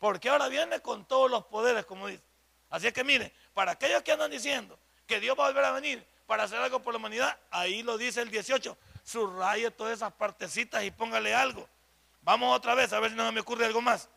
porque 0.00 0.28
ahora 0.28 0.48
viene 0.48 0.80
con 0.80 1.04
todos 1.04 1.30
los 1.30 1.44
poderes, 1.44 1.86
como 1.86 2.08
dice. 2.08 2.24
Así 2.70 2.88
es 2.88 2.92
que 2.92 3.04
mire, 3.04 3.32
para 3.54 3.72
aquellos 3.72 4.02
que 4.02 4.10
andan 4.10 4.32
diciendo 4.32 4.76
que 5.06 5.20
Dios 5.20 5.38
va 5.38 5.44
a 5.44 5.48
volver 5.48 5.64
a 5.64 5.70
venir 5.70 6.04
para 6.26 6.42
hacer 6.42 6.58
algo 6.58 6.80
por 6.80 6.92
la 6.92 6.98
humanidad, 6.98 7.38
ahí 7.52 7.84
lo 7.84 7.96
dice 7.96 8.20
el 8.20 8.30
18, 8.30 8.76
subraye 9.04 9.70
todas 9.70 9.92
esas 9.92 10.12
partecitas 10.12 10.82
y 10.82 10.90
póngale 10.90 11.32
algo. 11.32 11.68
Vamos 12.22 12.56
otra 12.56 12.74
vez 12.74 12.92
a 12.92 13.00
ver 13.00 13.10
si 13.10 13.16
no 13.16 13.30
me 13.32 13.40
ocurre 13.40 13.66
algo 13.66 13.80
más. 13.80 14.08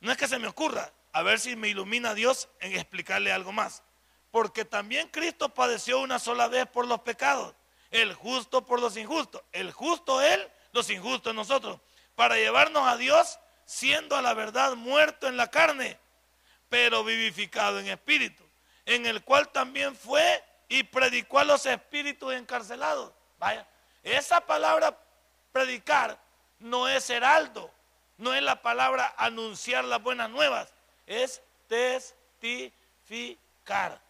No 0.00 0.12
es 0.12 0.18
que 0.18 0.28
se 0.28 0.38
me 0.38 0.48
ocurra, 0.48 0.92
a 1.12 1.22
ver 1.22 1.40
si 1.40 1.56
me 1.56 1.68
ilumina 1.68 2.14
Dios 2.14 2.48
en 2.60 2.72
explicarle 2.72 3.32
algo 3.32 3.52
más. 3.52 3.82
Porque 4.30 4.64
también 4.64 5.08
Cristo 5.08 5.48
padeció 5.48 6.00
una 6.00 6.18
sola 6.18 6.48
vez 6.48 6.66
por 6.66 6.86
los 6.86 7.00
pecados, 7.00 7.54
el 7.90 8.14
justo 8.14 8.64
por 8.64 8.80
los 8.80 8.96
injustos, 8.96 9.42
el 9.52 9.72
justo 9.72 10.20
Él, 10.20 10.50
los 10.72 10.90
injustos 10.90 11.34
nosotros 11.34 11.80
para 12.16 12.36
llevarnos 12.36 12.88
a 12.88 12.96
Dios, 12.96 13.38
siendo 13.66 14.16
a 14.16 14.22
la 14.22 14.34
verdad 14.34 14.74
muerto 14.74 15.28
en 15.28 15.36
la 15.36 15.50
carne, 15.50 15.98
pero 16.68 17.04
vivificado 17.04 17.78
en 17.78 17.86
espíritu, 17.86 18.42
en 18.86 19.06
el 19.06 19.22
cual 19.22 19.52
también 19.52 19.94
fue 19.94 20.42
y 20.68 20.82
predicó 20.82 21.38
a 21.38 21.44
los 21.44 21.64
espíritus 21.66 22.32
encarcelados. 22.32 23.12
Vaya, 23.38 23.68
esa 24.02 24.40
palabra 24.40 24.98
predicar 25.52 26.18
no 26.60 26.88
es 26.88 27.10
heraldo, 27.10 27.70
no 28.18 28.34
es 28.34 28.42
la 28.42 28.62
palabra 28.62 29.14
anunciar 29.16 29.84
las 29.84 30.02
buenas 30.02 30.30
nuevas, 30.30 30.72
es 31.06 31.42
testificar. 31.68 34.00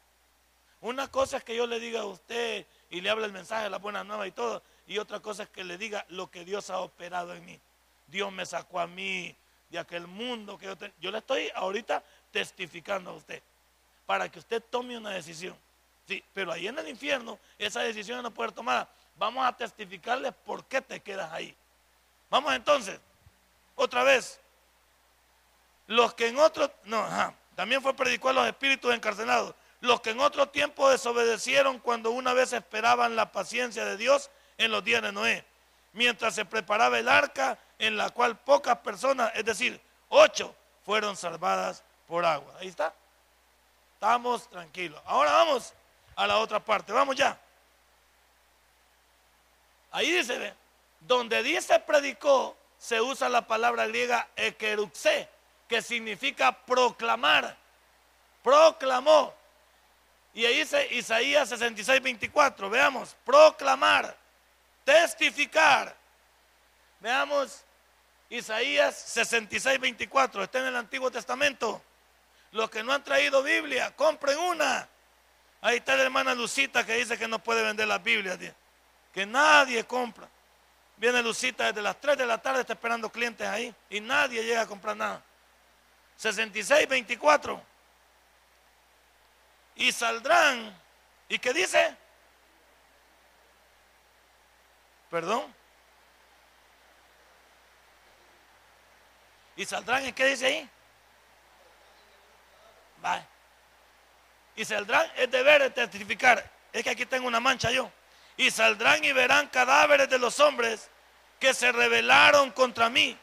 Una 0.80 1.10
cosa 1.10 1.38
es 1.38 1.44
que 1.44 1.56
yo 1.56 1.66
le 1.66 1.80
diga 1.80 2.02
a 2.02 2.06
usted 2.06 2.64
y 2.90 3.00
le 3.00 3.10
hable 3.10 3.26
el 3.26 3.32
mensaje 3.32 3.64
de 3.64 3.70
las 3.70 3.82
buenas 3.82 4.06
nuevas 4.06 4.28
y 4.28 4.32
todo, 4.32 4.62
y 4.86 4.98
otra 4.98 5.18
cosa 5.20 5.44
es 5.44 5.48
que 5.48 5.64
le 5.64 5.78
diga 5.78 6.04
lo 6.08 6.30
que 6.30 6.44
Dios 6.44 6.70
ha 6.70 6.80
operado 6.80 7.34
en 7.34 7.44
mí. 7.44 7.58
Dios 8.06 8.30
me 8.32 8.46
sacó 8.46 8.80
a 8.80 8.86
mí 8.86 9.34
de 9.70 9.78
aquel 9.78 10.06
mundo 10.06 10.56
que 10.56 10.66
yo, 10.66 10.74
yo 11.00 11.10
le 11.10 11.18
estoy 11.18 11.50
ahorita 11.54 12.02
testificando 12.30 13.10
a 13.10 13.14
usted 13.14 13.42
para 14.06 14.28
que 14.28 14.38
usted 14.38 14.62
tome 14.70 14.96
una 14.96 15.10
decisión. 15.10 15.56
Sí, 16.06 16.22
pero 16.32 16.52
ahí 16.52 16.68
en 16.68 16.78
el 16.78 16.88
infierno 16.88 17.38
esa 17.58 17.80
decisión 17.80 18.22
no 18.22 18.30
puede 18.30 18.52
tomada. 18.52 18.88
Vamos 19.18 19.44
a 19.44 19.52
testificarle 19.52 20.30
por 20.30 20.64
qué 20.66 20.80
te 20.80 21.00
quedas 21.00 21.32
ahí. 21.32 21.54
Vamos 22.30 22.54
entonces, 22.54 23.00
otra 23.74 24.02
vez. 24.02 24.40
Los 25.86 26.14
que 26.14 26.28
en 26.28 26.38
otro, 26.38 26.72
no, 26.84 27.06
también 27.54 27.80
fue 27.80 27.94
predicado 27.94 28.30
a 28.30 28.32
los 28.32 28.46
espíritus 28.46 28.92
encarcelados. 28.92 29.54
Los 29.80 30.00
que 30.00 30.10
en 30.10 30.20
otro 30.20 30.48
tiempo 30.48 30.90
desobedecieron 30.90 31.78
cuando 31.78 32.10
una 32.10 32.32
vez 32.32 32.52
esperaban 32.52 33.14
la 33.14 33.30
paciencia 33.30 33.84
de 33.84 33.96
Dios 33.96 34.30
en 34.58 34.70
los 34.70 34.82
días 34.82 35.02
de 35.02 35.12
Noé. 35.12 35.44
Mientras 35.92 36.34
se 36.34 36.44
preparaba 36.44 36.98
el 36.98 37.08
arca 37.08 37.58
en 37.78 37.96
la 37.96 38.10
cual 38.10 38.36
pocas 38.36 38.78
personas, 38.78 39.30
es 39.34 39.44
decir, 39.44 39.80
ocho, 40.08 40.54
fueron 40.84 41.16
salvadas 41.16 41.82
por 42.06 42.24
agua. 42.24 42.54
Ahí 42.58 42.68
está. 42.68 42.92
Estamos 43.94 44.48
tranquilos. 44.50 45.00
Ahora 45.06 45.32
vamos 45.32 45.72
a 46.16 46.26
la 46.26 46.38
otra 46.38 46.60
parte. 46.60 46.92
Vamos 46.92 47.16
ya. 47.16 47.38
Ahí 49.90 50.10
dice, 50.10 50.54
donde 51.06 51.42
dice 51.42 51.78
predicó, 51.80 52.56
se 52.78 53.00
usa 53.00 53.28
la 53.28 53.46
palabra 53.46 53.86
griega 53.86 54.28
ekeruxe, 54.36 55.28
que 55.68 55.82
significa 55.82 56.52
proclamar. 56.52 57.56
Proclamó. 58.42 59.34
Y 60.34 60.44
ahí 60.44 60.58
dice 60.58 60.86
Isaías 60.94 61.48
66, 61.48 62.02
24. 62.02 62.68
Veamos, 62.68 63.16
proclamar, 63.24 64.16
testificar. 64.84 65.96
Veamos 67.00 67.64
Isaías 68.28 68.96
66, 68.96 69.80
24. 69.80 70.44
Está 70.44 70.58
en 70.60 70.66
el 70.66 70.76
Antiguo 70.76 71.10
Testamento. 71.10 71.82
Los 72.52 72.70
que 72.70 72.82
no 72.82 72.92
han 72.92 73.02
traído 73.02 73.42
Biblia, 73.42 73.94
compren 73.96 74.38
una. 74.38 74.88
Ahí 75.60 75.78
está 75.78 75.96
la 75.96 76.04
hermana 76.04 76.34
Lucita 76.34 76.84
que 76.84 76.94
dice 76.94 77.18
que 77.18 77.26
no 77.26 77.38
puede 77.38 77.62
vender 77.62 77.88
las 77.88 78.02
Biblias. 78.02 78.38
Que 79.12 79.26
nadie 79.26 79.84
compra. 79.84 80.28
Viene 80.96 81.22
Lucita 81.22 81.66
desde 81.66 81.82
las 81.82 82.00
3 82.00 82.16
de 82.16 82.26
la 82.26 82.38
tarde, 82.38 82.60
está 82.60 82.72
esperando 82.72 83.10
clientes 83.10 83.46
ahí. 83.46 83.74
Y 83.90 84.00
nadie 84.00 84.42
llega 84.42 84.62
a 84.62 84.66
comprar 84.66 84.96
nada. 84.96 85.22
66, 86.16 86.88
24 86.88 87.76
y 89.76 89.92
saldrán. 89.92 90.74
¿Y 91.28 91.38
qué 91.38 91.52
dice? 91.52 91.94
Perdón. 95.10 95.54
¿Y 99.54 99.64
saldrán? 99.64 100.06
¿Y 100.06 100.12
qué 100.12 100.26
dice 100.26 100.46
ahí? 100.46 100.70
Va. 103.04 103.24
Y 104.56 104.64
saldrán 104.64 105.10
es 105.16 105.30
deber 105.30 105.62
de 105.62 105.70
testificar. 105.70 106.50
Es 106.72 106.82
que 106.82 106.90
aquí 106.90 107.06
tengo 107.06 107.26
una 107.26 107.40
mancha 107.40 107.70
yo. 107.70 107.90
Y 108.36 108.50
saldrán 108.50 109.04
y 109.04 109.12
verán 109.12 109.48
cadáveres 109.48 110.08
de 110.08 110.18
los 110.18 110.40
hombres 110.40 110.88
que 111.38 111.54
se 111.54 111.72
rebelaron 111.72 112.50
contra 112.50 112.88
mí, 112.88 113.16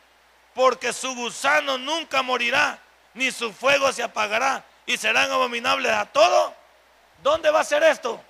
porque 0.54 0.94
su 0.94 1.14
gusano 1.16 1.78
nunca 1.78 2.22
morirá, 2.22 2.80
ni 3.14 3.32
su 3.32 3.54
fuego 3.54 3.92
se 3.92 4.04
apagará, 4.04 4.64
y 4.86 4.98
serán 4.98 5.32
abominables 5.32 5.92
a 5.92 6.06
todo. 6.06 6.54
¿Dónde 7.22 7.52
va 7.52 7.62
a 7.62 7.64
ser 7.64 7.84
esto? 7.84 8.22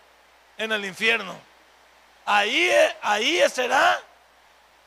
En 0.57 0.71
el 0.71 0.85
infierno. 0.85 1.35
Ahí, 2.25 2.71
ahí 3.01 3.41
será 3.49 3.99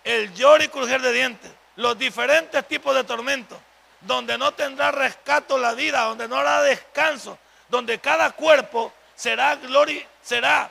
el 0.05 0.33
lloro 0.35 0.63
y 0.63 0.69
crujir 0.69 1.01
de 1.01 1.13
dientes, 1.13 1.51
los 1.77 1.99
diferentes 1.99 2.67
tipos 2.69 2.95
de 2.95 3.05
tormentos, 3.05 3.59
donde 4.01 4.39
no 4.39 4.53
tendrá 4.53 4.93
rescato 4.93 5.59
la 5.59 5.75
vida, 5.75 6.03
donde 6.03 6.29
no 6.29 6.37
habrá 6.37 6.63
descanso, 6.63 7.39
donde 7.69 7.99
cada 7.99 8.31
cuerpo 8.31 8.93
será 9.15 9.57
gloria, 9.57 10.07
será 10.23 10.71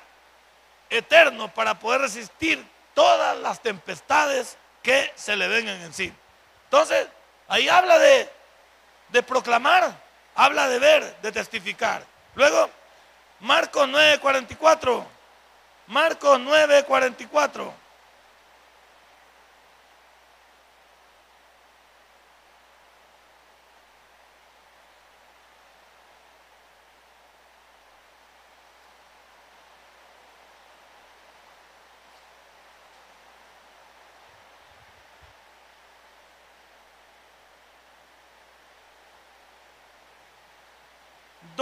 eterno 0.95 1.53
para 1.53 1.79
poder 1.79 2.01
resistir 2.01 2.65
todas 2.93 3.37
las 3.39 3.61
tempestades 3.61 4.57
que 4.81 5.11
se 5.15 5.35
le 5.35 5.47
vengan 5.47 5.81
en 5.81 5.93
sí. 5.93 6.13
Entonces, 6.65 7.07
ahí 7.47 7.67
habla 7.69 7.97
de, 7.99 8.29
de 9.09 9.23
proclamar 9.23 10.05
Habla 10.35 10.67
de 10.67 10.79
ver, 10.79 11.15
de 11.21 11.31
testificar. 11.31 12.03
Luego, 12.35 12.69
Marcos 13.39 13.87
9:44. 13.87 15.05
Marcos 15.87 16.39
9:44. 16.39 17.71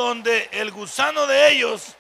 Donde 0.04 0.50
el 0.52 0.72
gusano 0.72 1.26
de 1.28 1.50
ellos 1.52 1.96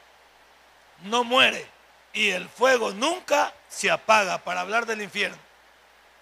no 1.03 1.23
muere 1.23 1.67
y 2.13 2.29
el 2.29 2.47
fuego 2.47 2.91
nunca 2.91 3.53
se 3.67 3.89
apaga, 3.89 4.37
para 4.37 4.61
hablar 4.61 4.85
del 4.85 5.01
infierno. 5.01 5.37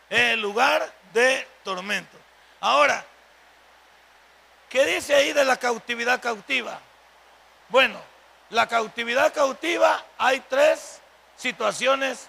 Es 0.09 0.33
el 0.33 0.41
lugar 0.41 0.91
de 1.13 1.47
tormento. 1.63 2.17
Ahora, 2.61 3.05
¿qué 4.69 4.85
dice 4.85 5.13
ahí 5.15 5.33
de 5.33 5.43
la 5.43 5.57
cautividad 5.57 6.21
cautiva? 6.21 6.79
Bueno, 7.67 7.99
la 8.49 8.67
cautividad 8.67 9.33
cautiva 9.33 10.05
hay 10.17 10.39
tres 10.41 11.01
situaciones 11.35 12.27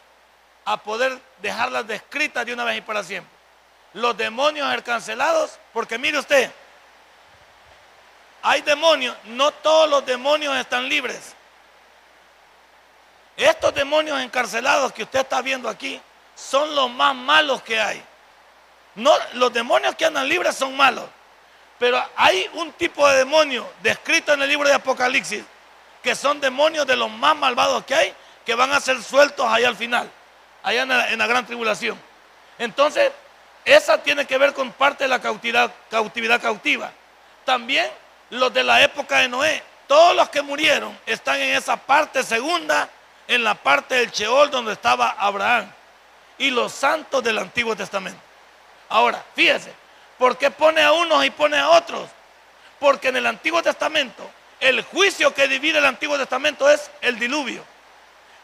a 0.64 0.76
poder 0.76 1.20
dejarlas 1.40 1.86
descritas 1.86 2.46
de 2.46 2.52
una 2.52 2.64
vez 2.64 2.78
y 2.78 2.80
para 2.80 3.04
siempre. 3.04 3.32
Los 3.94 4.16
demonios 4.16 4.82
cancelados, 4.82 5.58
porque 5.72 5.98
mire 5.98 6.18
usted, 6.18 6.50
hay 8.42 8.60
demonios, 8.62 9.16
no 9.24 9.52
todos 9.52 9.88
los 9.88 10.04
demonios 10.04 10.56
están 10.56 10.88
libres. 10.88 11.34
Estos 13.36 13.72
demonios 13.72 14.20
encarcelados 14.20 14.92
que 14.92 15.04
usted 15.04 15.20
está 15.20 15.40
viendo 15.40 15.68
aquí 15.68 16.00
son 16.34 16.74
los 16.74 16.90
más 16.90 17.14
malos 17.14 17.62
que 17.62 17.80
hay. 17.80 18.02
No, 18.96 19.12
los 19.34 19.52
demonios 19.52 19.94
que 19.94 20.04
andan 20.04 20.28
libres 20.28 20.56
son 20.56 20.76
malos. 20.76 21.04
Pero 21.78 22.02
hay 22.16 22.48
un 22.54 22.72
tipo 22.72 23.08
de 23.08 23.18
demonio 23.18 23.68
descrito 23.82 24.32
en 24.32 24.42
el 24.42 24.48
libro 24.48 24.68
de 24.68 24.74
Apocalipsis 24.74 25.44
que 26.02 26.14
son 26.16 26.40
demonios 26.40 26.86
de 26.86 26.96
los 26.96 27.10
más 27.10 27.36
malvados 27.36 27.84
que 27.84 27.94
hay 27.94 28.14
que 28.44 28.54
van 28.54 28.72
a 28.72 28.80
ser 28.80 29.00
sueltos 29.00 29.46
ahí 29.48 29.64
al 29.64 29.76
final, 29.76 30.10
allá 30.64 30.82
en 30.82 31.18
la, 31.18 31.26
gran 31.28 31.46
tribulación. 31.46 31.96
Entonces, 32.58 33.12
esa 33.64 34.02
tiene 34.02 34.26
que 34.26 34.36
ver 34.36 34.52
con 34.52 34.72
parte 34.72 35.04
de 35.04 35.08
la 35.08 35.20
cautividad 35.20 36.40
cautiva. 36.40 36.92
También 37.44 37.88
los 38.32 38.52
de 38.52 38.64
la 38.64 38.82
época 38.82 39.18
de 39.18 39.28
Noé. 39.28 39.62
Todos 39.86 40.16
los 40.16 40.28
que 40.30 40.40
murieron 40.40 40.98
están 41.04 41.38
en 41.38 41.54
esa 41.54 41.76
parte 41.76 42.22
segunda, 42.22 42.88
en 43.28 43.44
la 43.44 43.54
parte 43.54 43.96
del 43.96 44.10
Sheol 44.10 44.50
donde 44.50 44.72
estaba 44.72 45.10
Abraham. 45.18 45.70
Y 46.38 46.50
los 46.50 46.72
santos 46.72 47.22
del 47.22 47.38
Antiguo 47.38 47.76
Testamento. 47.76 48.20
Ahora, 48.88 49.22
fíjese, 49.34 49.72
¿por 50.18 50.38
qué 50.38 50.50
pone 50.50 50.80
a 50.82 50.92
unos 50.92 51.24
y 51.24 51.30
pone 51.30 51.58
a 51.58 51.70
otros? 51.70 52.08
Porque 52.78 53.08
en 53.08 53.16
el 53.16 53.26
Antiguo 53.26 53.62
Testamento, 53.62 54.28
el 54.60 54.82
juicio 54.82 55.34
que 55.34 55.46
divide 55.46 55.78
el 55.78 55.84
Antiguo 55.84 56.16
Testamento 56.16 56.70
es 56.70 56.90
el 57.02 57.18
diluvio, 57.18 57.62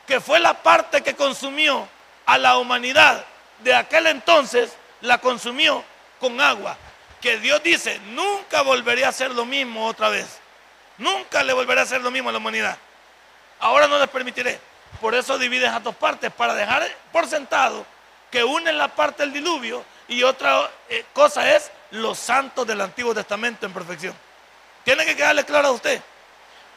que 0.07 0.20
fue 0.20 0.39
la 0.39 0.55
parte 0.55 1.03
que 1.03 1.16
consumió 1.16 1.89
a 2.26 2.36
la 2.36 2.59
humanidad 2.59 3.24
de 3.61 3.74
aquel 3.74 4.07
entonces, 4.07 4.76
la 5.01 5.18
consumió 5.18 5.82
con 6.20 6.41
agua 6.41 6.76
que 7.21 7.39
Dios 7.39 7.62
dice, 7.62 7.99
nunca 8.11 8.62
volveré 8.62 9.05
a 9.05 9.09
hacer 9.09 9.31
lo 9.33 9.45
mismo 9.45 9.87
otra 9.87 10.09
vez. 10.09 10.27
Nunca 10.99 11.43
le 11.43 11.53
volveré 11.53 11.81
a 11.81 11.85
hacer 11.85 12.01
lo 12.01 12.11
mismo 12.11 12.29
a 12.29 12.33
la 12.33 12.39
humanidad. 12.39 12.77
Ahora 13.61 13.87
no 13.87 13.99
les 13.99 14.09
permitiré. 14.09 14.61
Por 15.01 15.14
eso 15.14 15.39
divides 15.39 15.71
a 15.71 15.81
dos 15.81 15.95
partes, 15.95 16.33
para 16.33 16.55
dejar 16.55 16.89
por 17.12 17.27
sentado 17.27 17.85
que 18.31 18.43
una 18.43 18.71
es 18.71 18.77
la 18.77 18.89
parte 18.89 19.23
del 19.23 19.33
diluvio 19.33 19.85
Y 20.09 20.23
otra 20.23 20.71
eh, 20.89 21.05
cosa 21.12 21.55
es 21.55 21.71
los 21.93 22.19
santos 22.19 22.66
del 22.66 22.81
Antiguo 22.81 23.14
Testamento 23.14 23.66
en 23.66 23.73
perfección. 23.73 24.14
Tiene 24.85 25.05
que 25.05 25.14
quedarle 25.14 25.45
claro 25.45 25.69
a 25.69 25.73
usted. 25.73 26.01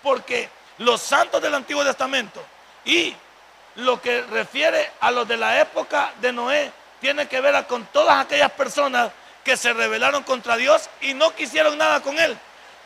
Porque 0.04 0.50
los 0.80 1.02
santos 1.02 1.42
del 1.42 1.54
Antiguo 1.54 1.84
Testamento 1.84 2.44
y 2.84 3.16
lo 3.76 4.02
que 4.02 4.22
refiere 4.24 4.92
a 5.00 5.12
los 5.12 5.28
de 5.28 5.38
la 5.38 5.62
época 5.62 6.14
de 6.20 6.34
Noé 6.34 6.72
tiene 7.00 7.28
que 7.28 7.40
ver 7.40 7.66
con 7.68 7.86
todas 7.86 8.26
aquellas 8.26 8.52
personas 8.52 9.12
que 9.44 9.58
se 9.58 9.74
rebelaron 9.74 10.24
contra 10.24 10.56
Dios 10.56 10.90
y 11.02 11.14
no 11.14 11.34
quisieron 11.36 11.78
nada 11.78 12.02
con 12.02 12.18
Él. 12.20 12.38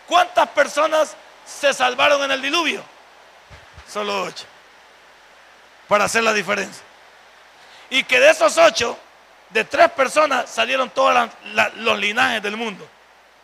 ¿Cuántas 0.08 0.48
personas 0.50 1.16
se 1.46 1.74
salvaron 1.74 2.24
en 2.24 2.32
el 2.32 2.42
diluvio? 2.42 2.84
Solo 3.92 4.24
ocho. 4.24 4.46
Para 5.88 6.06
hacer 6.06 6.24
la 6.24 6.34
diferencia. 6.34 6.84
Y 7.90 8.04
que 8.04 8.20
de 8.20 8.30
esos 8.30 8.58
ocho, 8.58 8.98
de 9.50 9.64
tres 9.64 9.92
personas 9.92 10.50
salieron 10.50 10.90
todos 10.90 11.30
los 11.76 12.00
linajes 12.00 12.42
del 12.42 12.58
mundo. 12.58 12.88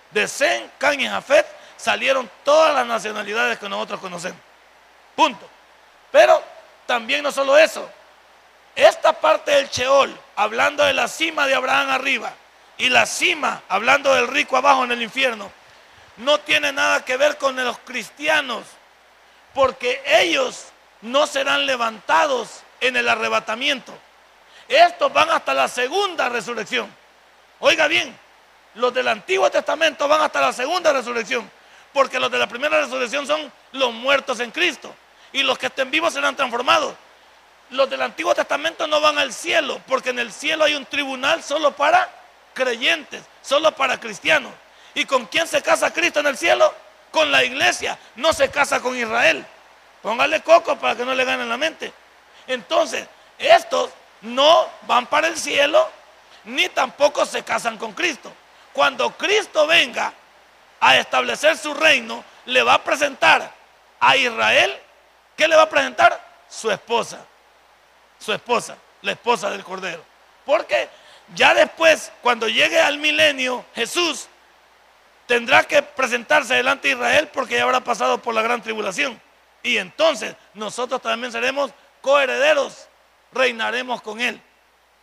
De 0.09 0.27
Zen, 0.27 0.71
Can 0.77 0.99
y 0.99 1.07
Jafet 1.07 1.45
salieron 1.77 2.29
todas 2.43 2.73
las 2.73 2.85
nacionalidades 2.85 3.59
que 3.59 3.69
nosotros 3.69 3.99
conocemos. 3.99 4.39
Punto. 5.15 5.47
Pero 6.11 6.43
también 6.85 7.23
no 7.23 7.31
solo 7.31 7.57
eso. 7.57 7.89
Esta 8.75 9.13
parte 9.13 9.51
del 9.51 9.69
Sheol, 9.69 10.17
hablando 10.35 10.83
de 10.83 10.93
la 10.93 11.07
cima 11.07 11.45
de 11.45 11.55
Abraham 11.55 11.89
arriba 11.89 12.33
y 12.81 12.89
la 12.89 13.05
cima, 13.05 13.61
hablando 13.69 14.11
del 14.15 14.27
rico 14.27 14.57
abajo 14.57 14.83
en 14.83 14.91
el 14.91 15.03
infierno, 15.03 15.51
no 16.17 16.39
tiene 16.39 16.73
nada 16.73 17.05
que 17.05 17.15
ver 17.15 17.37
con 17.37 17.55
los 17.55 17.77
cristianos, 17.77 18.63
porque 19.53 20.01
ellos 20.03 20.65
no 21.01 21.27
serán 21.27 21.67
levantados 21.67 22.63
en 22.79 22.97
el 22.97 23.07
arrebatamiento. 23.07 23.93
Estos 24.67 25.13
van 25.13 25.29
hasta 25.29 25.53
la 25.53 25.67
segunda 25.67 26.27
resurrección. 26.29 26.91
Oiga 27.59 27.85
bien, 27.85 28.17
los 28.73 28.91
del 28.91 29.09
Antiguo 29.09 29.51
Testamento 29.51 30.07
van 30.07 30.21
hasta 30.21 30.41
la 30.41 30.51
segunda 30.51 30.91
resurrección, 30.91 31.51
porque 31.93 32.19
los 32.19 32.31
de 32.31 32.39
la 32.39 32.47
primera 32.47 32.81
resurrección 32.81 33.27
son 33.27 33.53
los 33.73 33.93
muertos 33.93 34.39
en 34.39 34.49
Cristo, 34.49 34.91
y 35.31 35.43
los 35.43 35.59
que 35.59 35.67
estén 35.67 35.91
vivos 35.91 36.13
serán 36.13 36.35
transformados. 36.35 36.95
Los 37.69 37.87
del 37.91 38.01
Antiguo 38.01 38.33
Testamento 38.33 38.87
no 38.87 38.99
van 38.99 39.19
al 39.19 39.31
cielo, 39.31 39.79
porque 39.87 40.09
en 40.09 40.17
el 40.17 40.31
cielo 40.31 40.63
hay 40.63 40.73
un 40.73 40.87
tribunal 40.87 41.43
solo 41.43 41.73
para 41.73 42.20
creyentes, 42.53 43.23
solo 43.41 43.71
para 43.73 43.99
cristianos. 43.99 44.51
¿Y 44.93 45.05
con 45.05 45.25
quién 45.25 45.47
se 45.47 45.61
casa 45.61 45.93
Cristo 45.93 46.19
en 46.19 46.27
el 46.27 46.37
cielo? 46.37 46.73
Con 47.11 47.31
la 47.31 47.43
iglesia, 47.43 47.97
no 48.15 48.33
se 48.33 48.49
casa 48.49 48.79
con 48.79 48.95
Israel. 48.97 49.45
Póngale 50.01 50.41
coco 50.41 50.77
para 50.77 50.95
que 50.95 51.05
no 51.05 51.13
le 51.13 51.25
ganen 51.25 51.49
la 51.49 51.57
mente. 51.57 51.93
Entonces, 52.47 53.07
estos 53.37 53.91
no 54.21 54.67
van 54.83 55.07
para 55.07 55.27
el 55.27 55.37
cielo, 55.37 55.87
ni 56.45 56.69
tampoco 56.69 57.25
se 57.25 57.43
casan 57.43 57.77
con 57.77 57.93
Cristo. 57.93 58.31
Cuando 58.73 59.11
Cristo 59.11 59.67
venga 59.67 60.13
a 60.79 60.97
establecer 60.97 61.57
su 61.57 61.73
reino, 61.73 62.23
le 62.45 62.63
va 62.63 62.75
a 62.75 62.83
presentar 62.83 63.51
a 63.99 64.17
Israel, 64.17 64.75
¿qué 65.35 65.47
le 65.47 65.55
va 65.55 65.63
a 65.63 65.69
presentar? 65.69 66.19
Su 66.49 66.71
esposa. 66.71 67.19
Su 68.19 68.33
esposa, 68.33 68.75
la 69.01 69.11
esposa 69.11 69.49
del 69.49 69.63
Cordero. 69.63 70.03
Porque 70.45 70.89
ya 71.35 71.53
después, 71.53 72.11
cuando 72.21 72.47
llegue 72.47 72.79
al 72.79 72.97
milenio, 72.97 73.65
Jesús 73.73 74.27
tendrá 75.25 75.63
que 75.63 75.81
presentarse 75.81 76.55
delante 76.55 76.89
de 76.89 76.95
Israel 76.95 77.29
porque 77.31 77.55
ya 77.55 77.63
habrá 77.63 77.79
pasado 77.79 78.21
por 78.21 78.35
la 78.35 78.41
gran 78.41 78.61
tribulación. 78.61 79.19
Y 79.63 79.77
entonces 79.77 80.35
nosotros 80.53 81.01
también 81.01 81.31
seremos 81.31 81.71
coherederos, 82.01 82.87
reinaremos 83.31 84.01
con 84.01 84.19
Él. 84.19 84.41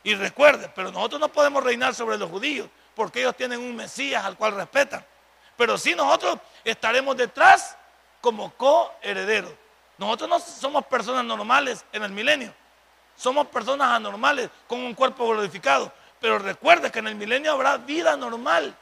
Y 0.05 0.15
recuerde, 0.15 0.71
pero 0.75 0.93
nosotros 0.93 1.21
no 1.21 1.29
podemos 1.29 1.63
reinar 1.63 1.95
sobre 1.95 2.19
los 2.19 2.31
judíos 2.31 2.69
porque 2.95 3.21
ellos 3.21 3.37
tienen 3.37 3.61
un 3.61 3.75
Mesías 3.77 4.25
al 4.25 4.37
cual 4.37 4.55
respetan. 4.55 5.05
Pero 5.57 5.79
sí 5.79 5.95
nosotros 5.95 6.39
estaremos 6.65 7.17
detrás 7.17 7.77
como 8.21 8.53
coherederos. 8.55 9.53
Nosotros 9.97 10.29
no 10.29 10.41
somos 10.41 10.85
personas 10.87 11.25
normales 11.25 11.85
en 11.93 12.03
el 12.03 12.11
milenio. 12.11 12.53
Somos 13.17 13.49
personas 13.49 13.89
anormales 13.89 14.49
con 14.67 14.81
un 14.81 14.95
cuerpo 14.95 15.27
glorificado. 15.29 15.93
Pero 16.21 16.39
recuerde 16.39 16.91
que 16.91 16.99
en 16.99 17.09
el 17.09 17.15
milenio 17.15 17.53
habrá 17.53 17.77
vida 17.77 18.17
normal 18.17 18.75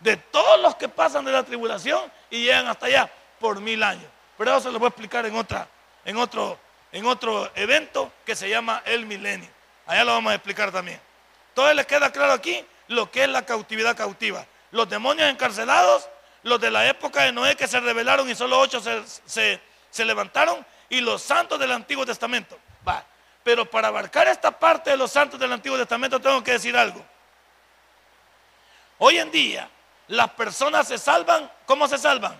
de 0.00 0.16
todos 0.16 0.60
los 0.60 0.76
que 0.76 0.88
pasan 0.88 1.24
de 1.24 1.32
la 1.32 1.42
tribulación 1.42 2.10
y 2.30 2.44
llegan 2.44 2.66
hasta 2.66 2.86
allá 2.86 3.10
por 3.38 3.60
mil 3.60 3.82
años. 3.82 4.06
Pero 4.38 4.52
eso 4.52 4.62
se 4.62 4.72
lo 4.72 4.78
voy 4.78 4.86
a 4.86 4.88
explicar 4.88 5.26
en, 5.26 5.36
otra, 5.36 5.68
en, 6.04 6.16
otro, 6.16 6.58
en 6.90 7.06
otro 7.06 7.50
evento 7.54 8.12
que 8.24 8.34
se 8.34 8.48
llama 8.48 8.82
el 8.84 9.06
milenio. 9.06 9.48
Allá 9.86 10.04
lo 10.04 10.12
vamos 10.12 10.32
a 10.32 10.34
explicar 10.34 10.72
también. 10.72 11.00
Entonces 11.48 11.76
les 11.76 11.86
queda 11.86 12.10
claro 12.10 12.32
aquí 12.32 12.64
lo 12.88 13.10
que 13.10 13.22
es 13.22 13.28
la 13.28 13.44
cautividad 13.44 13.96
cautiva. 13.96 14.46
Los 14.70 14.88
demonios 14.88 15.30
encarcelados, 15.30 16.08
los 16.42 16.60
de 16.60 16.70
la 16.70 16.86
época 16.86 17.22
de 17.22 17.32
Noé 17.32 17.56
que 17.56 17.68
se 17.68 17.78
rebelaron 17.80 18.28
y 18.28 18.34
solo 18.34 18.58
ocho 18.58 18.80
se, 18.80 19.60
se 19.90 20.04
levantaron, 20.04 20.64
y 20.88 21.00
los 21.00 21.22
santos 21.22 21.58
del 21.58 21.72
Antiguo 21.72 22.04
Testamento. 22.04 22.58
Va. 22.86 23.04
Pero 23.42 23.68
para 23.68 23.88
abarcar 23.88 24.28
esta 24.28 24.50
parte 24.50 24.90
de 24.90 24.96
los 24.96 25.10
santos 25.10 25.38
del 25.38 25.52
Antiguo 25.52 25.76
Testamento 25.76 26.20
tengo 26.20 26.42
que 26.42 26.52
decir 26.52 26.76
algo. 26.76 27.04
Hoy 28.98 29.18
en 29.18 29.30
día 29.30 29.68
las 30.08 30.30
personas 30.30 30.88
se 30.88 30.98
salvan, 30.98 31.50
¿cómo 31.66 31.88
se 31.88 31.98
salvan? 31.98 32.38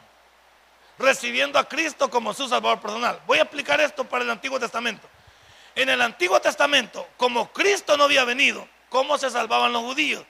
Recibiendo 0.99 1.59
a 1.59 1.69
Cristo 1.69 2.09
como 2.11 2.35
su 2.35 2.49
Salvador 2.49 2.81
personal. 2.81 3.21
Voy 3.27 3.39
a 3.39 3.43
explicar 3.43 3.81
esto 3.81 4.05
para 4.05 4.25
el 4.25 4.31
Antiguo 4.31 4.61
Testamento. 4.61 5.09
En 5.75 5.89
el 5.89 6.03
Antiguo 6.03 6.39
Testamento, 6.41 7.09
como 7.17 7.51
Cristo 7.53 7.97
no 7.97 8.05
había 8.05 8.25
venido, 8.25 8.69
¿cómo 8.91 9.17
se 9.17 9.31
salvaban 9.31 9.73
los 9.73 9.83
judíos? 9.83 10.25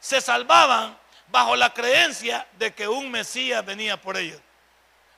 Se 0.00 0.20
salvaban 0.20 0.96
bajo 1.26 1.56
la 1.56 1.74
creencia 1.74 2.46
de 2.58 2.72
que 2.72 2.86
un 2.88 3.10
Mesías 3.10 3.64
venía 3.64 4.00
por 4.00 4.16
ellos. 4.16 4.40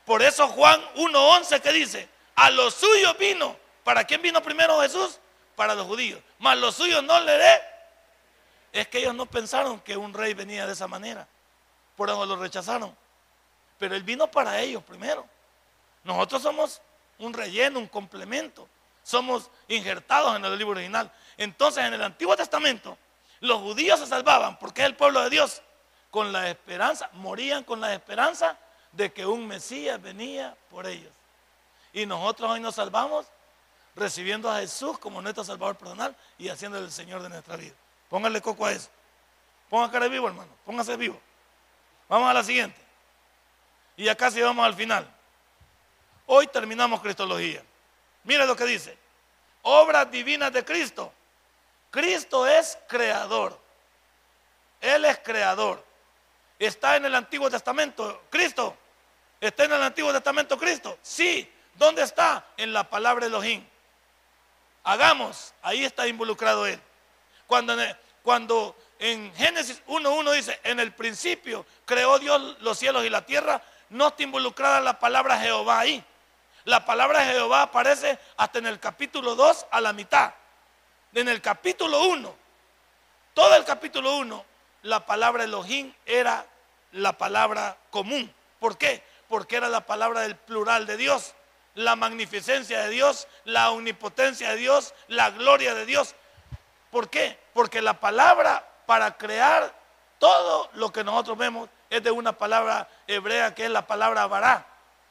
Por 0.05 0.23
eso 0.23 0.49
Juan 0.49 0.81
1.11 0.97 1.61
que 1.61 1.73
dice, 1.73 2.09
a 2.35 2.51
los 2.51 2.75
suyos 2.75 3.17
vino. 3.19 3.57
¿Para 3.91 4.05
quién 4.05 4.23
vino 4.23 4.41
primero 4.41 4.81
Jesús? 4.83 5.19
Para 5.57 5.75
los 5.75 5.85
judíos. 5.85 6.23
Mas 6.39 6.57
los 6.59 6.77
suyos 6.77 7.03
no 7.03 7.19
le 7.19 7.33
dé. 7.33 7.61
Es 8.71 8.87
que 8.87 8.99
ellos 8.99 9.17
no 9.17 9.27
pensaron 9.27 9.81
que 9.81 9.97
un 9.97 10.15
rey 10.15 10.33
venía 10.33 10.65
de 10.65 10.75
esa 10.75 10.87
manera 10.87 11.27
por 11.97 12.09
eso 12.09 12.25
lo 12.25 12.37
rechazaron. 12.37 12.97
Pero 13.81 13.97
Él 13.97 14.05
vino 14.05 14.31
para 14.31 14.61
ellos 14.61 14.81
primero. 14.85 15.27
Nosotros 16.05 16.41
somos 16.41 16.81
un 17.19 17.35
relleno, 17.35 17.81
un 17.81 17.89
complemento. 17.89 18.69
Somos 19.03 19.51
injertados 19.67 20.37
en 20.37 20.45
el 20.45 20.57
libro 20.57 20.75
original. 20.75 21.11
Entonces, 21.37 21.85
en 21.85 21.95
el 21.95 22.03
Antiguo 22.05 22.37
Testamento, 22.37 22.97
los 23.41 23.61
judíos 23.61 23.99
se 23.99 24.07
salvaban 24.07 24.57
porque 24.57 24.83
es 24.83 24.87
el 24.87 24.95
pueblo 24.95 25.21
de 25.23 25.31
Dios. 25.31 25.63
Con 26.13 26.31
la 26.31 26.49
esperanza, 26.49 27.11
morían 27.15 27.65
con 27.65 27.81
la 27.81 27.93
esperanza 27.93 28.57
de 28.93 29.13
que 29.13 29.27
un 29.27 29.49
Mesías 29.49 30.01
venía 30.01 30.57
por 30.71 30.87
ellos. 30.87 31.13
Y 31.93 32.07
nosotros 32.07 32.53
hoy 32.53 32.61
nos 32.61 32.77
salvamos 32.77 33.27
recibiendo 33.97 34.51
a 34.51 34.61
Jesús 34.61 34.99
como 34.99 35.21
nuestro 35.21 35.45
Salvador 35.45 35.77
personal 35.77 36.17
y 36.39 36.49
haciéndole 36.49 36.87
el 36.87 36.93
Señor 36.93 37.23
de 37.23 37.29
nuestra 37.29 37.57
vida. 37.57 37.75
Póngale 38.09 38.41
coco 38.41 38.67
a 38.67 38.73
eso. 38.73 38.89
Ponga 39.69 39.91
cara 39.91 40.09
vivo, 40.09 40.27
hermano. 40.27 40.51
Póngase 40.65 40.97
vivo. 40.97 41.21
Vamos 42.09 42.29
a 42.29 42.35
la 42.35 42.43
siguiente. 42.43 42.81
Y 43.97 44.05
ya 44.05 44.17
casi 44.17 44.41
vamos 44.41 44.65
al 44.67 44.75
final. 44.75 45.09
Hoy 46.27 46.47
terminamos 46.49 47.01
Cristología. 47.01 47.63
Mira 48.25 48.47
lo 48.47 48.57
que 48.57 48.65
dice. 48.65 48.97
Obras 49.63 50.11
divinas 50.11 50.53
de 50.53 50.65
Cristo. 50.65 51.13
Cristo 51.91 52.47
es 52.47 52.79
creador. 52.89 53.59
Él 54.81 55.05
es 55.05 55.19
creador. 55.19 55.85
Está 56.59 56.97
en 56.97 57.05
el 57.05 57.15
Antiguo 57.15 57.51
Testamento. 57.51 58.25
Cristo. 58.31 58.77
¿Está 59.41 59.65
en 59.65 59.73
el 59.73 59.83
Antiguo 59.83 60.13
Testamento 60.13 60.59
Cristo? 60.59 60.99
Sí. 61.03 61.51
¿Dónde 61.75 62.03
está? 62.03 62.47
En 62.57 62.73
la 62.73 62.89
palabra 62.89 63.27
Elohim. 63.27 63.65
Hagamos. 64.85 65.55
Ahí 65.63 65.85
está 65.85 66.07
involucrado 66.07 66.67
Él. 66.67 66.81
Cuando, 67.47 67.77
cuando 68.23 68.77
en 68.99 69.35
Génesis 69.35 69.83
1.1 69.87 70.33
dice, 70.33 70.61
en 70.63 70.81
el 70.81 70.93
principio 70.93 71.67
creó 71.85 72.19
Dios 72.19 72.57
los 72.61 72.79
cielos 72.79 73.05
y 73.05 73.11
la 73.11 73.25
tierra, 73.25 73.63
no 73.89 74.09
está 74.09 74.23
involucrada 74.23 74.81
la 74.81 74.99
palabra 74.99 75.39
Jehová 75.39 75.81
ahí. 75.81 76.05
La 76.65 76.85
palabra 76.85 77.25
Jehová 77.25 77.63
aparece 77.63 78.19
hasta 78.37 78.59
en 78.59 78.67
el 78.67 78.79
capítulo 78.79 79.35
2 79.35 79.67
a 79.71 79.81
la 79.81 79.93
mitad. 79.93 80.35
En 81.13 81.29
el 81.29 81.41
capítulo 81.41 82.05
1, 82.05 82.37
todo 83.35 83.57
el 83.57 83.65
capítulo 83.65 84.17
1, 84.19 84.45
la 84.83 85.05
palabra 85.07 85.45
Elohim 85.45 85.93
era 86.07 86.47
la 86.93 87.17
palabra 87.17 87.77
común. 87.91 88.33
¿Por 88.59 88.79
qué? 88.79 89.03
Porque 89.29 89.57
era 89.57 89.69
la 89.69 89.87
palabra 89.87 90.21
del 90.21 90.37
plural 90.37 90.87
de 90.87 90.97
Dios, 90.97 91.35
la 91.75 91.97
magnificencia 91.97 92.83
de 92.83 92.91
Dios, 92.91 93.29
la 93.45 93.71
omnipotencia 93.71 94.51
de 94.51 94.57
Dios, 94.57 94.95
la 95.09 95.31
gloria 95.31 95.75
de 95.75 95.87
Dios. 95.87 96.15
¿Por 96.91 97.09
qué? 97.09 97.39
Porque 97.53 97.81
la 97.83 98.01
palabra 98.01 98.67
para 98.87 99.17
crear 99.17 99.73
todo 100.19 100.69
lo 100.75 100.93
que 100.93 101.05
nosotros 101.05 101.39
vemos 101.39 101.69
es 101.89 102.03
de 102.03 102.11
una 102.11 102.33
palabra 102.33 102.89
hebrea 103.07 103.55
que 103.55 103.65
es 103.65 103.71
la 103.71 103.87
palabra 103.87 104.27
vará. 104.27 104.67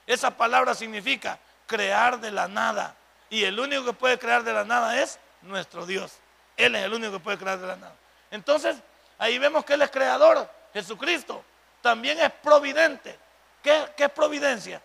Esa 0.06 0.32
palabra 0.32 0.74
significa 0.74 1.40
crear 1.66 2.20
de 2.20 2.32
la 2.32 2.48
nada. 2.48 2.96
Y 3.30 3.44
el 3.44 3.60
único 3.60 3.86
que 3.86 3.94
puede 3.94 4.18
crear 4.18 4.44
de 4.44 4.54
la 4.54 4.64
nada 4.64 5.00
es 5.02 5.20
nuestro 5.42 5.86
Dios. 5.86 6.18
Él 6.58 6.76
es 6.76 6.84
el 6.84 6.94
único 6.94 7.14
que 7.14 7.20
puede 7.20 7.38
crear 7.38 7.60
de 7.60 7.68
la 7.68 7.76
nada. 7.76 7.96
Entonces, 8.32 8.76
ahí 9.18 9.38
vemos 9.38 9.64
que 9.64 9.74
Él 9.74 9.82
es 9.82 9.92
creador, 9.92 10.50
Jesucristo. 10.74 11.44
También 11.82 12.20
es 12.20 12.32
providente. 12.32 13.18
¿Qué, 13.64 13.86
qué 13.96 14.06
es 14.06 14.12
providencia? 14.12 14.82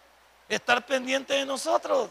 Estar 0.49 0.85
pendiente 0.85 1.35
de 1.35 1.47
nosotros. 1.47 2.11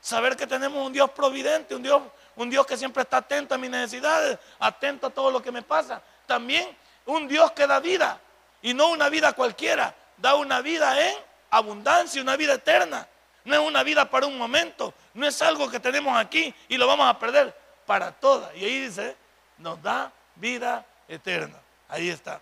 Saber 0.00 0.36
que 0.36 0.46
tenemos 0.46 0.84
un 0.86 0.92
Dios 0.92 1.10
providente, 1.10 1.74
un 1.74 1.82
Dios, 1.82 2.02
un 2.36 2.48
Dios 2.48 2.66
que 2.66 2.76
siempre 2.76 3.02
está 3.02 3.18
atento 3.18 3.54
a 3.54 3.58
mis 3.58 3.70
necesidades, 3.70 4.38
atento 4.58 5.08
a 5.08 5.10
todo 5.10 5.30
lo 5.30 5.42
que 5.42 5.50
me 5.50 5.62
pasa. 5.62 6.00
También 6.26 6.76
un 7.06 7.26
Dios 7.26 7.52
que 7.52 7.66
da 7.66 7.80
vida 7.80 8.20
y 8.62 8.74
no 8.74 8.88
una 8.88 9.08
vida 9.08 9.32
cualquiera, 9.32 9.94
da 10.16 10.34
una 10.34 10.60
vida 10.60 11.00
en 11.08 11.14
abundancia, 11.50 12.22
una 12.22 12.36
vida 12.36 12.54
eterna. 12.54 13.06
No 13.44 13.54
es 13.54 13.60
una 13.60 13.82
vida 13.82 14.08
para 14.10 14.26
un 14.26 14.36
momento, 14.36 14.92
no 15.14 15.26
es 15.26 15.40
algo 15.40 15.70
que 15.70 15.80
tenemos 15.80 16.16
aquí 16.18 16.54
y 16.68 16.76
lo 16.76 16.86
vamos 16.86 17.08
a 17.08 17.18
perder 17.18 17.56
para 17.86 18.12
toda. 18.12 18.54
Y 18.54 18.64
ahí 18.64 18.80
dice, 18.80 19.16
nos 19.56 19.82
da 19.82 20.12
vida 20.34 20.84
eterna. 21.08 21.58
Ahí 21.88 22.10
está. 22.10 22.40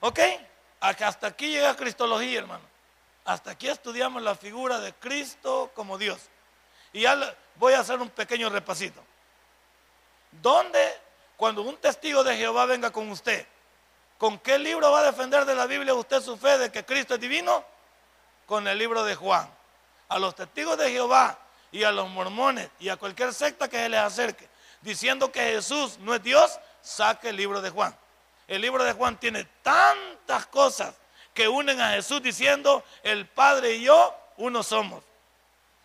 ¿Ok? 0.00 0.20
Hasta 0.86 1.26
aquí 1.26 1.48
llega 1.48 1.74
Cristología, 1.74 2.38
hermano. 2.38 2.62
Hasta 3.24 3.50
aquí 3.50 3.68
estudiamos 3.68 4.22
la 4.22 4.36
figura 4.36 4.78
de 4.78 4.92
Cristo 4.94 5.72
como 5.74 5.98
Dios. 5.98 6.20
Y 6.92 7.00
ya 7.00 7.36
voy 7.56 7.72
a 7.72 7.80
hacer 7.80 7.98
un 8.00 8.08
pequeño 8.08 8.48
repasito. 8.48 9.02
¿Dónde, 10.30 10.78
cuando 11.36 11.62
un 11.62 11.76
testigo 11.78 12.22
de 12.22 12.36
Jehová 12.36 12.66
venga 12.66 12.92
con 12.92 13.10
usted, 13.10 13.44
con 14.16 14.38
qué 14.38 14.60
libro 14.60 14.92
va 14.92 15.00
a 15.00 15.10
defender 15.10 15.44
de 15.44 15.56
la 15.56 15.66
Biblia 15.66 15.92
usted 15.92 16.22
su 16.22 16.36
fe 16.36 16.56
de 16.56 16.70
que 16.70 16.84
Cristo 16.84 17.14
es 17.14 17.20
divino? 17.20 17.64
Con 18.46 18.68
el 18.68 18.78
libro 18.78 19.02
de 19.02 19.16
Juan. 19.16 19.50
A 20.08 20.20
los 20.20 20.36
testigos 20.36 20.78
de 20.78 20.90
Jehová 20.92 21.36
y 21.72 21.82
a 21.82 21.90
los 21.90 22.08
mormones 22.08 22.70
y 22.78 22.90
a 22.90 22.96
cualquier 22.96 23.34
secta 23.34 23.68
que 23.68 23.76
se 23.76 23.88
les 23.88 24.00
acerque, 24.00 24.48
diciendo 24.82 25.32
que 25.32 25.40
Jesús 25.40 25.98
no 25.98 26.14
es 26.14 26.22
Dios, 26.22 26.60
saque 26.80 27.30
el 27.30 27.36
libro 27.36 27.60
de 27.60 27.70
Juan. 27.70 27.96
El 28.48 28.62
libro 28.62 28.84
de 28.84 28.92
Juan 28.92 29.18
tiene 29.18 29.44
tantas 29.62 30.46
cosas 30.46 30.94
que 31.34 31.48
unen 31.48 31.80
a 31.80 31.90
Jesús 31.90 32.22
diciendo, 32.22 32.84
el 33.02 33.26
Padre 33.26 33.74
y 33.74 33.82
yo, 33.82 34.16
uno 34.36 34.62
somos. 34.62 35.02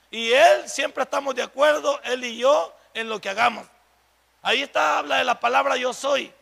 Y 0.10 0.32
Él 0.32 0.70
siempre 0.70 1.04
estamos 1.04 1.36
de 1.36 1.44
acuerdo, 1.44 2.00
Él 2.04 2.24
y 2.24 2.38
yo, 2.38 2.74
en 2.94 3.10
lo 3.10 3.20
que 3.20 3.30
hagamos. 3.30 3.66
Ahí 4.42 4.62
está, 4.62 5.00
habla 5.00 5.18
de 5.18 5.24
la 5.24 5.40
palabra 5.40 5.78
yo 5.78 5.94
soy. 5.94 6.34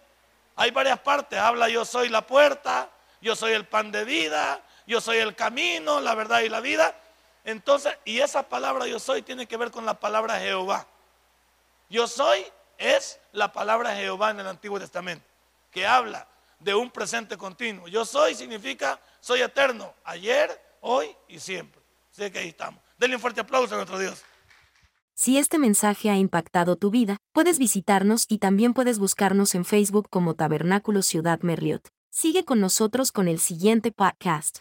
Hay 0.56 0.72
varias 0.72 1.00
partes, 1.00 1.40
habla 1.40 1.70
yo 1.70 1.86
soy 1.86 2.10
la 2.10 2.26
puerta, 2.26 2.90
yo 3.22 3.36
soy 3.36 3.54
el 3.54 3.66
pan 3.66 3.92
de 3.92 4.04
vida, 4.04 4.62
yo 4.88 5.00
soy 5.02 5.18
el 5.18 5.36
camino, 5.36 6.02
la 6.02 6.16
verdad 6.16 6.42
y 6.42 6.50
la 6.50 6.60
vida. 6.60 6.96
Entonces, 7.46 7.98
y 8.06 8.20
esa 8.20 8.44
palabra 8.44 8.88
yo 8.88 9.00
soy 9.00 9.22
tiene 9.22 9.48
que 9.48 9.58
ver 9.58 9.72
con 9.72 9.86
la 9.86 10.00
palabra 10.00 10.40
Jehová. 10.40 10.86
Yo 11.90 12.08
soy 12.08 12.46
es 12.78 13.20
la 13.32 13.52
palabra 13.52 13.96
Jehová 13.96 14.32
en 14.32 14.40
el 14.40 14.48
Antiguo 14.48 14.80
Testamento, 14.80 15.26
que 15.72 15.86
habla 15.86 16.28
de 16.60 16.76
un 16.76 16.92
presente 16.92 17.38
continuo. 17.38 17.88
Yo 17.88 18.06
soy 18.06 18.36
significa 18.36 19.00
soy 19.20 19.42
eterno, 19.42 19.94
ayer, 20.04 20.50
hoy 20.82 21.08
y 21.28 21.40
siempre. 21.40 21.82
Sé 22.12 22.32
que 22.32 22.40
ahí 22.40 22.50
estamos. 22.50 22.82
Denle 22.98 23.16
un 23.16 23.22
fuerte 23.22 23.42
aplauso 23.42 23.74
a 23.74 23.78
nuestro 23.78 24.00
Dios. 24.00 24.24
Si 25.14 25.38
este 25.38 25.60
mensaje 25.60 26.10
ha 26.10 26.18
impactado 26.18 26.78
tu 26.78 26.92
vida, 26.92 27.18
puedes 27.34 27.60
visitarnos 27.60 28.26
y 28.30 28.38
también 28.38 28.74
puedes 28.74 29.00
buscarnos 29.00 29.54
en 29.54 29.66
Facebook 29.66 30.08
como 30.10 30.36
Tabernáculo 30.36 31.02
Ciudad 31.02 31.42
Merliot. 31.42 31.90
Sigue 32.10 32.46
con 32.46 32.62
nosotros 32.62 33.12
con 33.12 33.28
el 33.28 33.40
siguiente 33.40 33.92
podcast. 33.92 34.60